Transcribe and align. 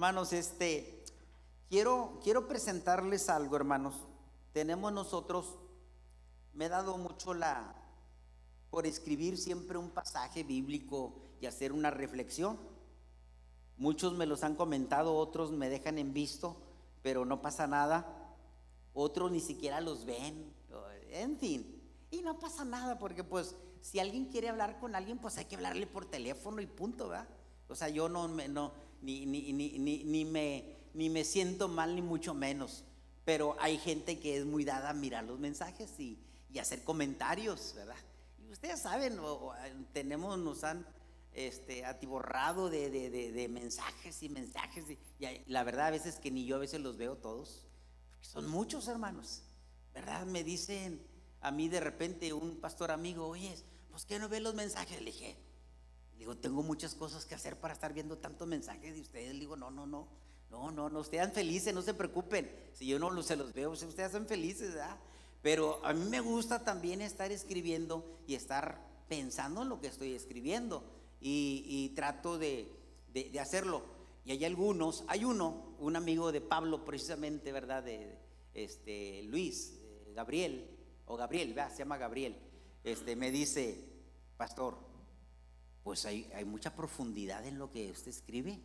Hermanos, 0.00 0.32
este, 0.32 1.04
quiero, 1.68 2.20
quiero 2.24 2.48
presentarles 2.48 3.28
algo, 3.28 3.54
hermanos. 3.54 3.94
Tenemos 4.54 4.90
nosotros, 4.94 5.58
me 6.54 6.64
he 6.64 6.68
dado 6.70 6.96
mucho 6.96 7.34
la, 7.34 7.74
por 8.70 8.86
escribir 8.86 9.36
siempre 9.36 9.76
un 9.76 9.90
pasaje 9.90 10.42
bíblico 10.42 11.20
y 11.38 11.44
hacer 11.44 11.70
una 11.72 11.90
reflexión. 11.90 12.58
Muchos 13.76 14.14
me 14.14 14.24
los 14.24 14.42
han 14.42 14.56
comentado, 14.56 15.14
otros 15.14 15.52
me 15.52 15.68
dejan 15.68 15.98
en 15.98 16.14
visto, 16.14 16.56
pero 17.02 17.26
no 17.26 17.42
pasa 17.42 17.66
nada. 17.66 18.06
Otros 18.94 19.30
ni 19.30 19.40
siquiera 19.40 19.82
los 19.82 20.06
ven, 20.06 20.50
en 21.10 21.36
fin. 21.36 21.78
Y 22.10 22.22
no 22.22 22.38
pasa 22.38 22.64
nada 22.64 22.98
porque 22.98 23.22
pues 23.22 23.54
si 23.82 23.98
alguien 23.98 24.30
quiere 24.30 24.48
hablar 24.48 24.80
con 24.80 24.94
alguien, 24.94 25.18
pues 25.18 25.36
hay 25.36 25.44
que 25.44 25.56
hablarle 25.56 25.86
por 25.86 26.06
teléfono 26.06 26.62
y 26.62 26.66
punto, 26.66 27.10
¿verdad? 27.10 27.28
O 27.68 27.74
sea, 27.74 27.90
yo 27.90 28.08
no, 28.08 28.28
no 28.28 28.72
ni, 29.02 29.26
ni, 29.26 29.52
ni, 29.52 29.78
ni, 30.04 30.24
me, 30.24 30.76
ni 30.94 31.10
me 31.10 31.24
siento 31.24 31.68
mal, 31.68 31.94
ni 31.94 32.02
mucho 32.02 32.34
menos. 32.34 32.84
Pero 33.24 33.56
hay 33.60 33.78
gente 33.78 34.18
que 34.18 34.36
es 34.36 34.44
muy 34.44 34.64
dada 34.64 34.90
a 34.90 34.94
mirar 34.94 35.24
los 35.24 35.38
mensajes 35.38 35.98
y, 35.98 36.18
y 36.52 36.58
hacer 36.58 36.82
comentarios, 36.84 37.74
¿verdad? 37.76 37.96
Y 38.38 38.52
ustedes 38.52 38.80
saben, 38.80 39.18
tenemos, 39.92 40.38
nos 40.38 40.64
han 40.64 40.84
este, 41.32 41.84
atiborrado 41.84 42.70
de, 42.70 42.90
de, 42.90 43.32
de, 43.32 43.48
mensajes 43.48 44.22
y 44.22 44.28
mensajes. 44.28 44.84
Y, 44.90 44.98
la 45.46 45.62
verdad, 45.62 45.86
a 45.86 45.90
veces 45.90 46.16
que 46.16 46.30
ni 46.30 46.44
yo 46.44 46.56
a 46.56 46.60
veces 46.60 46.80
los 46.80 46.96
veo 46.96 47.16
todos. 47.16 47.66
Son 48.20 48.48
muchos 48.48 48.88
hermanos, 48.88 49.42
¿verdad? 49.94 50.26
Me 50.26 50.44
dicen 50.44 51.00
a 51.40 51.50
mí 51.50 51.68
de 51.68 51.80
repente 51.80 52.32
un 52.32 52.60
pastor 52.60 52.90
amigo, 52.90 53.26
oye, 53.26 53.54
pues 53.90 54.04
que 54.04 54.18
no 54.18 54.28
ve 54.28 54.40
los 54.40 54.54
mensajes. 54.54 54.98
Le 55.00 55.12
dije, 55.12 55.36
digo, 56.20 56.36
tengo 56.36 56.62
muchas 56.62 56.94
cosas 56.94 57.24
que 57.24 57.34
hacer 57.34 57.58
para 57.58 57.72
estar 57.72 57.94
viendo 57.94 58.18
tantos 58.18 58.46
mensajes 58.46 58.94
de 58.94 59.00
ustedes. 59.00 59.32
Digo, 59.40 59.56
no, 59.56 59.70
no, 59.70 59.86
no, 59.86 60.06
no, 60.50 60.70
no, 60.70 60.90
no, 60.90 61.00
ustedes 61.00 61.32
felices, 61.32 61.72
no 61.72 61.80
se 61.80 61.94
preocupen. 61.94 62.48
Si 62.74 62.86
yo 62.86 62.98
no 62.98 63.22
se 63.22 63.36
los 63.36 63.54
veo, 63.54 63.70
ustedes 63.70 64.12
son 64.12 64.26
felices, 64.26 64.74
¿verdad? 64.74 64.98
Pero 65.40 65.80
a 65.82 65.94
mí 65.94 66.04
me 66.10 66.20
gusta 66.20 66.62
también 66.62 67.00
estar 67.00 67.32
escribiendo 67.32 68.20
y 68.26 68.34
estar 68.34 68.86
pensando 69.08 69.62
en 69.62 69.70
lo 69.70 69.80
que 69.80 69.86
estoy 69.86 70.12
escribiendo. 70.12 70.84
Y, 71.22 71.92
trato 71.96 72.36
de, 72.36 72.70
de, 73.12 73.40
hacerlo. 73.40 73.82
Y 74.26 74.32
hay 74.32 74.44
algunos, 74.44 75.04
hay 75.08 75.24
uno, 75.24 75.74
un 75.78 75.96
amigo 75.96 76.32
de 76.32 76.42
Pablo 76.42 76.84
precisamente, 76.84 77.50
¿verdad? 77.50 77.82
De 77.82 78.18
este, 78.52 79.22
Luis, 79.22 79.78
eh, 79.82 80.12
Gabriel, 80.14 80.68
o 81.06 81.16
Gabriel, 81.16 81.54
se 81.70 81.78
llama 81.78 81.96
Gabriel, 81.96 82.36
este, 82.84 83.16
me 83.16 83.30
dice, 83.30 83.84
pastor, 84.36 84.89
pues 85.82 86.04
hay, 86.04 86.28
mucha 86.44 86.74
profundidad 86.74 87.46
en 87.46 87.58
lo 87.58 87.70
que 87.70 87.90
usted 87.90 88.08
escribe, 88.08 88.60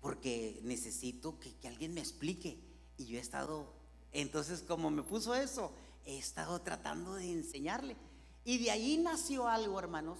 porque 0.00 0.60
necesito 0.62 1.38
que, 1.38 1.54
que 1.56 1.68
alguien 1.68 1.94
me 1.94 2.00
explique. 2.00 2.58
Y 2.96 3.06
yo 3.06 3.18
he 3.18 3.20
estado, 3.20 3.72
entonces 4.12 4.62
como 4.62 4.90
me 4.90 5.02
puso 5.02 5.34
eso, 5.34 5.72
he 6.04 6.18
estado 6.18 6.60
tratando 6.60 7.14
de 7.14 7.30
enseñarle. 7.32 7.96
Y 8.44 8.58
de 8.58 8.70
ahí 8.70 8.98
nació 8.98 9.48
algo, 9.48 9.78
hermanos, 9.78 10.18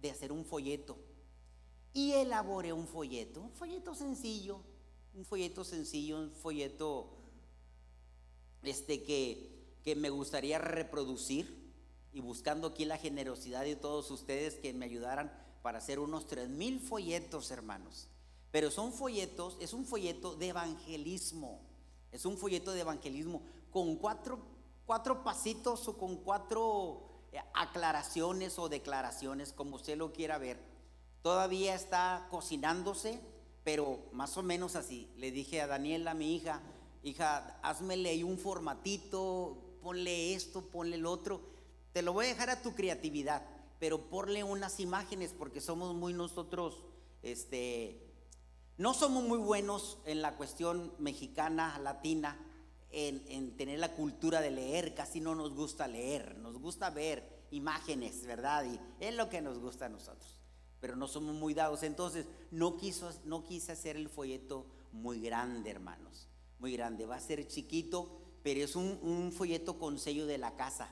de 0.00 0.10
hacer 0.10 0.32
un 0.32 0.44
folleto. 0.44 0.98
Y 1.92 2.12
elaboré 2.12 2.72
un 2.72 2.86
folleto, 2.86 3.40
un 3.40 3.52
folleto 3.52 3.94
sencillo, 3.94 4.60
un 5.14 5.24
folleto 5.24 5.64
sencillo, 5.64 6.18
un 6.18 6.30
folleto 6.32 7.08
este, 8.62 9.02
que, 9.02 9.78
que 9.84 9.94
me 9.94 10.10
gustaría 10.10 10.58
reproducir 10.58 11.63
y 12.14 12.20
buscando 12.20 12.68
aquí 12.68 12.84
la 12.84 12.96
generosidad 12.96 13.64
de 13.64 13.74
todos 13.74 14.10
ustedes 14.12 14.54
que 14.54 14.72
me 14.72 14.86
ayudaran 14.86 15.32
para 15.62 15.78
hacer 15.78 15.98
unos 15.98 16.28
tres 16.28 16.48
mil 16.48 16.78
folletos, 16.78 17.50
hermanos. 17.50 18.08
Pero 18.52 18.70
son 18.70 18.92
folletos, 18.92 19.56
es 19.60 19.72
un 19.72 19.84
folleto 19.84 20.36
de 20.36 20.48
evangelismo. 20.48 21.60
Es 22.12 22.24
un 22.24 22.38
folleto 22.38 22.70
de 22.70 22.82
evangelismo 22.82 23.42
con 23.72 23.96
cuatro, 23.96 24.38
cuatro 24.86 25.24
pasitos 25.24 25.88
o 25.88 25.98
con 25.98 26.18
cuatro 26.18 27.02
eh, 27.32 27.40
aclaraciones 27.52 28.60
o 28.60 28.68
declaraciones, 28.68 29.52
como 29.52 29.74
usted 29.74 29.98
lo 29.98 30.12
quiera 30.12 30.38
ver. 30.38 30.60
Todavía 31.20 31.74
está 31.74 32.28
cocinándose, 32.30 33.18
pero 33.64 33.98
más 34.12 34.36
o 34.36 34.44
menos 34.44 34.76
así. 34.76 35.10
Le 35.16 35.32
dije 35.32 35.60
a 35.60 35.66
Daniela, 35.66 36.14
mi 36.14 36.36
hija, 36.36 36.60
hija, 37.02 37.58
házmele 37.62 38.22
un 38.22 38.38
formatito, 38.38 39.56
ponle 39.82 40.34
esto, 40.34 40.62
ponle 40.62 40.94
el 40.94 41.06
otro. 41.06 41.53
Te 41.94 42.02
lo 42.02 42.12
voy 42.12 42.26
a 42.26 42.28
dejar 42.28 42.50
a 42.50 42.60
tu 42.60 42.74
creatividad, 42.74 43.42
pero 43.80 44.10
ponle 44.10 44.44
unas 44.44 44.80
imágenes 44.80 45.32
porque 45.32 45.62
somos 45.62 45.94
muy 45.94 46.12
nosotros, 46.12 46.84
este, 47.22 48.06
no 48.76 48.92
somos 48.92 49.24
muy 49.24 49.38
buenos 49.38 49.96
en 50.04 50.20
la 50.20 50.36
cuestión 50.36 50.92
mexicana, 50.98 51.78
latina, 51.78 52.38
en, 52.90 53.24
en, 53.28 53.56
tener 53.56 53.78
la 53.78 53.94
cultura 53.94 54.42
de 54.42 54.50
leer, 54.50 54.94
casi 54.94 55.20
no 55.20 55.34
nos 55.34 55.54
gusta 55.54 55.88
leer, 55.88 56.36
nos 56.36 56.58
gusta 56.58 56.90
ver 56.90 57.46
imágenes, 57.50 58.26
¿verdad? 58.26 58.66
Y 58.66 58.78
es 59.02 59.14
lo 59.14 59.30
que 59.30 59.40
nos 59.40 59.58
gusta 59.58 59.86
a 59.86 59.88
nosotros, 59.88 60.42
pero 60.80 60.96
no 60.96 61.08
somos 61.08 61.34
muy 61.34 61.54
dados. 61.54 61.82
Entonces, 61.82 62.26
no, 62.50 62.76
quiso, 62.76 63.10
no 63.24 63.42
quise 63.42 63.72
hacer 63.72 63.96
el 63.96 64.10
folleto 64.10 64.66
muy 64.92 65.22
grande, 65.22 65.70
hermanos 65.70 66.28
muy 66.64 66.72
grande. 66.72 67.04
Va 67.04 67.16
a 67.16 67.20
ser 67.20 67.46
chiquito, 67.46 68.08
pero 68.42 68.60
es 68.60 68.74
un, 68.74 69.30
folleto 69.32 69.78
con 69.78 69.98
sello 69.98 70.26
de 70.26 70.38
la 70.38 70.56
casa. 70.56 70.88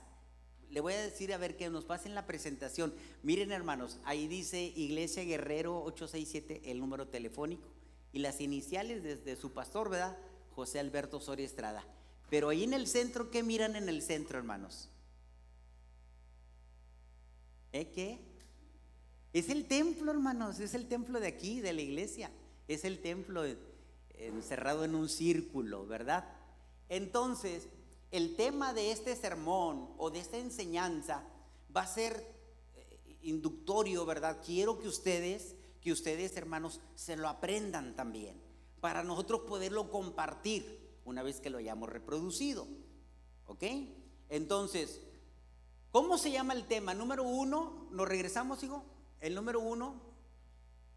Le 0.73 0.81
voy 0.81 0.95
a 0.95 1.03
decir 1.03 1.35
a 1.35 1.37
ver 1.37 1.59
que 1.59 1.69
nos 1.69 1.85
pasen 1.85 2.15
la 2.15 2.27
presentación. 2.27 2.95
Miren 3.23 3.53
hermanos, 3.53 3.99
ahí 4.05 4.27
dice 4.27 4.73
Iglesia 4.75 5.23
Guerrero 5.23 5.85
867, 5.85 6.71
el 6.71 6.81
número 6.81 7.09
telefónico, 7.09 7.69
y 8.11 8.21
las 8.21 8.41
iniciales 8.41 9.03
desde 9.03 9.37
su 9.37 9.53
pastor, 9.53 9.91
¿verdad? 9.91 10.17
José 10.55 10.81
Alberto 10.81 11.21
Soria 11.21 11.45
Estrada. 11.45 11.85
Pero 12.31 12.49
ahí 12.49 12.65
en 12.65 12.73
el 12.73 12.87
centro, 12.87 13.31
¿qué 13.31 13.43
miran 13.43 13.77
en 13.77 13.91
el 13.91 14.01
centro, 14.01 14.39
hermanos? 14.39 14.89
¿Eh 17.73 17.91
qué? 17.91 18.19
Es 19.35 19.51
el 19.51 19.67
templo, 19.67 20.11
hermanos, 20.11 20.59
es 20.59 20.73
el 20.73 20.89
templo 20.89 21.21
de 21.21 21.27
aquí, 21.27 21.61
de 21.61 21.75
la 21.75 21.83
iglesia. 21.83 22.31
Es 22.67 22.87
el 22.87 23.03
templo 23.03 23.43
de 23.43 23.59
encerrado 24.15 24.87
en 24.87 24.95
un 24.95 25.11
círculo, 25.11 25.87
¿verdad? 25.87 26.27
Entonces, 26.89 27.69
el 28.13 28.37
tema 28.37 28.73
de 28.73 28.93
este 28.93 29.17
sermón 29.17 29.93
o 29.99 30.11
de 30.11 30.21
esta 30.21 30.39
enseñanza 30.39 31.25
va 31.75 31.83
a 31.83 31.87
ser 31.87 32.25
eh, 32.75 33.19
inductorio, 33.23 34.07
¿verdad? 34.07 34.39
Quiero 34.45 34.79
que 34.79 34.87
ustedes, 34.87 35.57
que 35.81 35.91
ustedes 35.91 36.37
hermanos, 36.37 36.81
se 36.95 37.17
lo 37.17 37.29
aprendan 37.29 37.97
también, 37.97 38.41
para 38.81 39.03
nosotros 39.03 39.41
poderlo 39.41 39.91
compartir 39.91 41.01
una 41.05 41.25
vez 41.25 41.41
que 41.41 41.51
lo 41.51 41.59
hayamos 41.59 41.89
reproducido. 41.89 42.69
¿Ok? 43.47 43.65
Entonces, 44.29 45.01
¿cómo 45.91 46.17
se 46.17 46.31
llama 46.31 46.53
el 46.53 46.67
tema? 46.69 46.95
Número 46.95 47.25
uno, 47.25 47.89
¿nos 47.91 48.07
regresamos, 48.07 48.63
hijo? 48.63 48.85
El 49.21 49.35
número 49.35 49.59
uno, 49.59 50.01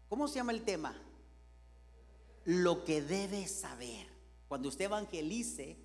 ¿cómo 0.08 0.28
se 0.28 0.36
llama 0.36 0.52
el 0.52 0.62
tema? 0.62 0.96
lo 2.46 2.84
que 2.84 3.02
debe 3.02 3.46
saber. 3.48 4.06
Cuando 4.48 4.68
usted 4.68 4.86
evangelice, 4.86 5.76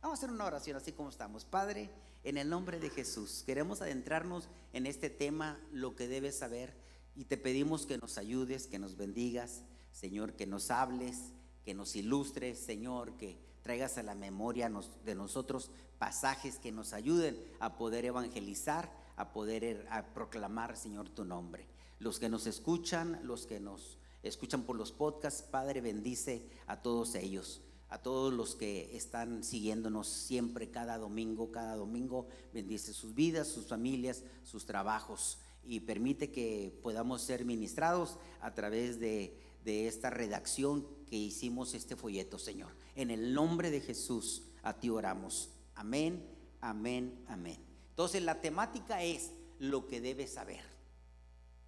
vamos 0.00 0.18
a 0.18 0.20
hacer 0.20 0.30
una 0.30 0.46
oración 0.46 0.76
así 0.76 0.92
como 0.92 1.10
estamos. 1.10 1.44
Padre, 1.44 1.90
en 2.24 2.38
el 2.38 2.48
nombre 2.48 2.80
de 2.80 2.90
Jesús, 2.90 3.42
queremos 3.44 3.82
adentrarnos 3.82 4.48
en 4.72 4.86
este 4.86 5.10
tema, 5.10 5.58
lo 5.72 5.94
que 5.96 6.08
debes 6.08 6.38
saber, 6.38 6.74
y 7.16 7.24
te 7.24 7.36
pedimos 7.36 7.86
que 7.86 7.98
nos 7.98 8.18
ayudes, 8.18 8.66
que 8.66 8.78
nos 8.78 8.96
bendigas, 8.96 9.62
Señor, 9.92 10.34
que 10.34 10.46
nos 10.46 10.70
hables, 10.70 11.32
que 11.64 11.74
nos 11.74 11.96
ilustres, 11.96 12.58
Señor, 12.58 13.16
que 13.16 13.38
traigas 13.62 13.98
a 13.98 14.02
la 14.02 14.14
memoria 14.14 14.70
de 15.04 15.14
nosotros 15.14 15.70
pasajes 15.98 16.58
que 16.58 16.72
nos 16.72 16.92
ayuden 16.92 17.38
a 17.58 17.76
poder 17.76 18.04
evangelizar, 18.06 18.90
a 19.16 19.32
poder 19.32 19.64
er, 19.64 19.86
proclamar, 20.14 20.76
Señor, 20.76 21.10
tu 21.10 21.24
nombre. 21.24 21.66
Los 21.98 22.18
que 22.18 22.30
nos 22.30 22.46
escuchan, 22.46 23.20
los 23.22 23.46
que 23.46 23.60
nos 23.60 23.98
escuchan 24.22 24.62
por 24.62 24.76
los 24.76 24.92
podcasts. 24.92 25.42
Padre, 25.42 25.82
bendice 25.82 26.48
a 26.66 26.80
todos 26.80 27.14
ellos, 27.14 27.60
a 27.90 27.98
todos 27.98 28.32
los 28.32 28.54
que 28.54 28.96
están 28.96 29.42
siguiéndonos 29.42 30.08
siempre, 30.08 30.70
cada 30.70 30.96
domingo, 30.96 31.50
cada 31.50 31.74
domingo. 31.74 32.28
Bendice 32.54 32.94
sus 32.94 33.14
vidas, 33.14 33.48
sus 33.48 33.66
familias, 33.66 34.22
sus 34.44 34.64
trabajos 34.64 35.38
y 35.64 35.80
permite 35.80 36.30
que 36.30 36.78
podamos 36.82 37.20
ser 37.20 37.44
ministrados 37.44 38.16
a 38.40 38.54
través 38.54 39.00
de, 39.00 39.36
de 39.64 39.88
esta 39.88 40.08
redacción 40.08 40.86
que 41.08 41.16
hicimos 41.16 41.74
este 41.74 41.96
folleto, 41.96 42.38
Señor. 42.38 42.70
En 42.94 43.10
el 43.10 43.34
nombre 43.34 43.70
de 43.70 43.80
Jesús, 43.80 44.44
a 44.62 44.78
ti 44.78 44.88
oramos. 44.88 45.50
Amén, 45.74 46.24
amén, 46.60 47.24
amén. 47.26 47.58
Entonces 47.90 48.22
la 48.22 48.40
temática 48.40 49.02
es 49.02 49.32
lo 49.58 49.88
que 49.88 50.00
debes 50.00 50.34
saber. 50.34 50.62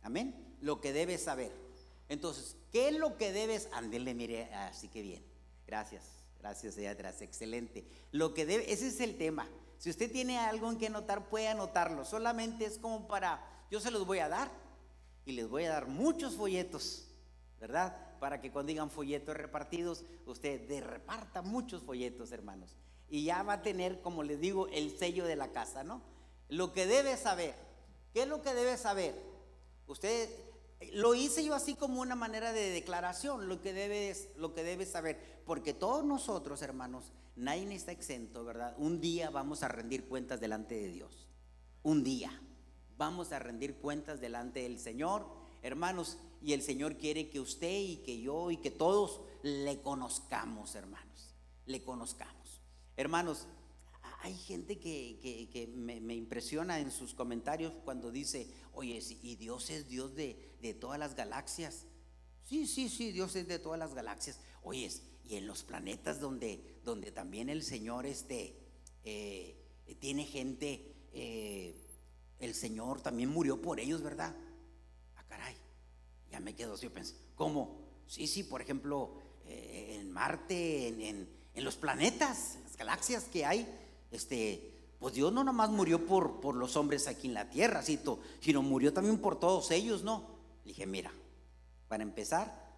Amén, 0.02 0.56
lo 0.60 0.80
que 0.80 0.92
debes 0.92 1.22
saber. 1.22 1.52
Entonces, 2.08 2.56
¿qué 2.70 2.88
es 2.88 2.96
lo 2.96 3.16
que 3.16 3.32
debes? 3.32 3.68
Ándele, 3.72 4.14
mire, 4.14 4.52
así 4.54 4.88
que 4.88 5.02
bien. 5.02 5.31
Gracias, 5.66 6.04
gracias 6.38 6.76
allá 6.76 6.90
atrás, 6.92 7.22
excelente. 7.22 7.86
Lo 8.10 8.34
que 8.34 8.46
debe, 8.46 8.72
ese 8.72 8.88
es 8.88 9.00
el 9.00 9.16
tema. 9.16 9.48
Si 9.78 9.90
usted 9.90 10.10
tiene 10.12 10.38
algo 10.38 10.70
en 10.70 10.78
que 10.78 10.86
anotar, 10.86 11.28
puede 11.28 11.48
anotarlo. 11.48 12.04
Solamente 12.04 12.64
es 12.64 12.78
como 12.78 13.08
para, 13.08 13.44
yo 13.70 13.80
se 13.80 13.90
los 13.90 14.06
voy 14.06 14.20
a 14.20 14.28
dar 14.28 14.50
y 15.24 15.32
les 15.32 15.48
voy 15.48 15.64
a 15.64 15.70
dar 15.70 15.88
muchos 15.88 16.36
folletos, 16.36 17.08
¿verdad? 17.60 17.96
Para 18.20 18.40
que 18.40 18.52
cuando 18.52 18.68
digan 18.68 18.90
folletos 18.90 19.36
repartidos, 19.36 20.04
usted 20.26 20.68
de 20.68 20.80
reparta 20.80 21.42
muchos 21.42 21.82
folletos, 21.82 22.30
hermanos. 22.32 22.76
Y 23.08 23.24
ya 23.24 23.42
va 23.42 23.54
a 23.54 23.62
tener, 23.62 24.00
como 24.00 24.22
les 24.22 24.40
digo, 24.40 24.68
el 24.68 24.96
sello 24.96 25.26
de 25.26 25.36
la 25.36 25.50
casa, 25.52 25.82
¿no? 25.84 26.02
Lo 26.48 26.72
que 26.72 26.86
debe 26.86 27.16
saber, 27.16 27.54
¿qué 28.12 28.22
es 28.22 28.28
lo 28.28 28.42
que 28.42 28.54
debe 28.54 28.76
saber? 28.76 29.20
Usted 29.86 30.28
lo 30.92 31.14
hice 31.14 31.44
yo 31.44 31.54
así 31.54 31.74
como 31.74 32.00
una 32.00 32.14
manera 32.14 32.52
de 32.52 32.70
declaración, 32.70 33.48
lo 33.48 33.60
que 33.60 33.72
debes, 33.72 34.28
lo 34.36 34.54
que 34.54 34.62
debes 34.62 34.90
saber, 34.90 35.42
porque 35.44 35.74
todos 35.74 36.04
nosotros, 36.04 36.62
hermanos, 36.62 37.12
nadie 37.36 37.72
está 37.74 37.92
exento, 37.92 38.44
¿verdad? 38.44 38.74
Un 38.78 39.00
día 39.00 39.30
vamos 39.30 39.62
a 39.62 39.68
rendir 39.68 40.06
cuentas 40.06 40.40
delante 40.40 40.74
de 40.74 40.88
Dios. 40.88 41.28
Un 41.82 42.04
día 42.04 42.40
vamos 42.96 43.32
a 43.32 43.38
rendir 43.38 43.76
cuentas 43.76 44.20
delante 44.20 44.60
del 44.60 44.78
Señor, 44.78 45.26
hermanos, 45.62 46.18
y 46.40 46.52
el 46.52 46.62
Señor 46.62 46.96
quiere 46.96 47.30
que 47.30 47.40
usted 47.40 47.80
y 47.80 47.96
que 47.98 48.20
yo 48.20 48.50
y 48.50 48.56
que 48.56 48.70
todos 48.70 49.20
le 49.42 49.80
conozcamos, 49.80 50.74
hermanos, 50.74 51.34
le 51.66 51.82
conozcamos. 51.82 52.60
Hermanos, 52.96 53.46
hay 54.22 54.36
gente 54.36 54.78
que, 54.78 55.68
me, 55.74 56.14
impresiona 56.14 56.78
en 56.78 56.92
sus 56.92 57.12
comentarios 57.12 57.72
cuando 57.84 58.12
dice, 58.12 58.46
oye, 58.72 59.02
y 59.20 59.34
Dios 59.34 59.68
es 59.70 59.88
Dios 59.88 60.14
de, 60.14 60.76
todas 60.80 60.98
las 60.98 61.16
galaxias. 61.16 61.86
Sí, 62.44 62.68
sí, 62.68 62.88
sí, 62.88 63.10
Dios 63.10 63.34
es 63.34 63.48
de 63.48 63.58
todas 63.58 63.80
las 63.80 63.94
galaxias. 63.94 64.38
Oye, 64.62 64.88
y 65.24 65.36
en 65.36 65.48
los 65.48 65.64
planetas 65.64 66.20
donde, 66.20 66.56
también 67.12 67.48
el 67.48 67.64
Señor 67.64 68.06
este, 68.06 68.56
eh, 69.02 69.56
tiene 69.98 70.24
gente, 70.24 70.94
eh, 71.12 71.74
el 72.38 72.54
Señor 72.54 73.00
también 73.00 73.28
murió 73.28 73.60
por 73.60 73.80
ellos, 73.80 74.02
¿verdad? 74.02 74.36
Ah, 75.16 75.24
caray, 75.28 75.56
ya 76.30 76.38
me 76.38 76.54
quedo 76.54 76.74
así, 76.74 76.88
pensé, 76.88 77.16
¿cómo? 77.34 77.76
Sí, 78.06 78.28
sí, 78.28 78.44
por 78.44 78.62
ejemplo, 78.62 79.16
eh, 79.46 79.98
en 80.00 80.12
Marte, 80.12 81.08
en, 81.08 81.28
en 81.54 81.64
los 81.64 81.74
planetas, 81.74 82.58
las 82.62 82.76
galaxias 82.76 83.24
que 83.24 83.44
hay, 83.44 83.66
este, 84.12 84.94
pues 85.00 85.14
Dios 85.14 85.32
no 85.32 85.42
nomás 85.42 85.70
murió 85.70 86.06
por, 86.06 86.40
por 86.40 86.54
los 86.54 86.76
hombres 86.76 87.08
aquí 87.08 87.26
en 87.26 87.34
la 87.34 87.50
tierra, 87.50 87.82
sino 87.82 88.62
murió 88.62 88.92
también 88.92 89.18
por 89.18 89.40
todos 89.40 89.70
ellos, 89.72 90.04
¿no? 90.04 90.24
Le 90.64 90.68
dije, 90.68 90.86
mira, 90.86 91.10
para 91.88 92.04
empezar, 92.04 92.70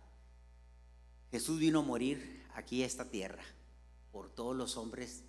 Jesús 1.31 1.59
vino 1.59 1.81
a 1.81 1.83
morir 1.83 2.47
aquí 2.55 2.83
a 2.83 2.87
esta 2.87 3.11
tierra 3.11 3.43
por 4.13 4.31
todos 4.31 4.57
los 4.57 4.77
hombres 4.77 5.25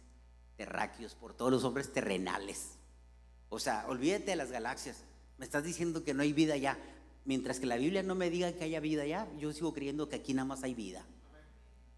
terráqueos, 0.55 1.15
por 1.15 1.33
todos 1.33 1.51
los 1.51 1.63
hombres 1.63 1.91
terrenales. 1.91 2.77
O 3.49 3.59
sea, 3.59 3.85
olvídate 3.87 4.25
de 4.25 4.35
las 4.35 4.51
galaxias. 4.51 5.03
Me 5.37 5.45
estás 5.45 5.63
diciendo 5.63 6.03
que 6.03 6.13
no 6.13 6.21
hay 6.21 6.33
vida 6.33 6.53
allá. 6.53 6.77
Mientras 7.25 7.59
que 7.59 7.65
la 7.65 7.77
Biblia 7.77 8.03
no 8.03 8.13
me 8.13 8.29
diga 8.29 8.53
que 8.53 8.63
haya 8.63 8.79
vida 8.79 9.01
allá, 9.01 9.27
yo 9.39 9.51
sigo 9.51 9.73
creyendo 9.73 10.07
que 10.07 10.15
aquí 10.15 10.33
nada 10.33 10.45
más 10.45 10.63
hay 10.63 10.75
vida. 10.75 11.03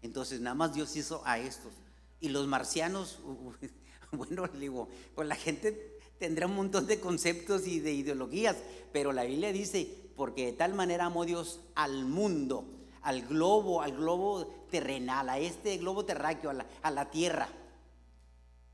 Entonces, 0.00 0.40
nada 0.40 0.54
más 0.54 0.74
Dios 0.74 0.96
hizo 0.96 1.22
a 1.26 1.38
estos. 1.38 1.72
Y 2.20 2.28
los 2.30 2.46
marcianos, 2.46 3.18
Bueno, 4.10 4.48
digo, 4.48 4.88
pues 5.14 5.28
la 5.28 5.34
gente 5.34 5.98
tendrá 6.18 6.46
un 6.46 6.56
montón 6.56 6.86
de 6.86 6.98
conceptos 6.98 7.66
y 7.66 7.80
de 7.80 7.92
ideologías, 7.92 8.56
pero 8.92 9.12
la 9.12 9.24
Biblia 9.24 9.52
dice, 9.52 9.88
porque 10.16 10.46
de 10.46 10.52
tal 10.52 10.74
manera 10.74 11.06
amó 11.06 11.24
Dios 11.24 11.60
al 11.74 12.04
mundo, 12.06 12.64
al 13.02 13.26
globo, 13.26 13.82
al 13.82 13.92
globo 13.96 14.46
terrenal, 14.70 15.28
a 15.28 15.38
este 15.38 15.76
globo 15.76 16.04
terráqueo, 16.04 16.50
a 16.82 16.90
la, 16.90 17.10
tierra, 17.10 17.48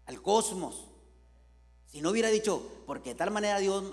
al 0.07 0.23
cosmos. 0.23 0.87
Si 1.87 2.01
no 2.01 2.11
hubiera 2.11 2.29
dicho, 2.29 2.63
porque 2.87 3.11
de 3.11 3.15
tal 3.17 3.31
manera 3.31 3.59
Dios, 3.59 3.85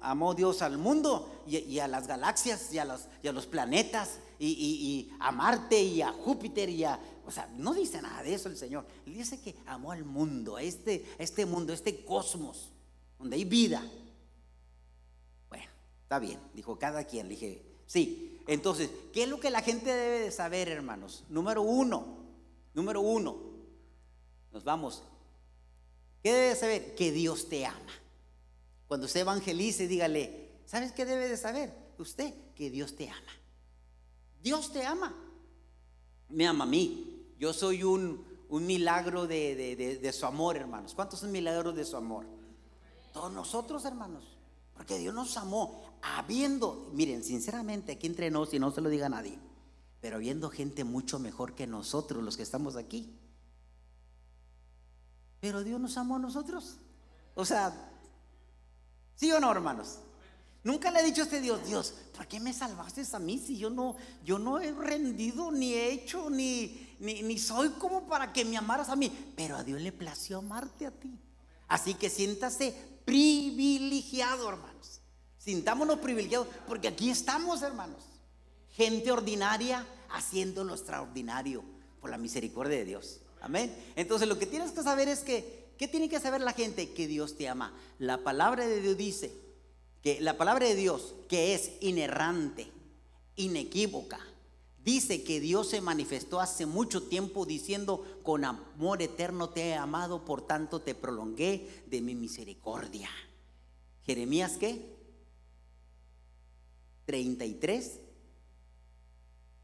amó 0.00 0.34
Dios 0.34 0.62
al 0.62 0.78
mundo 0.78 1.42
y, 1.46 1.78
a 1.78 1.88
las 1.88 2.06
galaxias 2.06 2.72
y 2.72 2.78
a 2.78 2.84
los, 2.84 3.02
a 3.26 3.32
los 3.32 3.46
planetas 3.46 4.18
y, 4.38 5.10
a 5.20 5.30
Marte 5.30 5.80
y 5.80 6.02
a 6.02 6.12
Júpiter 6.12 6.68
y 6.68 6.84
a, 6.84 6.98
o 7.26 7.30
sea, 7.30 7.46
no 7.56 7.74
dice 7.74 8.00
nada 8.02 8.22
de 8.22 8.34
eso 8.34 8.48
el 8.48 8.56
Señor. 8.56 8.86
Él 9.06 9.14
dice 9.14 9.40
que 9.40 9.54
amó 9.66 9.92
al 9.92 10.04
mundo, 10.04 10.56
a 10.56 10.62
este, 10.62 11.04
este 11.18 11.46
mundo, 11.46 11.72
a 11.72 11.76
este 11.76 12.04
cosmos, 12.04 12.70
donde 13.18 13.36
hay 13.36 13.44
vida. 13.44 13.82
Bueno, 15.48 15.70
está 16.02 16.18
bien, 16.18 16.38
dijo 16.54 16.78
cada 16.78 17.04
quien. 17.04 17.28
Le 17.28 17.34
dije, 17.34 17.62
sí. 17.86 18.40
Entonces, 18.46 18.90
¿qué 19.12 19.22
es 19.22 19.28
lo 19.28 19.40
que 19.40 19.50
la 19.50 19.62
gente 19.62 19.90
debe 19.90 20.20
de 20.20 20.30
saber, 20.30 20.68
hermanos? 20.68 21.24
Número 21.30 21.62
uno, 21.62 22.18
número 22.74 23.00
uno, 23.00 23.36
nos 24.52 24.64
vamos. 24.64 25.02
¿Qué 26.22 26.32
debe 26.32 26.54
saber? 26.54 26.94
Que 26.94 27.10
Dios 27.10 27.48
te 27.48 27.64
ama. 27.64 27.92
Cuando 28.86 29.06
usted 29.06 29.20
evangelice, 29.20 29.88
dígale, 29.88 30.50
¿sabes 30.66 30.92
qué 30.92 31.06
debe 31.06 31.28
de 31.28 31.36
saber? 31.36 31.72
Usted, 31.98 32.34
que 32.54 32.70
Dios 32.70 32.96
te 32.96 33.08
ama. 33.08 33.32
Dios 34.42 34.72
te 34.72 34.84
ama. 34.84 35.14
Me 36.28 36.46
ama 36.46 36.64
a 36.64 36.66
mí. 36.66 37.13
Yo 37.38 37.52
soy 37.52 37.82
un, 37.82 38.24
milagro 38.50 39.26
de, 39.26 40.10
su 40.12 40.26
amor, 40.26 40.56
hermanos. 40.56 40.94
¿Cuántos 40.94 41.20
son 41.20 41.32
milagros 41.32 41.74
de 41.74 41.84
su 41.84 41.96
amor? 41.96 42.26
Todos 43.12 43.32
nosotros, 43.32 43.84
hermanos. 43.84 44.36
Porque 44.74 44.98
Dios 44.98 45.14
nos 45.14 45.36
amó 45.36 45.98
habiendo, 46.02 46.90
miren, 46.92 47.24
sinceramente, 47.24 47.92
aquí 47.92 48.06
entre 48.06 48.30
nosotros, 48.30 48.54
y 48.54 48.58
no 48.58 48.70
se 48.70 48.80
lo 48.80 48.88
diga 48.88 49.06
a 49.06 49.10
nadie, 49.10 49.38
pero 50.00 50.16
habiendo 50.16 50.50
gente 50.50 50.84
mucho 50.84 51.18
mejor 51.18 51.54
que 51.54 51.66
nosotros, 51.66 52.22
los 52.22 52.36
que 52.36 52.42
estamos 52.42 52.76
aquí. 52.76 53.18
Pero 55.40 55.62
Dios 55.62 55.80
nos 55.80 55.96
amó 55.96 56.16
a 56.16 56.18
nosotros. 56.18 56.78
O 57.34 57.44
sea, 57.44 57.90
¿sí 59.14 59.30
o 59.32 59.40
no, 59.40 59.50
hermanos? 59.50 59.98
Nunca 60.64 60.90
le 60.90 61.00
he 61.00 61.04
dicho 61.04 61.20
a 61.20 61.24
este 61.24 61.42
Dios, 61.42 61.64
Dios, 61.66 61.94
¿por 62.16 62.26
qué 62.26 62.40
me 62.40 62.54
salvaste 62.54 63.02
a 63.12 63.18
mí 63.18 63.38
si 63.38 63.58
yo 63.58 63.68
no, 63.68 63.96
yo 64.24 64.38
no 64.38 64.58
he 64.58 64.72
rendido, 64.72 65.52
ni 65.52 65.74
he 65.74 65.92
hecho, 65.92 66.30
ni, 66.30 66.83
ni, 66.98 67.38
soy 67.38 67.70
como 67.70 68.06
para 68.06 68.32
que 68.32 68.44
me 68.44 68.56
amaras 68.56 68.88
a 68.88 68.96
mí? 68.96 69.10
Pero 69.36 69.56
a 69.56 69.64
Dios 69.64 69.80
le 69.80 69.92
plació 69.92 70.38
amarte 70.38 70.86
a 70.86 70.90
ti. 70.90 71.18
Así 71.68 71.94
que 71.94 72.10
siéntase 72.10 72.74
privilegiado, 73.04 74.48
hermanos. 74.48 75.00
Sintámonos 75.38 75.98
privilegiados, 75.98 76.48
porque 76.66 76.88
aquí 76.88 77.10
estamos, 77.10 77.62
hermanos. 77.62 78.02
Gente 78.70 79.12
ordinaria 79.12 79.86
haciendo 80.10 80.64
lo 80.64 80.74
extraordinario 80.74 81.62
por 82.00 82.10
la 82.10 82.18
misericordia 82.18 82.78
de 82.78 82.84
Dios. 82.84 83.20
Amén. 83.40 83.74
Entonces 83.96 84.26
lo 84.26 84.38
que 84.38 84.46
tienes 84.46 84.72
que 84.72 84.82
saber 84.82 85.08
es 85.08 85.20
que, 85.20 85.72
¿qué 85.78 85.86
tiene 85.88 86.08
que 86.08 86.20
saber 86.20 86.40
la 86.40 86.52
gente? 86.52 86.92
Que 86.92 87.06
Dios 87.06 87.36
te 87.36 87.48
ama. 87.48 87.74
La 87.98 88.24
palabra 88.24 88.66
de 88.66 88.80
Dios 88.80 88.96
dice, 88.96 89.44
que 90.04 90.20
la 90.20 90.36
palabra 90.36 90.66
de 90.66 90.74
Dios, 90.74 91.14
que 91.28 91.54
es 91.54 91.72
inerrante, 91.80 92.70
inequívoca, 93.36 94.20
dice 94.84 95.24
que 95.24 95.40
Dios 95.40 95.70
se 95.70 95.80
manifestó 95.80 96.40
hace 96.40 96.66
mucho 96.66 97.04
tiempo 97.04 97.46
diciendo, 97.46 98.04
con 98.22 98.44
amor 98.44 99.02
eterno 99.02 99.50
te 99.50 99.68
he 99.68 99.74
amado, 99.74 100.24
por 100.24 100.46
tanto 100.46 100.80
te 100.80 100.94
prolongué 100.94 101.82
de 101.86 102.00
mi 102.00 102.14
misericordia. 102.14 103.08
Jeremías 104.02 104.56
qué? 104.58 104.94
33. 107.06 108.00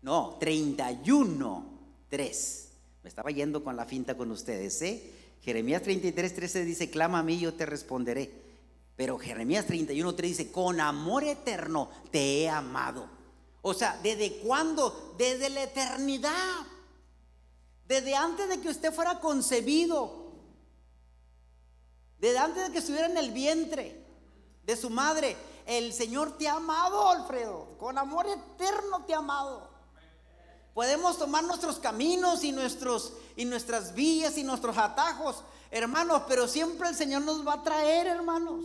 No, 0.03 0.37
31, 0.41 1.67
3. 2.09 2.69
Me 3.03 3.09
estaba 3.09 3.31
yendo 3.31 3.63
con 3.63 3.77
la 3.77 3.85
finta 3.85 4.17
con 4.17 4.31
ustedes, 4.31 4.81
¿eh? 4.83 5.13
Jeremías 5.43 5.83
33, 5.83 6.35
13 6.35 6.65
dice, 6.65 6.91
clama 6.91 7.21
a 7.21 7.23
mí, 7.23 7.39
yo 7.39 7.55
te 7.55 7.67
responderé 7.67 8.51
pero 9.01 9.19
Jeremías 9.19 9.67
31.3 9.67 10.15
dice, 10.21 10.53
con 10.53 10.79
amor 10.79 11.25
eterno 11.25 11.89
te 12.11 12.43
he 12.43 12.51
amado. 12.51 13.09
O 13.63 13.75
sea, 13.75 13.99
¿desde 14.03 14.39
cuándo? 14.39 15.15
Desde 15.19 15.51
la 15.51 15.65
eternidad. 15.65 16.67
Desde 17.87 18.15
antes 18.15 18.49
de 18.49 18.61
que 18.61 18.69
usted 18.69 18.93
fuera 18.93 19.21
concebido. 19.21 20.33
Desde 22.19 22.39
antes 22.39 22.67
de 22.67 22.73
que 22.73 22.79
estuviera 22.79 23.07
en 23.07 23.17
el 23.17 23.33
vientre 23.33 24.05
de 24.65 24.77
su 24.77 24.91
madre. 24.91 25.37
El 25.67 25.93
Señor 25.93 26.37
te 26.39 26.49
ha 26.49 26.55
amado, 26.55 27.09
Alfredo. 27.11 27.77
Con 27.79 27.99
amor 27.99 28.27
eterno 28.27 29.05
te 29.05 29.15
ha 29.15 29.19
amado. 29.19 29.71
Podemos 30.75 31.19
tomar 31.19 31.45
nuestros 31.45 31.79
caminos 31.79 32.45
y, 32.45 32.53
nuestros, 32.53 33.13
y 33.37 33.45
nuestras 33.45 33.95
vías 33.95 34.39
y 34.39 34.45
nuestros 34.45 34.79
atajos, 34.79 35.43
hermanos, 35.71 36.23
pero 36.29 36.47
siempre 36.47 36.89
el 36.89 36.95
Señor 36.95 37.23
nos 37.23 37.47
va 37.47 37.55
a 37.55 37.63
traer, 37.63 38.07
hermanos. 38.07 38.65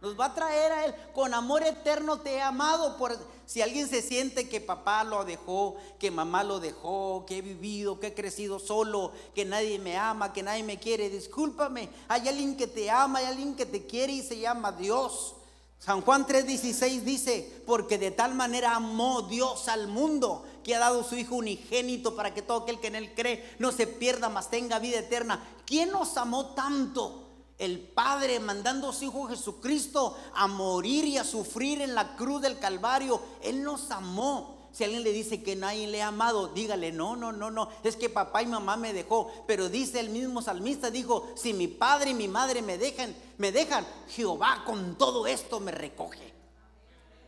Nos 0.00 0.18
va 0.18 0.26
a 0.26 0.34
traer 0.34 0.72
a 0.72 0.84
Él. 0.84 0.94
Con 1.12 1.34
amor 1.34 1.62
eterno 1.62 2.20
te 2.20 2.34
he 2.34 2.42
amado. 2.42 2.96
Por, 2.96 3.16
si 3.46 3.62
alguien 3.62 3.88
se 3.88 4.00
siente 4.00 4.48
que 4.48 4.60
papá 4.60 5.02
lo 5.02 5.24
dejó, 5.24 5.76
que 5.98 6.10
mamá 6.10 6.44
lo 6.44 6.60
dejó, 6.60 7.24
que 7.26 7.38
he 7.38 7.42
vivido, 7.42 7.98
que 7.98 8.08
he 8.08 8.14
crecido 8.14 8.58
solo, 8.58 9.12
que 9.34 9.44
nadie 9.44 9.78
me 9.78 9.96
ama, 9.96 10.32
que 10.32 10.42
nadie 10.42 10.62
me 10.62 10.78
quiere, 10.78 11.10
discúlpame. 11.10 11.88
Hay 12.08 12.28
alguien 12.28 12.56
que 12.56 12.66
te 12.68 12.90
ama, 12.90 13.18
hay 13.18 13.26
alguien 13.26 13.56
que 13.56 13.66
te 13.66 13.86
quiere 13.86 14.12
y 14.12 14.22
se 14.22 14.38
llama 14.38 14.72
Dios. 14.72 15.34
San 15.80 16.02
Juan 16.02 16.26
3:16 16.26 17.02
dice, 17.02 17.62
porque 17.66 17.98
de 17.98 18.10
tal 18.10 18.34
manera 18.34 18.74
amó 18.74 19.22
Dios 19.22 19.68
al 19.68 19.88
mundo 19.88 20.44
que 20.64 20.74
ha 20.74 20.80
dado 20.80 21.04
su 21.04 21.16
Hijo 21.16 21.36
unigénito 21.36 22.14
para 22.16 22.34
que 22.34 22.42
todo 22.42 22.62
aquel 22.62 22.80
que 22.80 22.88
en 22.88 22.96
Él 22.96 23.14
cree 23.14 23.56
no 23.58 23.72
se 23.72 23.86
pierda, 23.86 24.28
mas 24.28 24.50
tenga 24.50 24.78
vida 24.78 24.98
eterna. 24.98 25.42
¿Quién 25.64 25.90
nos 25.90 26.16
amó 26.16 26.54
tanto? 26.54 27.27
El 27.58 27.80
Padre 27.80 28.38
mandando 28.38 28.88
a 28.88 28.92
su 28.92 29.06
Hijo 29.06 29.26
Jesucristo 29.26 30.16
a 30.34 30.46
morir 30.46 31.04
y 31.04 31.18
a 31.18 31.24
sufrir 31.24 31.82
en 31.82 31.94
la 31.94 32.14
cruz 32.14 32.40
del 32.40 32.58
Calvario. 32.58 33.20
Él 33.42 33.62
nos 33.62 33.90
amó. 33.90 34.56
Si 34.70 34.84
alguien 34.84 35.02
le 35.02 35.12
dice 35.12 35.42
que 35.42 35.56
nadie 35.56 35.88
le 35.88 36.02
ha 36.02 36.08
amado, 36.08 36.48
dígale, 36.48 36.92
no, 36.92 37.16
no, 37.16 37.32
no, 37.32 37.50
no, 37.50 37.68
es 37.82 37.96
que 37.96 38.08
papá 38.08 38.42
y 38.42 38.46
mamá 38.46 38.76
me 38.76 38.92
dejó. 38.92 39.32
Pero 39.46 39.68
dice 39.68 39.98
el 39.98 40.10
mismo 40.10 40.40
salmista, 40.40 40.90
dijo, 40.90 41.26
si 41.36 41.52
mi 41.52 41.66
padre 41.66 42.10
y 42.10 42.14
mi 42.14 42.28
madre 42.28 42.62
me 42.62 42.78
dejan, 42.78 43.14
me 43.38 43.50
dejan, 43.50 43.84
Jehová 44.08 44.62
con 44.64 44.96
todo 44.96 45.26
esto 45.26 45.58
me 45.58 45.72
recoge. 45.72 46.32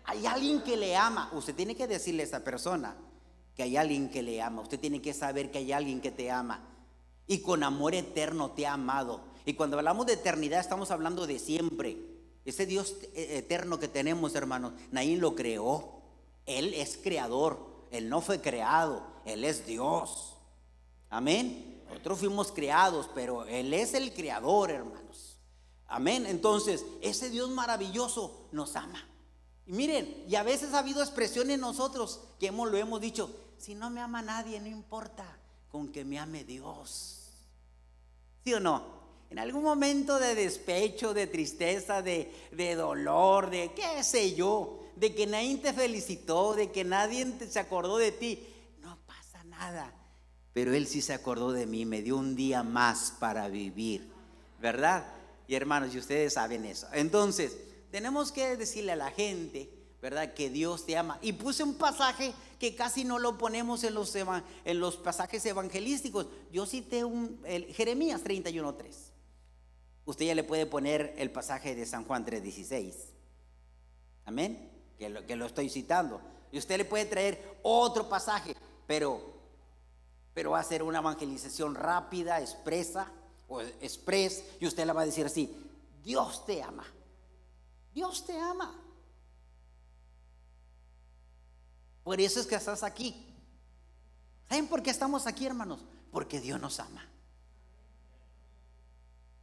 Hay 0.04 0.26
alguien 0.26 0.62
que 0.62 0.76
le 0.76 0.96
ama. 0.96 1.30
Usted 1.32 1.54
tiene 1.54 1.74
que 1.74 1.88
decirle 1.88 2.22
a 2.22 2.26
esa 2.26 2.44
persona 2.44 2.94
que 3.56 3.64
hay 3.64 3.76
alguien 3.76 4.10
que 4.10 4.22
le 4.22 4.40
ama. 4.40 4.62
Usted 4.62 4.78
tiene 4.78 5.02
que 5.02 5.14
saber 5.14 5.50
que 5.50 5.58
hay 5.58 5.72
alguien 5.72 6.00
que 6.00 6.10
te 6.12 6.30
ama. 6.30 6.60
Y 7.26 7.38
con 7.40 7.64
amor 7.64 7.94
eterno 7.94 8.50
te 8.50 8.66
ha 8.66 8.74
amado. 8.74 9.29
Y 9.50 9.54
cuando 9.54 9.78
hablamos 9.78 10.06
de 10.06 10.12
eternidad 10.12 10.60
estamos 10.60 10.92
hablando 10.92 11.26
de 11.26 11.40
siempre. 11.40 11.96
Ese 12.44 12.66
Dios 12.66 12.94
e-, 13.14 13.38
eterno 13.38 13.80
que 13.80 13.88
tenemos, 13.88 14.36
hermanos, 14.36 14.74
nadie 14.92 15.16
lo 15.16 15.34
creó. 15.34 16.02
Él 16.46 16.72
es 16.72 16.96
creador. 16.96 17.58
Él 17.90 18.08
no 18.08 18.20
fue 18.20 18.40
creado. 18.40 19.02
Él 19.24 19.44
es 19.44 19.66
Dios. 19.66 20.36
Amén. 21.08 21.82
Nosotros 21.88 22.20
fuimos 22.20 22.52
creados, 22.52 23.10
pero 23.12 23.44
Él 23.46 23.74
es 23.74 23.92
el 23.94 24.14
creador, 24.14 24.70
hermanos. 24.70 25.40
Amén. 25.88 26.26
Entonces, 26.26 26.84
ese 27.02 27.28
Dios 27.28 27.50
maravilloso 27.50 28.46
nos 28.52 28.76
ama. 28.76 29.04
Y 29.66 29.72
miren, 29.72 30.26
y 30.28 30.36
a 30.36 30.44
veces 30.44 30.74
ha 30.74 30.78
habido 30.78 31.02
expresiones 31.02 31.56
en 31.56 31.60
nosotros 31.60 32.20
que 32.38 32.46
hemos, 32.46 32.70
lo 32.70 32.76
hemos 32.78 33.00
dicho, 33.00 33.34
si 33.58 33.74
no 33.74 33.90
me 33.90 34.00
ama 34.00 34.22
nadie, 34.22 34.60
no 34.60 34.68
importa, 34.68 35.26
con 35.72 35.90
que 35.90 36.04
me 36.04 36.20
ame 36.20 36.44
Dios. 36.44 37.32
¿Sí 38.44 38.54
o 38.54 38.60
no? 38.60 38.99
En 39.30 39.38
algún 39.38 39.62
momento 39.62 40.18
de 40.18 40.34
despecho, 40.34 41.14
de 41.14 41.28
tristeza, 41.28 42.02
de, 42.02 42.32
dolor, 42.76 43.48
de 43.48 43.72
qué 43.74 44.02
sé 44.02 44.34
yo, 44.34 44.80
de 44.96 45.14
que 45.14 45.28
nadie 45.28 45.56
te 45.58 45.72
felicitó, 45.72 46.54
de 46.54 46.72
que 46.72 46.82
nadie 46.82 47.32
se 47.48 47.60
acordó 47.60 47.96
de 47.96 48.10
ti, 48.10 48.44
no 48.80 48.98
pasa 49.06 49.44
nada. 49.44 49.94
Pero 50.52 50.74
Él 50.74 50.88
sí 50.88 51.00
se 51.00 51.14
acordó 51.14 51.52
de 51.52 51.64
mí, 51.64 51.86
me 51.86 52.02
dio 52.02 52.16
un 52.16 52.34
día 52.34 52.64
más 52.64 53.12
para 53.20 53.48
vivir, 53.48 54.10
¿verdad? 54.60 55.06
Y 55.46 55.54
hermanos, 55.54 55.94
y 55.94 55.98
ustedes 55.98 56.32
saben 56.34 56.64
eso. 56.64 56.88
Entonces, 56.92 57.56
tenemos 57.92 58.32
que 58.32 58.56
decirle 58.56 58.92
a 58.92 58.96
la 58.96 59.12
gente, 59.12 59.70
¿verdad? 60.02 60.34
Que 60.34 60.50
Dios 60.50 60.86
te 60.86 60.96
ama. 60.96 61.20
Y 61.22 61.34
puse 61.34 61.62
un 61.62 61.74
pasaje 61.74 62.32
que 62.58 62.74
casi 62.74 63.04
no 63.04 63.20
lo 63.20 63.38
ponemos 63.38 63.84
en 63.84 63.94
los, 63.94 64.12
en 64.16 64.80
los 64.80 64.96
pasajes 64.96 65.46
evangelísticos. 65.46 66.26
Yo 66.52 66.66
cité 66.66 67.04
un, 67.04 67.40
el, 67.44 67.66
Jeremías 67.72 68.24
31.3 68.24 69.09
usted 70.10 70.26
ya 70.26 70.34
le 70.34 70.44
puede 70.44 70.66
poner 70.66 71.14
el 71.18 71.30
pasaje 71.30 71.74
de 71.74 71.86
San 71.86 72.04
Juan 72.04 72.24
3:16. 72.24 72.94
Amén. 74.26 74.70
Que 74.98 75.08
lo, 75.08 75.26
que 75.26 75.36
lo 75.36 75.46
estoy 75.46 75.70
citando. 75.70 76.20
Y 76.52 76.58
usted 76.58 76.76
le 76.76 76.84
puede 76.84 77.06
traer 77.06 77.60
otro 77.62 78.08
pasaje, 78.08 78.54
pero, 78.86 79.20
pero 80.34 80.50
va 80.50 80.60
a 80.60 80.64
ser 80.64 80.82
una 80.82 80.98
evangelización 80.98 81.74
rápida, 81.74 82.40
expresa 82.40 83.10
o 83.48 83.60
express, 83.60 84.44
y 84.60 84.66
usted 84.66 84.84
la 84.84 84.92
va 84.92 85.02
a 85.02 85.06
decir 85.06 85.26
así, 85.26 85.56
Dios 86.02 86.44
te 86.44 86.62
ama. 86.62 86.86
Dios 87.94 88.24
te 88.26 88.38
ama. 88.38 88.74
Por 92.02 92.20
eso 92.20 92.40
es 92.40 92.46
que 92.46 92.56
estás 92.56 92.82
aquí. 92.82 93.26
¿Saben 94.48 94.66
por 94.66 94.82
qué 94.82 94.90
estamos 94.90 95.26
aquí, 95.26 95.46
hermanos? 95.46 95.80
Porque 96.10 96.40
Dios 96.40 96.60
nos 96.60 96.80
ama 96.80 97.10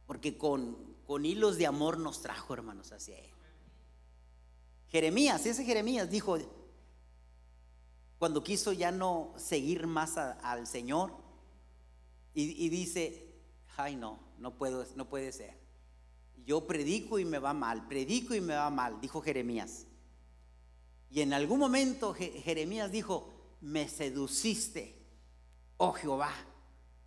porque 0.08 0.38
con, 0.38 0.74
con 1.06 1.26
hilos 1.26 1.58
de 1.58 1.66
amor 1.66 1.98
nos 1.98 2.22
trajo, 2.22 2.54
hermanos, 2.54 2.92
hacia 2.92 3.18
Él. 3.18 3.30
Jeremías, 4.88 5.44
ese 5.44 5.66
Jeremías 5.66 6.10
dijo, 6.10 6.38
cuando 8.18 8.42
quiso 8.42 8.72
ya 8.72 8.90
no 8.90 9.34
seguir 9.36 9.86
más 9.86 10.16
al 10.16 10.66
Señor, 10.66 11.12
y, 12.32 12.68
dice, 12.70 13.34
ay 13.76 13.96
no, 13.96 14.18
no 14.38 14.56
puedo, 14.56 14.86
no 14.96 15.10
puede 15.10 15.30
ser. 15.30 15.58
Yo 16.46 16.66
predico 16.66 17.18
y 17.18 17.26
me 17.26 17.38
va 17.38 17.52
mal, 17.52 17.86
predico 17.86 18.34
y 18.34 18.40
me 18.40 18.54
va 18.54 18.70
mal, 18.70 18.98
dijo 19.02 19.20
Jeremías. 19.20 19.86
Y 21.10 21.20
en 21.20 21.34
algún 21.34 21.58
momento 21.58 22.14
Jeremías 22.14 22.90
dijo, 22.90 23.28
me 23.60 23.88
seduciste, 23.88 25.04
oh 25.76 25.92
Jehová, 25.92 26.32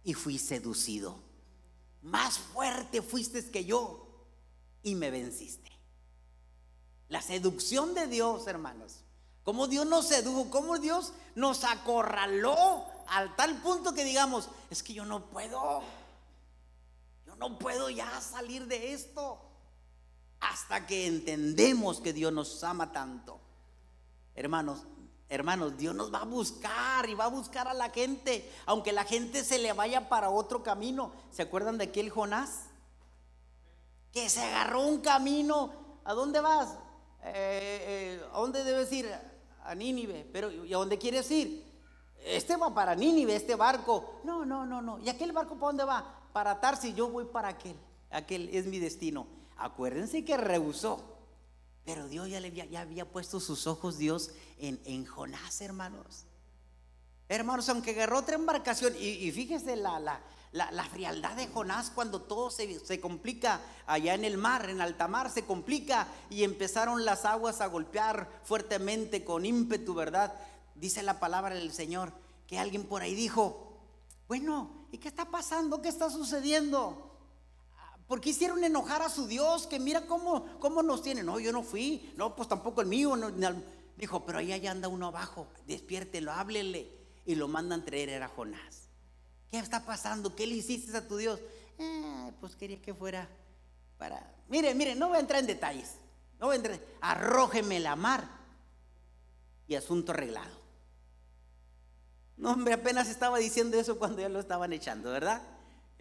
y 0.04 0.14
fui 0.14 0.38
seducido 0.38 1.31
más 2.02 2.38
fuerte 2.38 3.02
fuiste 3.02 3.50
que 3.50 3.66
yo 3.66 4.08
y 4.84 4.96
me 4.96 5.12
venciste. 5.12 5.70
La 7.10 7.22
seducción 7.22 7.94
de 7.94 8.08
Dios, 8.08 8.48
hermanos. 8.48 9.04
Como 9.44 9.68
Dios 9.68 9.86
nos 9.86 10.08
sedujo, 10.08 10.50
como 10.50 10.78
Dios 10.78 11.14
nos 11.36 11.64
acorraló 11.64 12.86
al 13.08 13.36
tal 13.36 13.62
punto 13.62 13.94
que 13.94 14.04
digamos, 14.04 14.50
es 14.70 14.84
que 14.84 14.94
yo 14.94 15.04
no 15.06 15.26
puedo, 15.26 15.82
yo 17.26 17.36
no 17.36 17.58
puedo 17.58 17.90
ya 17.90 18.22
salir 18.22 18.68
de 18.68 18.94
esto. 18.94 19.40
Hasta 20.40 20.88
que 20.88 21.06
entendemos 21.06 22.02
que 22.02 22.14
Dios 22.14 22.34
nos 22.34 22.64
ama 22.64 22.92
tanto. 22.92 23.40
Hermanos, 24.34 24.86
Hermanos, 25.32 25.78
Dios 25.78 25.96
nos 25.96 26.14
va 26.14 26.24
a 26.24 26.26
buscar 26.26 27.10
y 27.10 27.14
va 27.14 27.24
a 27.24 27.30
buscar 27.30 27.66
a 27.70 27.74
la 27.74 27.90
gente, 27.90 28.52
aunque 28.66 28.92
la 28.92 29.06
gente 29.06 29.46
se 29.46 29.60
le 29.60 29.72
vaya 29.72 30.10
para 30.10 30.30
otro 30.30 30.62
camino. 30.62 31.14
¿Se 31.32 31.42
acuerdan 31.42 31.78
de 31.78 31.86
aquel 31.86 32.10
Jonás? 32.10 32.66
Que 34.12 34.30
se 34.30 34.44
agarró 34.44 34.82
un 34.82 35.00
camino. 35.00 35.72
¿A 36.04 36.14
dónde 36.14 36.42
vas? 36.42 36.74
Eh, 37.24 38.20
eh, 38.20 38.26
¿A 38.34 38.40
dónde 38.40 38.66
debes 38.66 38.92
ir? 38.92 39.10
A 39.64 39.74
Nínive. 39.74 40.28
Pero 40.34 40.52
¿y 40.52 40.74
a 40.74 40.78
dónde 40.78 40.98
quieres 40.98 41.32
ir? 41.32 41.66
Este 42.26 42.58
va 42.58 42.74
para 42.74 42.94
Nínive, 42.94 43.34
este 43.34 43.56
barco. 43.56 44.20
No, 44.26 44.44
no, 44.44 44.66
no, 44.66 44.82
no. 44.82 45.00
¿Y 45.00 45.08
aquel 45.08 45.32
barco 45.32 45.56
para 45.56 45.68
dónde 45.68 45.86
va? 45.86 46.14
Para 46.34 46.60
Tarsi, 46.60 46.94
yo 46.94 47.08
voy 47.08 47.24
para 47.24 47.48
aquel. 47.48 47.78
Aquel 48.10 48.50
es 48.50 48.66
mi 48.66 48.80
destino. 48.80 49.28
Acuérdense 49.56 50.26
que 50.26 50.36
rehusó. 50.36 51.11
Pero 51.86 52.08
Dios 52.08 52.30
ya, 52.30 52.40
le 52.40 52.78
había, 52.78 53.10
puesto 53.10 53.40
sus 53.40 53.66
ojos, 53.66 53.98
Dios, 53.98 54.32
en, 54.60 54.80
en, 54.86 55.06
Jonás, 55.06 55.62
hermanos. 55.62 56.26
Hermanos, 57.28 57.70
aunque 57.70 57.92
agarró 57.92 58.20
otra 58.20 58.36
embarcación, 58.36 58.94
y, 59.00 59.32
fíjese 59.32 59.76
la, 59.76 60.00
la, 60.00 60.72
la, 60.72 60.84
frialdad 60.86 61.36
de 61.36 61.48
Jonás 61.48 61.90
cuando 61.90 62.22
todo 62.22 62.52
se, 62.52 62.80
se, 62.86 63.00
complica 63.00 63.62
allá 63.88 64.14
en 64.14 64.26
el 64.26 64.38
mar, 64.38 64.70
en 64.70 64.82
alta 64.82 65.08
mar, 65.08 65.32
se 65.32 65.46
complica 65.46 66.08
y 66.30 66.44
empezaron 66.44 67.04
las 67.04 67.26
aguas 67.26 67.62
a 67.62 67.68
golpear 67.68 68.30
fuertemente 68.44 69.24
con 69.24 69.46
ímpetu, 69.46 69.94
¿verdad? 69.96 70.34
Dice 70.76 71.02
la 71.02 71.20
palabra 71.20 71.56
del 71.56 71.72
Señor 71.72 72.14
que 72.46 72.60
alguien 72.60 72.84
por 72.84 73.02
ahí 73.02 73.16
dijo, 73.16 73.78
bueno, 74.28 74.88
¿y 74.92 74.98
qué 74.98 75.08
está 75.08 75.26
pasando? 75.26 75.82
¿Qué 75.82 75.90
está 75.90 76.10
sucediendo? 76.10 77.11
¿Por 78.12 78.20
qué 78.20 78.32
hicieron 78.32 78.62
enojar 78.62 79.02
a 79.02 79.08
su 79.08 79.26
Dios? 79.26 79.68
Que 79.68 79.80
mira 79.80 80.06
cómo, 80.06 80.46
cómo 80.60 80.84
nos 80.84 81.02
tiene. 81.02 81.24
No, 81.24 81.40
yo 81.40 81.54
no 81.54 81.64
fui. 81.64 82.12
No, 82.18 82.36
pues 82.36 82.50
tampoco 82.50 82.82
el 82.82 82.88
mío. 82.88 83.16
dijo, 83.96 84.26
pero 84.26 84.40
ahí 84.40 84.68
anda 84.68 84.90
uno 84.90 85.08
abajo. 85.08 85.48
Despiértelo, 85.66 86.34
háblele. 86.34 86.92
Y 87.26 87.36
lo 87.36 87.48
mandan 87.48 87.86
traer, 87.86 88.10
era 88.10 88.28
Jonás. 88.28 88.90
¿Qué 89.50 89.60
está 89.60 89.86
pasando? 89.86 90.36
¿Qué 90.36 90.46
le 90.46 90.56
hiciste 90.56 90.98
a 90.98 91.08
tu 91.08 91.16
Dios? 91.16 91.40
Eh, 91.78 92.34
pues 92.42 92.58
quería 92.58 92.82
que 92.82 92.94
fuera 92.94 93.30
para... 93.98 94.36
Mire, 94.50 94.76
mire, 94.76 94.94
no 94.94 95.08
voy 95.08 95.16
a 95.16 95.22
entrar 95.22 95.40
en 95.40 95.48
detalles. 95.48 95.94
No 96.38 96.48
voy 96.48 96.56
a 96.56 96.58
entrar. 96.58 96.80
Arrójeme 97.00 97.80
la 97.80 97.96
mar. 97.96 98.28
Y 99.70 99.76
asunto 99.76 100.12
arreglado. 100.12 100.60
No, 102.36 102.52
hombre, 102.52 102.74
apenas 102.74 103.08
estaba 103.08 103.38
diciendo 103.38 103.80
eso 103.80 103.98
cuando 103.98 104.20
ya 104.20 104.28
lo 104.28 104.42
estaban 104.42 104.74
echando, 104.74 105.12
¿verdad? 105.12 105.42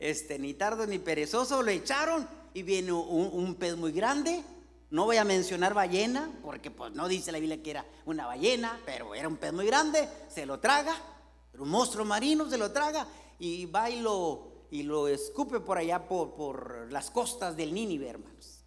Este, 0.01 0.39
ni 0.39 0.55
tardo 0.55 0.87
ni 0.87 0.99
perezoso, 0.99 1.63
lo 1.63 1.71
echaron 1.71 2.27
y 2.55 2.63
viene 2.63 2.93
un, 2.93 3.55
pez 3.55 3.77
muy 3.77 3.93
grande. 3.93 4.43
No 4.91 5.05
voy 5.05 5.19
a 5.19 5.25
mencionar 5.25 5.75
ballena, 5.75 6.29
porque 6.43 6.71
pues 6.71 6.93
no 6.95 7.07
dice 7.07 7.31
la 7.31 7.39
Biblia 7.39 7.63
que 7.63 7.71
era 7.71 7.87
una 8.07 8.27
ballena, 8.27 8.81
pero 8.85 9.15
era 9.15 9.29
un 9.29 9.37
pez 9.37 9.53
muy 9.53 9.67
grande, 9.67 10.09
se 10.29 10.47
lo 10.47 10.59
traga, 10.59 10.97
un 11.57 11.69
monstruo 11.69 12.05
marino 12.05 12.49
se 12.51 12.59
lo 12.59 12.73
traga 12.73 13.07
y 13.39 13.67
va 13.67 13.89
y 13.89 14.01
lo, 14.01 14.67
y 14.71 14.83
lo 14.83 15.07
escupe 15.07 15.61
por 15.61 15.79
allá 15.79 16.09
por, 16.09 16.35
por 16.35 16.91
las 16.91 17.11
costas 17.11 17.57
del 17.57 17.73
Nínive, 17.73 18.09
hermanos. 18.09 18.65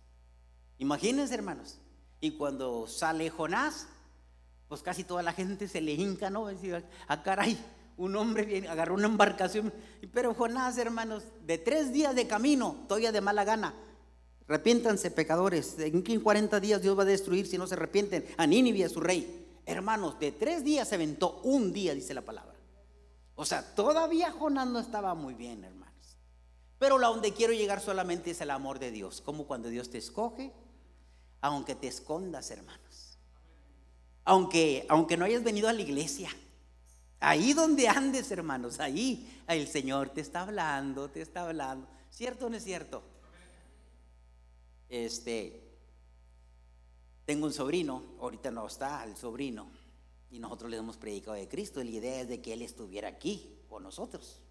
Imagínense, 0.78 1.34
hermanos. 1.34 1.80
Y 2.22 2.32
cuando 2.32 2.88
sale 2.88 3.30
Jonás, 3.30 3.88
pues 4.70 4.82
casi 4.82 5.04
toda 5.04 5.24
la 5.24 5.34
gente 5.34 5.68
se 5.68 5.82
le 5.82 5.94
hinca, 5.94 6.30
¿no? 6.30 6.48
a 6.48 6.54
ah, 7.08 7.24
caray, 7.24 7.58
un 8.03 8.15
hombre 8.15 8.45
viene, 8.45 8.67
agarró 8.67 8.95
una 8.95 9.07
embarcación, 9.07 9.74
pero 10.13 10.33
Jonás, 10.33 10.77
hermanos, 10.77 11.24
de 11.45 11.57
tres 11.57 11.91
días 11.93 12.15
de 12.15 12.27
camino, 12.27 12.86
todavía 12.88 13.12
de 13.12 13.22
mala 13.22 13.43
gana, 13.43 13.74
arrepiéntanse 14.48 15.12
pecadores, 15.12 15.77
en 15.79 16.19
40 16.22 16.60
días 16.60 16.81
Dios 16.81 16.98
va 16.98 17.03
a 17.03 17.05
destruir 17.05 17.48
si 17.48 17.57
no 17.57 17.67
se 17.67 17.75
arrepienten 17.75 18.25
a 18.38 18.45
Nínive, 18.45 18.86
a 18.86 18.89
su 18.89 19.00
rey. 19.00 19.45
Hermanos, 19.65 20.19
de 20.19 20.31
tres 20.31 20.63
días 20.63 20.89
se 20.89 20.95
aventó 20.95 21.39
un 21.43 21.72
día, 21.72 21.93
dice 21.93 22.13
la 22.13 22.22
palabra. 22.22 22.53
O 23.36 23.45
sea, 23.45 23.74
todavía 23.75 24.31
Jonás 24.31 24.67
no 24.67 24.79
estaba 24.79 25.15
muy 25.15 25.33
bien, 25.33 25.63
hermanos. 25.63 26.17
Pero 26.77 27.00
la 27.00 27.07
donde 27.07 27.33
quiero 27.33 27.53
llegar 27.53 27.79
solamente 27.79 28.31
es 28.31 28.41
el 28.41 28.51
amor 28.51 28.79
de 28.79 28.91
Dios, 28.91 29.22
como 29.22 29.48
cuando 29.48 29.69
Dios 29.69 29.89
te 29.89 29.98
escoge, 29.98 30.51
aunque 31.41 31.75
te 31.75 31.88
escondas, 31.88 32.51
hermanos. 32.51 33.17
Aunque, 34.25 34.86
aunque 34.89 35.17
no 35.17 35.25
hayas 35.25 35.43
venido 35.43 35.69
a 35.69 35.74
la 35.74 35.81
iglesia. 35.81 36.29
Ahí 37.25 37.53
donde 37.53 37.88
andes, 37.88 38.30
hermanos, 38.32 38.82
ahí 38.82 39.42
el 39.48 39.65
Señor 39.70 40.10
te 40.10 40.20
está 40.20 40.42
hablando, 40.42 41.10
te 41.10 41.22
está 41.22 41.48
hablando. 41.48 41.88
¿Cierto 42.10 42.48
o 42.48 42.50
no 42.50 42.58
es 42.58 42.65
cierto? 42.65 43.01
Este, 44.89 45.63
tengo 47.24 47.46
un 47.46 47.53
sobrino, 47.53 48.03
ahorita 48.20 48.51
no 48.51 48.68
está 48.68 49.06
el 49.06 49.15
sobrino, 49.15 49.72
y 50.32 50.39
nosotros 50.39 50.70
le 50.70 50.75
hemos 50.75 50.98
predicado 50.98 51.38
de 51.38 51.48
Cristo. 51.48 51.82
La 51.82 51.92
idea 51.92 52.20
es 52.20 52.27
de 52.27 52.42
que 52.42 52.51
él 52.51 52.62
estuviera 52.62 53.08
aquí 53.08 53.58
con 53.70 53.84
nosotros, 53.84 54.42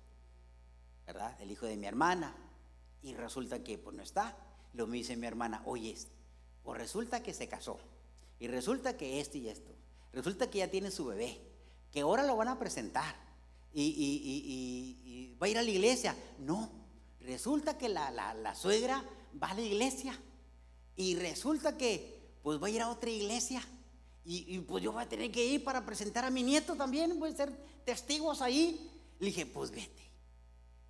¿verdad? 1.07 1.39
El 1.43 1.51
hijo 1.51 1.67
de 1.67 1.77
mi 1.77 1.85
hermana, 1.85 2.35
y 3.03 3.13
resulta 3.13 3.63
que 3.63 3.77
pues 3.77 3.95
no 3.95 4.03
está. 4.03 4.35
Lo 4.73 4.87
me 4.87 4.97
dice 4.97 5.15
mi 5.15 5.27
hermana, 5.27 5.63
oye, 5.67 5.95
pues 6.63 6.79
resulta 6.79 7.23
que 7.23 7.35
se 7.35 7.49
casó, 7.49 7.79
y 8.41 8.47
resulta 8.47 8.97
que 8.97 9.21
esto 9.21 9.37
y 9.37 9.51
esto, 9.51 9.73
resulta 10.11 10.49
que 10.49 10.61
ya 10.61 10.71
tiene 10.71 10.91
su 10.91 11.05
bebé, 11.05 11.52
que 11.93 12.01
ahora 12.01 12.25
lo 12.25 12.37
van 12.37 12.49
a 12.49 12.59
presentar, 12.59 13.15
y, 13.75 15.37
va 15.41 15.47
a 15.47 15.51
ir 15.51 15.59
a 15.59 15.63
la 15.63 15.71
iglesia. 15.71 16.17
No, 16.39 16.71
resulta 17.21 17.79
que 17.79 17.89
la, 17.89 18.11
la 18.11 18.55
suegra 18.55 19.05
va 19.41 19.49
a 19.49 19.55
la 19.55 19.63
iglesia, 19.63 20.19
y 20.97 21.17
resulta 21.17 21.77
que 21.77 22.21
pues 22.43 22.63
va 22.63 22.67
a 22.67 22.71
ir 22.71 22.83
a 22.83 22.89
otra 22.89 23.11
iglesia. 23.11 23.63
Y, 24.25 24.61
pues 24.61 24.85
yo 24.85 24.93
voy 24.93 25.03
a 25.03 25.09
tener 25.09 25.33
que 25.33 25.45
ir 25.45 25.65
para 25.65 25.85
presentar 25.85 26.25
a 26.25 26.31
mi 26.31 26.43
nieto 26.43 26.77
también, 26.77 27.19
voy 27.19 27.31
a 27.31 27.37
ser 27.37 27.51
testigos 27.85 28.41
ahí. 28.41 28.89
Le 29.19 29.27
dije, 29.27 29.47
pues 29.47 29.71
vete. 29.71 30.11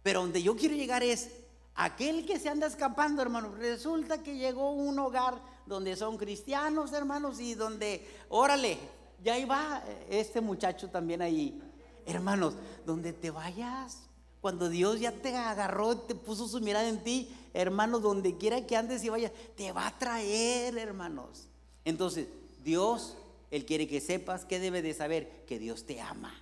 Pero 0.02 0.20
donde 0.20 0.42
yo 0.42 0.54
quiero 0.56 0.74
llegar 0.74 1.02
es 1.02 1.30
aquel 1.74 2.26
que 2.26 2.38
se 2.38 2.50
anda 2.50 2.66
escapando, 2.66 3.22
hermano. 3.22 3.54
Resulta 3.54 4.22
que 4.22 4.36
llegó 4.36 4.72
un 4.72 4.98
hogar 4.98 5.40
donde 5.64 5.96
son 5.96 6.18
cristianos, 6.18 6.92
hermanos, 6.92 7.40
y 7.40 7.54
donde, 7.54 8.06
órale, 8.28 8.78
ya 9.22 9.38
iba 9.38 9.82
este 10.10 10.40
muchacho 10.40 10.90
también 10.90 11.22
ahí. 11.22 11.60
Hermanos, 12.04 12.54
donde 12.84 13.12
te 13.12 13.30
vayas, 13.30 14.08
cuando 14.40 14.68
Dios 14.68 14.98
ya 14.98 15.12
te 15.12 15.36
agarró, 15.36 15.96
te 15.96 16.16
puso 16.16 16.48
su 16.48 16.60
mirada 16.60 16.88
en 16.88 17.02
ti, 17.04 17.32
hermanos, 17.54 18.02
donde 18.02 18.36
quiera 18.36 18.66
que 18.66 18.76
andes 18.76 19.04
y 19.04 19.08
vayas, 19.08 19.30
te 19.56 19.70
va 19.70 19.86
a 19.86 19.98
traer, 19.98 20.76
hermanos. 20.76 21.46
Entonces, 21.84 22.26
Dios, 22.64 23.16
Él 23.52 23.64
quiere 23.64 23.86
que 23.86 24.00
sepas 24.00 24.44
que 24.44 24.58
debe 24.58 24.82
de 24.82 24.94
saber 24.94 25.44
que 25.46 25.60
Dios 25.60 25.86
te 25.86 26.00
ama. 26.00 26.34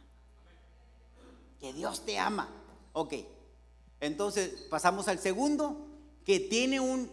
Que 1.58 1.75
Dios 1.75 2.06
te 2.06 2.18
ama. 2.18 2.49
Ok. 2.94 3.14
Entonces, 4.00 4.66
pasamos 4.70 5.08
al 5.08 5.18
segundo, 5.18 5.87
que 6.25 6.40
tiene 6.40 6.80
un... 6.80 7.10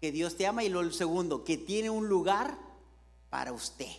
Que 0.00 0.10
Dios 0.10 0.38
te 0.38 0.46
ama. 0.46 0.64
Y 0.64 0.70
lo 0.70 0.90
segundo, 0.90 1.44
que 1.44 1.58
tiene 1.58 1.90
un 1.90 2.08
lugar 2.08 2.69
para 3.30 3.52
usted. 3.52 3.90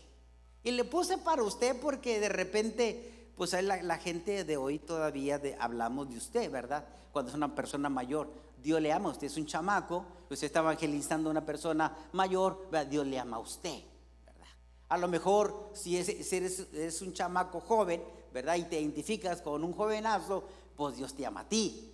Y 0.64 0.72
le 0.72 0.84
puse 0.84 1.18
para 1.18 1.42
usted 1.42 1.80
porque 1.82 2.20
de 2.20 2.30
repente 2.30 3.32
pues 3.36 3.54
la, 3.64 3.82
la 3.82 3.98
gente 3.98 4.44
de 4.44 4.58
hoy 4.58 4.78
todavía 4.78 5.42
hablamos 5.60 6.10
de 6.10 6.18
usted, 6.18 6.52
¿verdad? 6.52 6.86
Cuando 7.12 7.32
es 7.32 7.36
una 7.36 7.56
persona 7.56 7.90
mayor, 7.90 8.30
Dios 8.62 8.80
le 8.80 8.94
ama, 8.94 9.10
usted 9.10 9.28
es 9.28 9.38
un 9.38 9.48
chamaco, 9.48 10.06
usted 10.30 10.46
está 10.46 10.60
evangelizando 10.60 11.30
a 11.30 11.32
una 11.32 11.46
persona 11.46 11.96
mayor, 12.12 12.70
Dios 12.90 13.08
le 13.08 13.18
ama 13.18 13.38
a 13.38 13.40
usted, 13.40 13.82
¿verdad? 14.26 14.48
A 14.90 14.98
lo 14.98 15.08
mejor 15.08 15.72
si, 15.74 15.98
eres, 15.98 17.02
un 17.02 17.14
chamaco 17.14 17.62
joven, 17.62 18.04
¿verdad? 18.32 18.58
Y 18.58 18.64
te 18.66 18.80
identificas 18.80 19.42
con 19.42 19.64
un 19.64 19.74
jovenazo, 19.74 20.44
pues 20.76 20.98
Dios 20.98 21.16
te 21.16 21.26
ama 21.26 21.40
a 21.40 21.50
ti, 21.50 21.92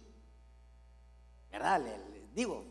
¿verdad? 1.50 1.82
le 1.82 1.96
digo, 2.36 2.66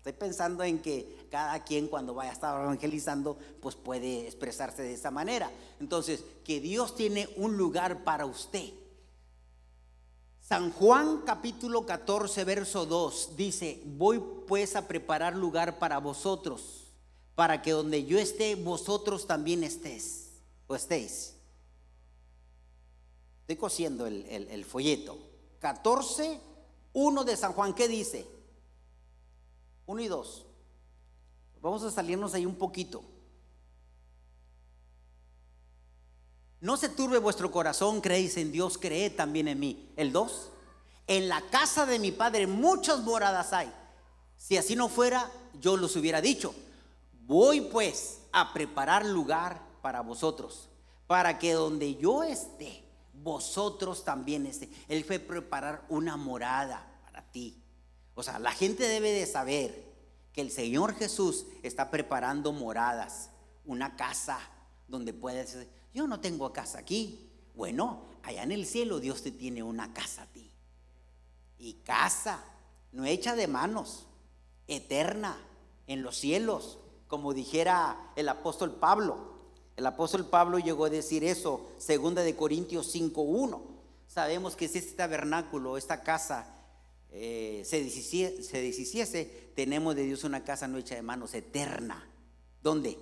estoy 0.00 0.14
pensando 0.14 0.64
en 0.64 0.80
que 0.80 1.26
cada 1.30 1.62
quien 1.62 1.86
cuando 1.86 2.14
vaya 2.14 2.30
a 2.30 2.32
estar 2.32 2.58
evangelizando, 2.58 3.36
pues 3.60 3.76
puede 3.76 4.26
expresarse 4.26 4.82
de 4.82 4.94
esa 4.94 5.10
manera. 5.10 5.50
Entonces, 5.78 6.24
que 6.42 6.58
Dios 6.58 6.96
tiene 6.96 7.28
un 7.36 7.58
lugar 7.58 8.02
para 8.02 8.24
usted. 8.24 8.70
San 10.40 10.72
Juan 10.72 11.20
capítulo 11.26 11.84
14, 11.84 12.44
verso 12.44 12.86
2 12.86 13.36
dice, 13.36 13.82
voy 13.84 14.22
pues 14.48 14.74
a 14.74 14.88
preparar 14.88 15.36
lugar 15.36 15.78
para 15.78 15.98
vosotros, 15.98 16.86
para 17.34 17.60
que 17.60 17.72
donde 17.72 18.06
yo 18.06 18.18
esté, 18.18 18.54
vosotros 18.54 19.26
también 19.26 19.62
estés, 19.62 20.30
o 20.66 20.74
estéis. 20.74 21.34
Estoy 23.42 23.56
cosiendo 23.56 24.06
el, 24.06 24.24
el 24.26 24.64
folleto. 24.64 25.18
14, 25.58 26.40
1 26.94 27.24
de 27.24 27.36
San 27.36 27.52
Juan, 27.52 27.74
¿qué 27.74 27.86
dice? 27.86 28.39
1 29.90 30.02
y 30.02 30.06
2. 30.08 30.46
Vamos 31.60 31.82
a 31.82 31.90
salirnos 31.90 32.32
ahí 32.34 32.46
un 32.46 32.54
poquito. 32.54 33.02
No 36.60 36.76
se 36.76 36.88
turbe 36.88 37.18
vuestro 37.18 37.50
corazón, 37.50 38.00
creéis 38.00 38.36
en 38.36 38.52
Dios, 38.52 38.78
creed 38.78 39.16
también 39.16 39.48
en 39.48 39.58
mí. 39.58 39.90
El 39.96 40.12
2. 40.12 40.50
En 41.08 41.28
la 41.28 41.42
casa 41.50 41.86
de 41.86 41.98
mi 41.98 42.12
padre 42.12 42.46
muchas 42.46 43.00
moradas 43.00 43.52
hay. 43.52 43.72
Si 44.36 44.56
así 44.56 44.76
no 44.76 44.88
fuera, 44.88 45.28
yo 45.60 45.76
los 45.76 45.96
hubiera 45.96 46.20
dicho. 46.20 46.54
Voy 47.26 47.60
pues 47.60 48.20
a 48.30 48.52
preparar 48.52 49.04
lugar 49.04 49.60
para 49.82 50.02
vosotros, 50.02 50.68
para 51.08 51.36
que 51.40 51.54
donde 51.54 51.96
yo 51.96 52.22
esté, 52.22 52.84
vosotros 53.12 54.04
también 54.04 54.46
esté. 54.46 54.70
Él 54.86 55.04
fue 55.04 55.18
preparar 55.18 55.84
una 55.88 56.16
morada 56.16 57.00
para 57.02 57.22
ti. 57.32 57.60
O 58.20 58.22
sea, 58.22 58.38
la 58.38 58.52
gente 58.52 58.86
debe 58.86 59.12
de 59.12 59.24
saber 59.24 59.82
que 60.34 60.42
el 60.42 60.50
Señor 60.50 60.94
Jesús 60.94 61.46
está 61.62 61.90
preparando 61.90 62.52
moradas, 62.52 63.30
una 63.64 63.96
casa 63.96 64.38
donde 64.88 65.14
puedes 65.14 65.54
decir, 65.54 65.70
yo 65.94 66.06
no 66.06 66.20
tengo 66.20 66.52
casa 66.52 66.80
aquí. 66.80 67.30
Bueno, 67.54 68.02
allá 68.22 68.42
en 68.42 68.52
el 68.52 68.66
cielo 68.66 69.00
Dios 69.00 69.22
te 69.22 69.30
tiene 69.30 69.62
una 69.62 69.94
casa 69.94 70.24
a 70.24 70.26
ti. 70.26 70.52
Y 71.56 71.76
casa, 71.82 72.44
no 72.92 73.06
hecha 73.06 73.34
de 73.36 73.46
manos, 73.46 74.04
eterna, 74.68 75.38
en 75.86 76.02
los 76.02 76.18
cielos, 76.18 76.78
como 77.08 77.32
dijera 77.32 78.12
el 78.16 78.28
apóstol 78.28 78.72
Pablo. 78.72 79.16
El 79.76 79.86
apóstol 79.86 80.26
Pablo 80.26 80.58
llegó 80.58 80.84
a 80.84 80.90
decir 80.90 81.24
eso, 81.24 81.70
segunda 81.78 82.20
de 82.20 82.36
Corintios 82.36 82.94
5.1. 82.94 83.62
Sabemos 84.06 84.56
que 84.56 84.66
es 84.66 84.76
este 84.76 84.92
tabernáculo, 84.92 85.78
esta 85.78 86.02
casa, 86.02 86.59
eh, 87.12 87.62
se, 87.64 87.82
deshiciese, 87.82 89.52
tenemos 89.54 89.96
de 89.96 90.04
Dios 90.04 90.24
una 90.24 90.44
casa 90.44 90.68
no 90.68 90.78
hecha 90.78 90.94
de 90.94 91.02
manos 91.02 91.34
eterna. 91.34 92.08
¿Dónde? 92.62 92.98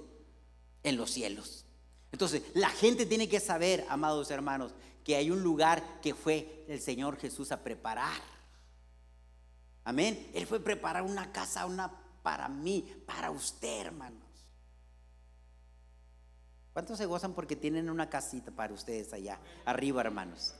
En 0.82 0.96
los 0.96 1.10
cielos. 1.10 1.66
Entonces, 2.12 2.42
la 2.54 2.70
gente 2.70 3.06
tiene 3.06 3.28
que 3.28 3.40
saber, 3.40 3.84
amados 3.88 4.30
hermanos, 4.30 4.74
que 5.04 5.16
hay 5.16 5.30
un 5.30 5.42
lugar 5.42 6.00
que 6.00 6.14
fue 6.14 6.64
el 6.68 6.80
Señor 6.80 7.18
Jesús 7.18 7.52
a 7.52 7.62
preparar. 7.62 8.22
Amén. 9.84 10.30
Él 10.34 10.46
fue 10.46 10.58
a 10.58 10.64
preparar 10.64 11.02
una 11.02 11.32
casa 11.32 11.66
una 11.66 11.90
para 12.22 12.48
mí, 12.48 13.02
para 13.06 13.30
usted, 13.30 13.86
hermanos. 13.86 14.22
¿Cuántos 16.72 16.98
se 16.98 17.06
gozan 17.06 17.34
porque 17.34 17.56
tienen 17.56 17.90
una 17.90 18.08
casita 18.08 18.52
para 18.52 18.72
ustedes 18.72 19.12
allá 19.12 19.40
arriba, 19.64 20.00
hermanos? 20.00 20.54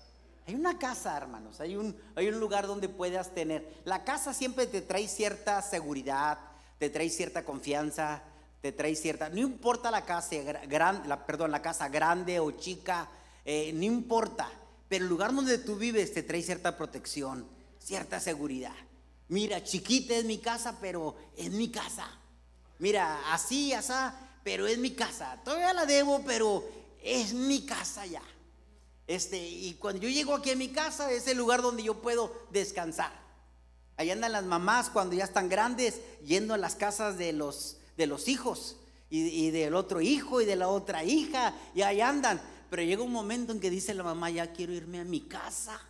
Hay 0.49 0.55
una 0.55 0.79
casa, 0.79 1.15
hermanos, 1.15 1.61
hay 1.61 1.77
un, 1.77 1.95
hay 2.15 2.29
un 2.29 2.41
lugar 2.41 2.67
donde 2.67 2.89
puedas 2.89 3.35
tener. 3.35 3.83
La 3.85 4.03
casa 4.03 4.33
siempre 4.33 4.67
te 4.67 4.81
trae 4.81 5.07
cierta 5.07 5.61
seguridad, 5.61 6.39
te 6.79 6.89
trae 6.89 7.11
cierta 7.11 7.45
confianza, 7.45 8.23
te 8.63 8.73
trae 8.73 8.97
cierta. 8.97 9.29
No 9.29 9.41
importa 9.41 9.91
la 9.91 10.07
casa, 10.07 10.37
gran, 10.67 11.03
perdón, 11.27 11.51
la 11.51 11.61
casa 11.61 11.91
grande 11.91 12.41
o 12.41 12.53
chica, 12.53 13.11
eh, 13.45 13.73
no 13.75 13.83
importa. 13.83 14.51
Pero 14.89 15.05
el 15.05 15.11
lugar 15.11 15.35
donde 15.35 15.59
tú 15.59 15.77
vives 15.77 16.15
te 16.15 16.23
trae 16.23 16.41
cierta 16.41 16.79
protección, 16.79 17.47
cierta 17.79 18.19
seguridad. 18.19 18.73
Mira, 19.29 19.63
chiquita 19.63 20.15
es 20.15 20.25
mi 20.25 20.39
casa, 20.39 20.79
pero 20.81 21.15
es 21.37 21.51
mi 21.51 21.71
casa. 21.71 22.09
Mira, 22.79 23.35
así, 23.35 23.75
así, 23.75 23.93
pero 24.43 24.67
es 24.67 24.79
mi 24.79 24.93
casa. 24.93 25.39
Todavía 25.45 25.75
la 25.75 25.85
debo, 25.85 26.23
pero 26.25 26.65
es 27.03 27.35
mi 27.35 27.67
casa 27.67 28.07
ya. 28.07 28.23
Este, 29.09 29.43
y 29.43 29.73
cuando 29.81 30.03
yo 30.03 30.11
llego 30.11 30.35
aquí 30.35 30.51
a 30.51 30.57
mi 30.57 30.69
casa 30.69 31.11
es 31.11 31.27
el 31.29 31.39
lugar 31.39 31.63
donde 31.63 31.83
yo 31.83 32.03
puedo 32.03 32.31
descansar. 32.51 33.11
Ahí 33.97 34.11
andan 34.11 34.33
las 34.33 34.45
mamás 34.45 34.91
cuando 34.91 35.17
ya 35.17 35.25
están 35.25 35.49
grandes 35.49 36.03
yendo 36.23 36.53
a 36.53 36.59
las 36.59 36.77
casas 36.77 37.17
de 37.17 37.33
los, 37.33 37.79
de 37.97 38.07
los 38.07 38.29
hijos 38.29 38.77
y, 39.09 39.51
del 39.51 39.75
otro 39.75 40.03
hijo 40.03 40.43
y 40.43 40.45
de 40.45 40.57
la 40.57 40.69
otra 40.69 41.05
hija 41.05 41.55
y 41.75 41.81
ahí 41.81 42.03
andan. 42.03 42.39
Pero 42.69 42.83
llega 42.83 43.03
un 43.03 43.11
momento 43.11 43.51
en 43.53 43.61
que 43.61 43.71
dice 43.71 43.95
la 43.95 44.05
mamá, 44.05 44.29
ya 44.29 44.53
quiero 44.53 44.75
irme 44.75 45.01
a 45.01 45.05
mi 45.05 45.23
casa. 45.23 45.81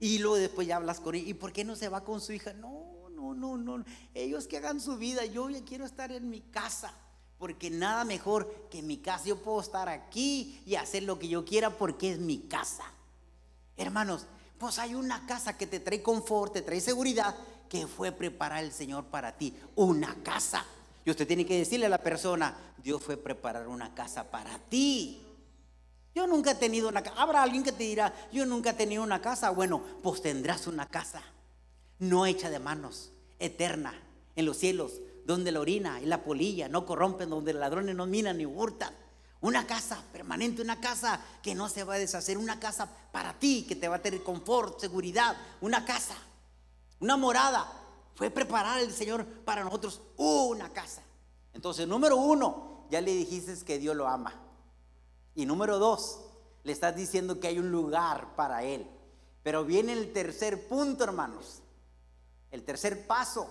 Y 0.00 0.18
luego 0.18 0.36
después 0.36 0.66
ya 0.66 0.76
hablas 0.76 0.98
con 0.98 1.14
ella, 1.14 1.28
¿y 1.28 1.34
por 1.34 1.52
qué 1.52 1.64
no 1.64 1.76
se 1.76 1.88
va 1.88 2.02
con 2.02 2.20
su 2.20 2.32
hija? 2.32 2.52
No, 2.54 3.08
no, 3.10 3.34
no, 3.34 3.56
no. 3.56 3.84
Ellos 4.14 4.48
que 4.48 4.56
hagan 4.56 4.80
su 4.80 4.96
vida, 4.96 5.24
yo 5.26 5.48
ya 5.48 5.64
quiero 5.64 5.86
estar 5.86 6.10
en 6.10 6.28
mi 6.28 6.40
casa 6.40 6.92
porque 7.42 7.70
nada 7.70 8.04
mejor 8.04 8.68
que 8.70 8.82
mi 8.82 8.98
casa. 8.98 9.24
Yo 9.24 9.36
puedo 9.36 9.60
estar 9.60 9.88
aquí 9.88 10.62
y 10.64 10.76
hacer 10.76 11.02
lo 11.02 11.18
que 11.18 11.26
yo 11.26 11.44
quiera 11.44 11.70
porque 11.70 12.12
es 12.12 12.20
mi 12.20 12.38
casa. 12.38 12.84
Hermanos, 13.76 14.26
pues 14.58 14.78
hay 14.78 14.94
una 14.94 15.26
casa 15.26 15.58
que 15.58 15.66
te 15.66 15.80
trae 15.80 16.04
confort, 16.04 16.52
te 16.52 16.62
trae 16.62 16.80
seguridad, 16.80 17.34
que 17.68 17.88
fue 17.88 18.12
preparar 18.12 18.62
el 18.62 18.70
Señor 18.70 19.06
para 19.06 19.36
ti. 19.36 19.56
Una 19.74 20.14
casa. 20.22 20.64
Y 21.04 21.10
usted 21.10 21.26
tiene 21.26 21.44
que 21.44 21.58
decirle 21.58 21.86
a 21.86 21.88
la 21.88 21.98
persona, 21.98 22.56
Dios 22.80 23.02
fue 23.02 23.16
preparar 23.16 23.66
una 23.66 23.92
casa 23.92 24.30
para 24.30 24.56
ti. 24.68 25.20
Yo 26.14 26.28
nunca 26.28 26.52
he 26.52 26.54
tenido 26.54 26.90
una 26.90 27.02
casa. 27.02 27.20
Habrá 27.20 27.42
alguien 27.42 27.64
que 27.64 27.72
te 27.72 27.82
dirá, 27.82 28.14
yo 28.30 28.46
nunca 28.46 28.70
he 28.70 28.74
tenido 28.74 29.02
una 29.02 29.20
casa. 29.20 29.50
Bueno, 29.50 29.82
pues 30.00 30.22
tendrás 30.22 30.68
una 30.68 30.86
casa, 30.86 31.22
no 31.98 32.24
hecha 32.24 32.50
de 32.50 32.60
manos, 32.60 33.10
eterna, 33.40 34.00
en 34.36 34.46
los 34.46 34.58
cielos, 34.58 35.00
donde 35.24 35.52
la 35.52 35.60
orina 35.60 36.00
y 36.00 36.06
la 36.06 36.22
polilla 36.22 36.68
no 36.68 36.84
corrompen, 36.84 37.30
donde 37.30 37.52
ladrones 37.52 37.94
no 37.94 38.06
minan 38.06 38.38
ni 38.38 38.46
hurtan. 38.46 38.94
Una 39.40 39.66
casa 39.66 40.02
permanente, 40.12 40.62
una 40.62 40.80
casa 40.80 41.20
que 41.42 41.54
no 41.54 41.68
se 41.68 41.84
va 41.84 41.94
a 41.94 41.98
deshacer, 41.98 42.38
una 42.38 42.60
casa 42.60 42.88
para 43.10 43.38
ti, 43.38 43.64
que 43.68 43.74
te 43.74 43.88
va 43.88 43.96
a 43.96 44.02
tener 44.02 44.22
confort, 44.22 44.80
seguridad, 44.80 45.36
una 45.60 45.84
casa, 45.84 46.14
una 47.00 47.16
morada. 47.16 47.70
Fue 48.14 48.30
preparar 48.30 48.78
el 48.80 48.92
Señor 48.92 49.24
para 49.44 49.64
nosotros 49.64 50.00
una 50.16 50.72
casa. 50.72 51.02
Entonces, 51.54 51.88
número 51.88 52.16
uno, 52.16 52.86
ya 52.90 53.00
le 53.00 53.12
dijiste 53.14 53.54
que 53.64 53.78
Dios 53.78 53.96
lo 53.96 54.06
ama. 54.06 54.32
Y 55.34 55.46
número 55.46 55.78
dos, 55.78 56.20
le 56.62 56.72
estás 56.72 56.94
diciendo 56.94 57.40
que 57.40 57.48
hay 57.48 57.58
un 57.58 57.70
lugar 57.70 58.36
para 58.36 58.62
Él. 58.62 58.86
Pero 59.42 59.64
viene 59.64 59.92
el 59.92 60.12
tercer 60.12 60.68
punto, 60.68 61.04
hermanos. 61.04 61.62
El 62.50 62.62
tercer 62.64 63.06
paso. 63.06 63.48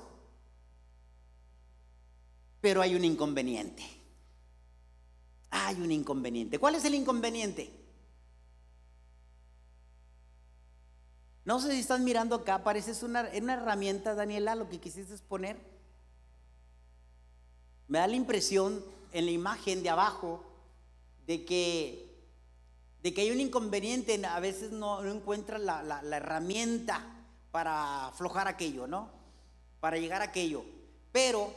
Pero 2.61 2.81
hay 2.81 2.95
un 2.95 3.03
inconveniente. 3.03 3.83
Hay 5.49 5.75
un 5.81 5.91
inconveniente. 5.91 6.59
¿Cuál 6.59 6.75
es 6.75 6.85
el 6.85 6.95
inconveniente? 6.95 7.81
No 11.43 11.59
sé 11.59 11.71
si 11.71 11.79
están 11.79 12.03
mirando 12.03 12.35
acá, 12.35 12.63
parece 12.63 13.03
una, 13.03 13.29
una 13.35 13.53
herramienta, 13.53 14.13
Daniela, 14.13 14.55
lo 14.55 14.69
que 14.69 14.79
quisiste 14.79 15.17
poner. 15.27 15.57
Me 17.87 17.97
da 17.97 18.07
la 18.07 18.15
impresión 18.15 18.83
en 19.11 19.25
la 19.25 19.31
imagen 19.31 19.81
de 19.83 19.89
abajo 19.89 20.43
de 21.25 21.43
que, 21.43 22.09
de 23.01 23.13
que 23.13 23.21
hay 23.21 23.31
un 23.31 23.39
inconveniente, 23.39 24.23
a 24.25 24.39
veces 24.39 24.71
no, 24.71 25.01
no 25.01 25.11
encuentras 25.11 25.59
la, 25.59 25.81
la, 25.83 26.17
herramienta 26.17 27.03
para 27.51 28.07
aflojar 28.07 28.47
aquello, 28.47 28.87
¿no? 28.87 29.09
Para 29.79 29.97
llegar 29.97 30.21
a 30.21 30.25
aquello. 30.25 30.63
Pero 31.11 31.53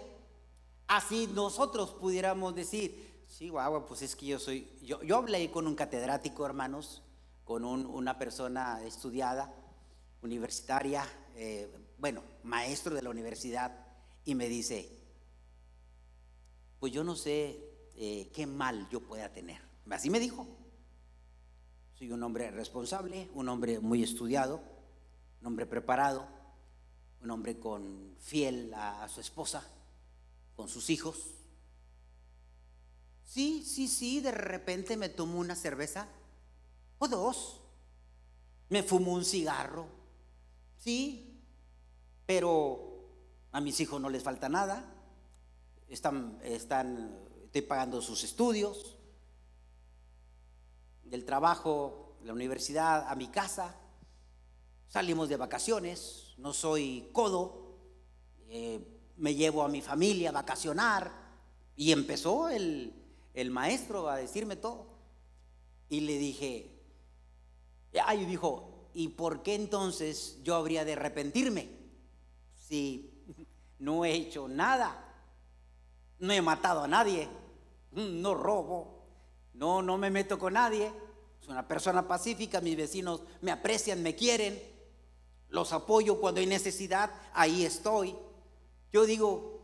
así 0.86 1.28
nosotros 1.34 1.90
pudiéramos 1.90 2.54
decir, 2.54 3.24
sí, 3.28 3.48
guau, 3.48 3.86
pues 3.86 4.02
es 4.02 4.16
que 4.16 4.26
yo 4.26 4.38
soy, 4.38 4.68
yo, 4.82 5.16
hablé 5.16 5.50
con 5.50 5.66
un 5.66 5.74
catedrático, 5.74 6.46
hermanos, 6.46 7.02
con 7.44 7.64
un, 7.64 7.86
una 7.86 8.18
persona 8.18 8.82
estudiada, 8.84 9.54
universitaria, 10.22 11.06
eh, 11.36 11.70
bueno, 11.98 12.22
maestro 12.42 12.94
de 12.94 13.02
la 13.02 13.10
universidad, 13.10 13.72
y 14.24 14.34
me 14.34 14.48
dice, 14.48 14.88
pues 16.80 16.92
yo 16.92 17.04
no 17.04 17.16
sé 17.16 17.58
eh, 17.96 18.30
qué 18.34 18.46
mal 18.46 18.88
yo 18.90 19.00
pueda 19.00 19.32
tener. 19.32 19.60
Así 19.90 20.10
me 20.10 20.20
dijo. 20.20 20.46
Soy 21.94 22.10
un 22.10 22.22
hombre 22.22 22.50
responsable, 22.50 23.30
un 23.34 23.48
hombre 23.48 23.78
muy 23.78 24.02
estudiado, 24.02 24.60
un 25.40 25.46
hombre 25.46 25.64
preparado, 25.64 26.26
un 27.22 27.30
hombre 27.30 27.58
con 27.58 28.16
fiel 28.18 28.74
a 28.74 29.08
su 29.08 29.20
esposa, 29.20 29.64
con 30.56 30.68
sus 30.68 30.90
hijos. 30.90 31.30
Sí, 33.24 33.64
sí, 33.64 33.88
sí, 33.88 34.20
de 34.20 34.30
repente 34.30 34.96
me 34.96 35.08
tomo 35.08 35.38
una 35.38 35.56
cerveza 35.56 36.08
o 36.98 37.08
dos. 37.08 37.60
Me 38.68 38.82
fumo 38.82 39.12
un 39.12 39.24
cigarro 39.24 40.04
Sí, 40.84 41.40
pero 42.26 43.08
a 43.52 43.62
mis 43.62 43.80
hijos 43.80 43.98
no 44.02 44.10
les 44.10 44.22
falta 44.22 44.50
nada. 44.50 44.84
Están, 45.88 46.38
están, 46.42 47.18
estoy 47.42 47.62
pagando 47.62 48.02
sus 48.02 48.22
estudios, 48.22 48.98
del 51.04 51.24
trabajo, 51.24 52.18
la 52.22 52.34
universidad, 52.34 53.08
a 53.08 53.14
mi 53.14 53.28
casa. 53.28 53.74
Salimos 54.88 55.30
de 55.30 55.38
vacaciones, 55.38 56.34
no 56.36 56.52
soy 56.52 57.08
codo, 57.14 57.78
eh, 58.48 58.93
me 59.16 59.34
llevo 59.34 59.62
a 59.62 59.68
mi 59.68 59.80
familia 59.80 60.30
a 60.30 60.32
vacacionar. 60.32 61.10
Y 61.76 61.92
empezó 61.92 62.48
el, 62.48 62.92
el 63.34 63.50
maestro 63.50 64.08
a 64.08 64.16
decirme 64.16 64.56
todo. 64.56 64.86
Y 65.88 66.00
le 66.00 66.18
dije, 66.18 66.70
ay, 68.04 68.24
dijo, 68.24 68.88
¿y 68.94 69.08
por 69.08 69.42
qué 69.42 69.54
entonces 69.54 70.38
yo 70.42 70.54
habría 70.54 70.84
de 70.84 70.94
arrepentirme 70.94 71.68
si 72.54 73.10
no 73.78 74.04
he 74.04 74.12
hecho 74.12 74.48
nada? 74.48 75.00
No 76.18 76.32
he 76.32 76.40
matado 76.40 76.84
a 76.84 76.88
nadie, 76.88 77.28
no 77.92 78.34
robo, 78.34 79.04
no, 79.52 79.82
no 79.82 79.98
me 79.98 80.10
meto 80.10 80.38
con 80.38 80.54
nadie. 80.54 80.92
Soy 81.40 81.52
una 81.52 81.68
persona 81.68 82.08
pacífica, 82.08 82.60
mis 82.60 82.76
vecinos 82.76 83.22
me 83.42 83.50
aprecian, 83.50 84.02
me 84.02 84.14
quieren, 84.14 84.60
los 85.50 85.72
apoyo 85.72 86.20
cuando 86.20 86.40
hay 86.40 86.46
necesidad, 86.46 87.10
ahí 87.34 87.64
estoy. 87.64 88.16
Yo 88.94 89.06
digo, 89.06 89.60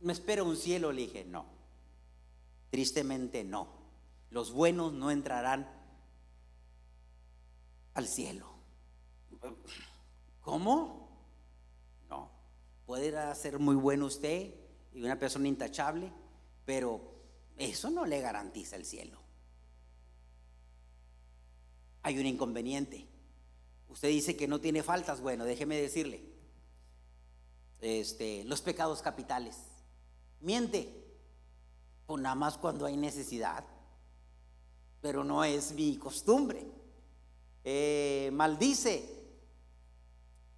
me 0.00 0.12
espera 0.12 0.42
un 0.42 0.56
cielo, 0.56 0.90
le 0.90 1.02
dije, 1.02 1.24
no, 1.24 1.46
tristemente 2.68 3.44
no. 3.44 3.68
Los 4.30 4.50
buenos 4.50 4.92
no 4.92 5.12
entrarán 5.12 5.70
al 7.94 8.08
cielo. 8.08 8.50
¿Cómo? 10.40 11.08
No. 12.10 12.28
Puede 12.84 13.32
ser 13.36 13.60
muy 13.60 13.76
bueno 13.76 14.06
usted 14.06 14.52
y 14.92 15.04
una 15.04 15.16
persona 15.16 15.46
intachable, 15.46 16.12
pero 16.64 17.00
eso 17.56 17.88
no 17.88 18.04
le 18.04 18.20
garantiza 18.20 18.74
el 18.74 18.84
cielo. 18.84 19.20
Hay 22.02 22.18
un 22.18 22.26
inconveniente. 22.26 23.06
Usted 23.88 24.08
dice 24.08 24.36
que 24.36 24.48
no 24.48 24.60
tiene 24.60 24.82
faltas. 24.82 25.20
Bueno, 25.20 25.44
déjeme 25.44 25.80
decirle. 25.80 26.31
Este, 27.82 28.44
los 28.44 28.62
pecados 28.62 29.02
capitales. 29.02 29.56
Miente. 30.40 31.04
O 32.06 32.16
nada 32.16 32.36
más 32.36 32.56
cuando 32.56 32.86
hay 32.86 32.96
necesidad. 32.96 33.64
Pero 35.00 35.24
no 35.24 35.44
es 35.44 35.72
mi 35.72 35.96
costumbre. 35.98 36.64
Eh, 37.64 38.30
maldice 38.32 39.22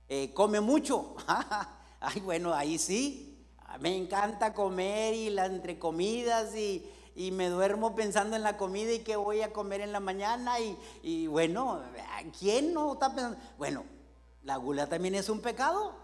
eh, 0.08 0.32
come 0.34 0.60
mucho. 0.60 1.16
Ay, 2.00 2.20
bueno, 2.20 2.52
ahí 2.52 2.78
sí. 2.78 3.46
Me 3.80 3.96
encanta 3.96 4.54
comer 4.54 5.14
y 5.14 5.30
las 5.30 5.50
entre 5.50 5.78
comidas 5.78 6.54
y, 6.54 6.90
me 7.32 7.48
duermo 7.48 7.94
pensando 7.94 8.36
en 8.36 8.42
la 8.42 8.56
comida 8.56 8.92
y 8.92 9.00
qué 9.00 9.16
voy 9.16 9.40
a 9.40 9.52
comer 9.52 9.80
en 9.80 9.92
la 9.92 10.00
mañana. 10.00 10.60
Y, 10.60 10.76
y 11.02 11.26
bueno, 11.26 11.80
¿quién 12.38 12.74
no 12.74 12.92
está 12.92 13.08
pensando? 13.08 13.38
Bueno, 13.56 13.84
la 14.42 14.56
gula 14.56 14.88
también 14.88 15.14
es 15.14 15.28
un 15.28 15.40
pecado. 15.40 16.03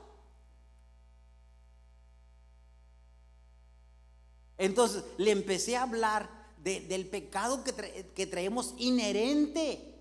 Entonces 4.60 5.02
le 5.18 5.32
empecé 5.32 5.76
a 5.76 5.82
hablar 5.82 6.28
del 6.62 7.06
pecado 7.06 7.64
que, 7.64 8.06
que 8.14 8.26
traemos 8.26 8.74
inherente. 8.78 9.96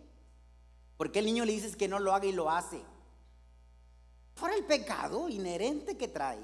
Porque 0.98 1.19
el 1.19 1.26
niño 1.26 1.45
le 1.45 1.54
dices 1.54 1.76
que 1.76 1.88
no 1.88 1.98
lo 1.98 2.13
haga 2.13 2.28
y 2.28 2.34
lo 2.34 2.52
hace 2.52 2.80
por 4.39 4.52
el 4.52 4.63
pecado 4.63 5.30
inherente 5.30 5.98
que 5.98 6.08
trae. 6.08 6.39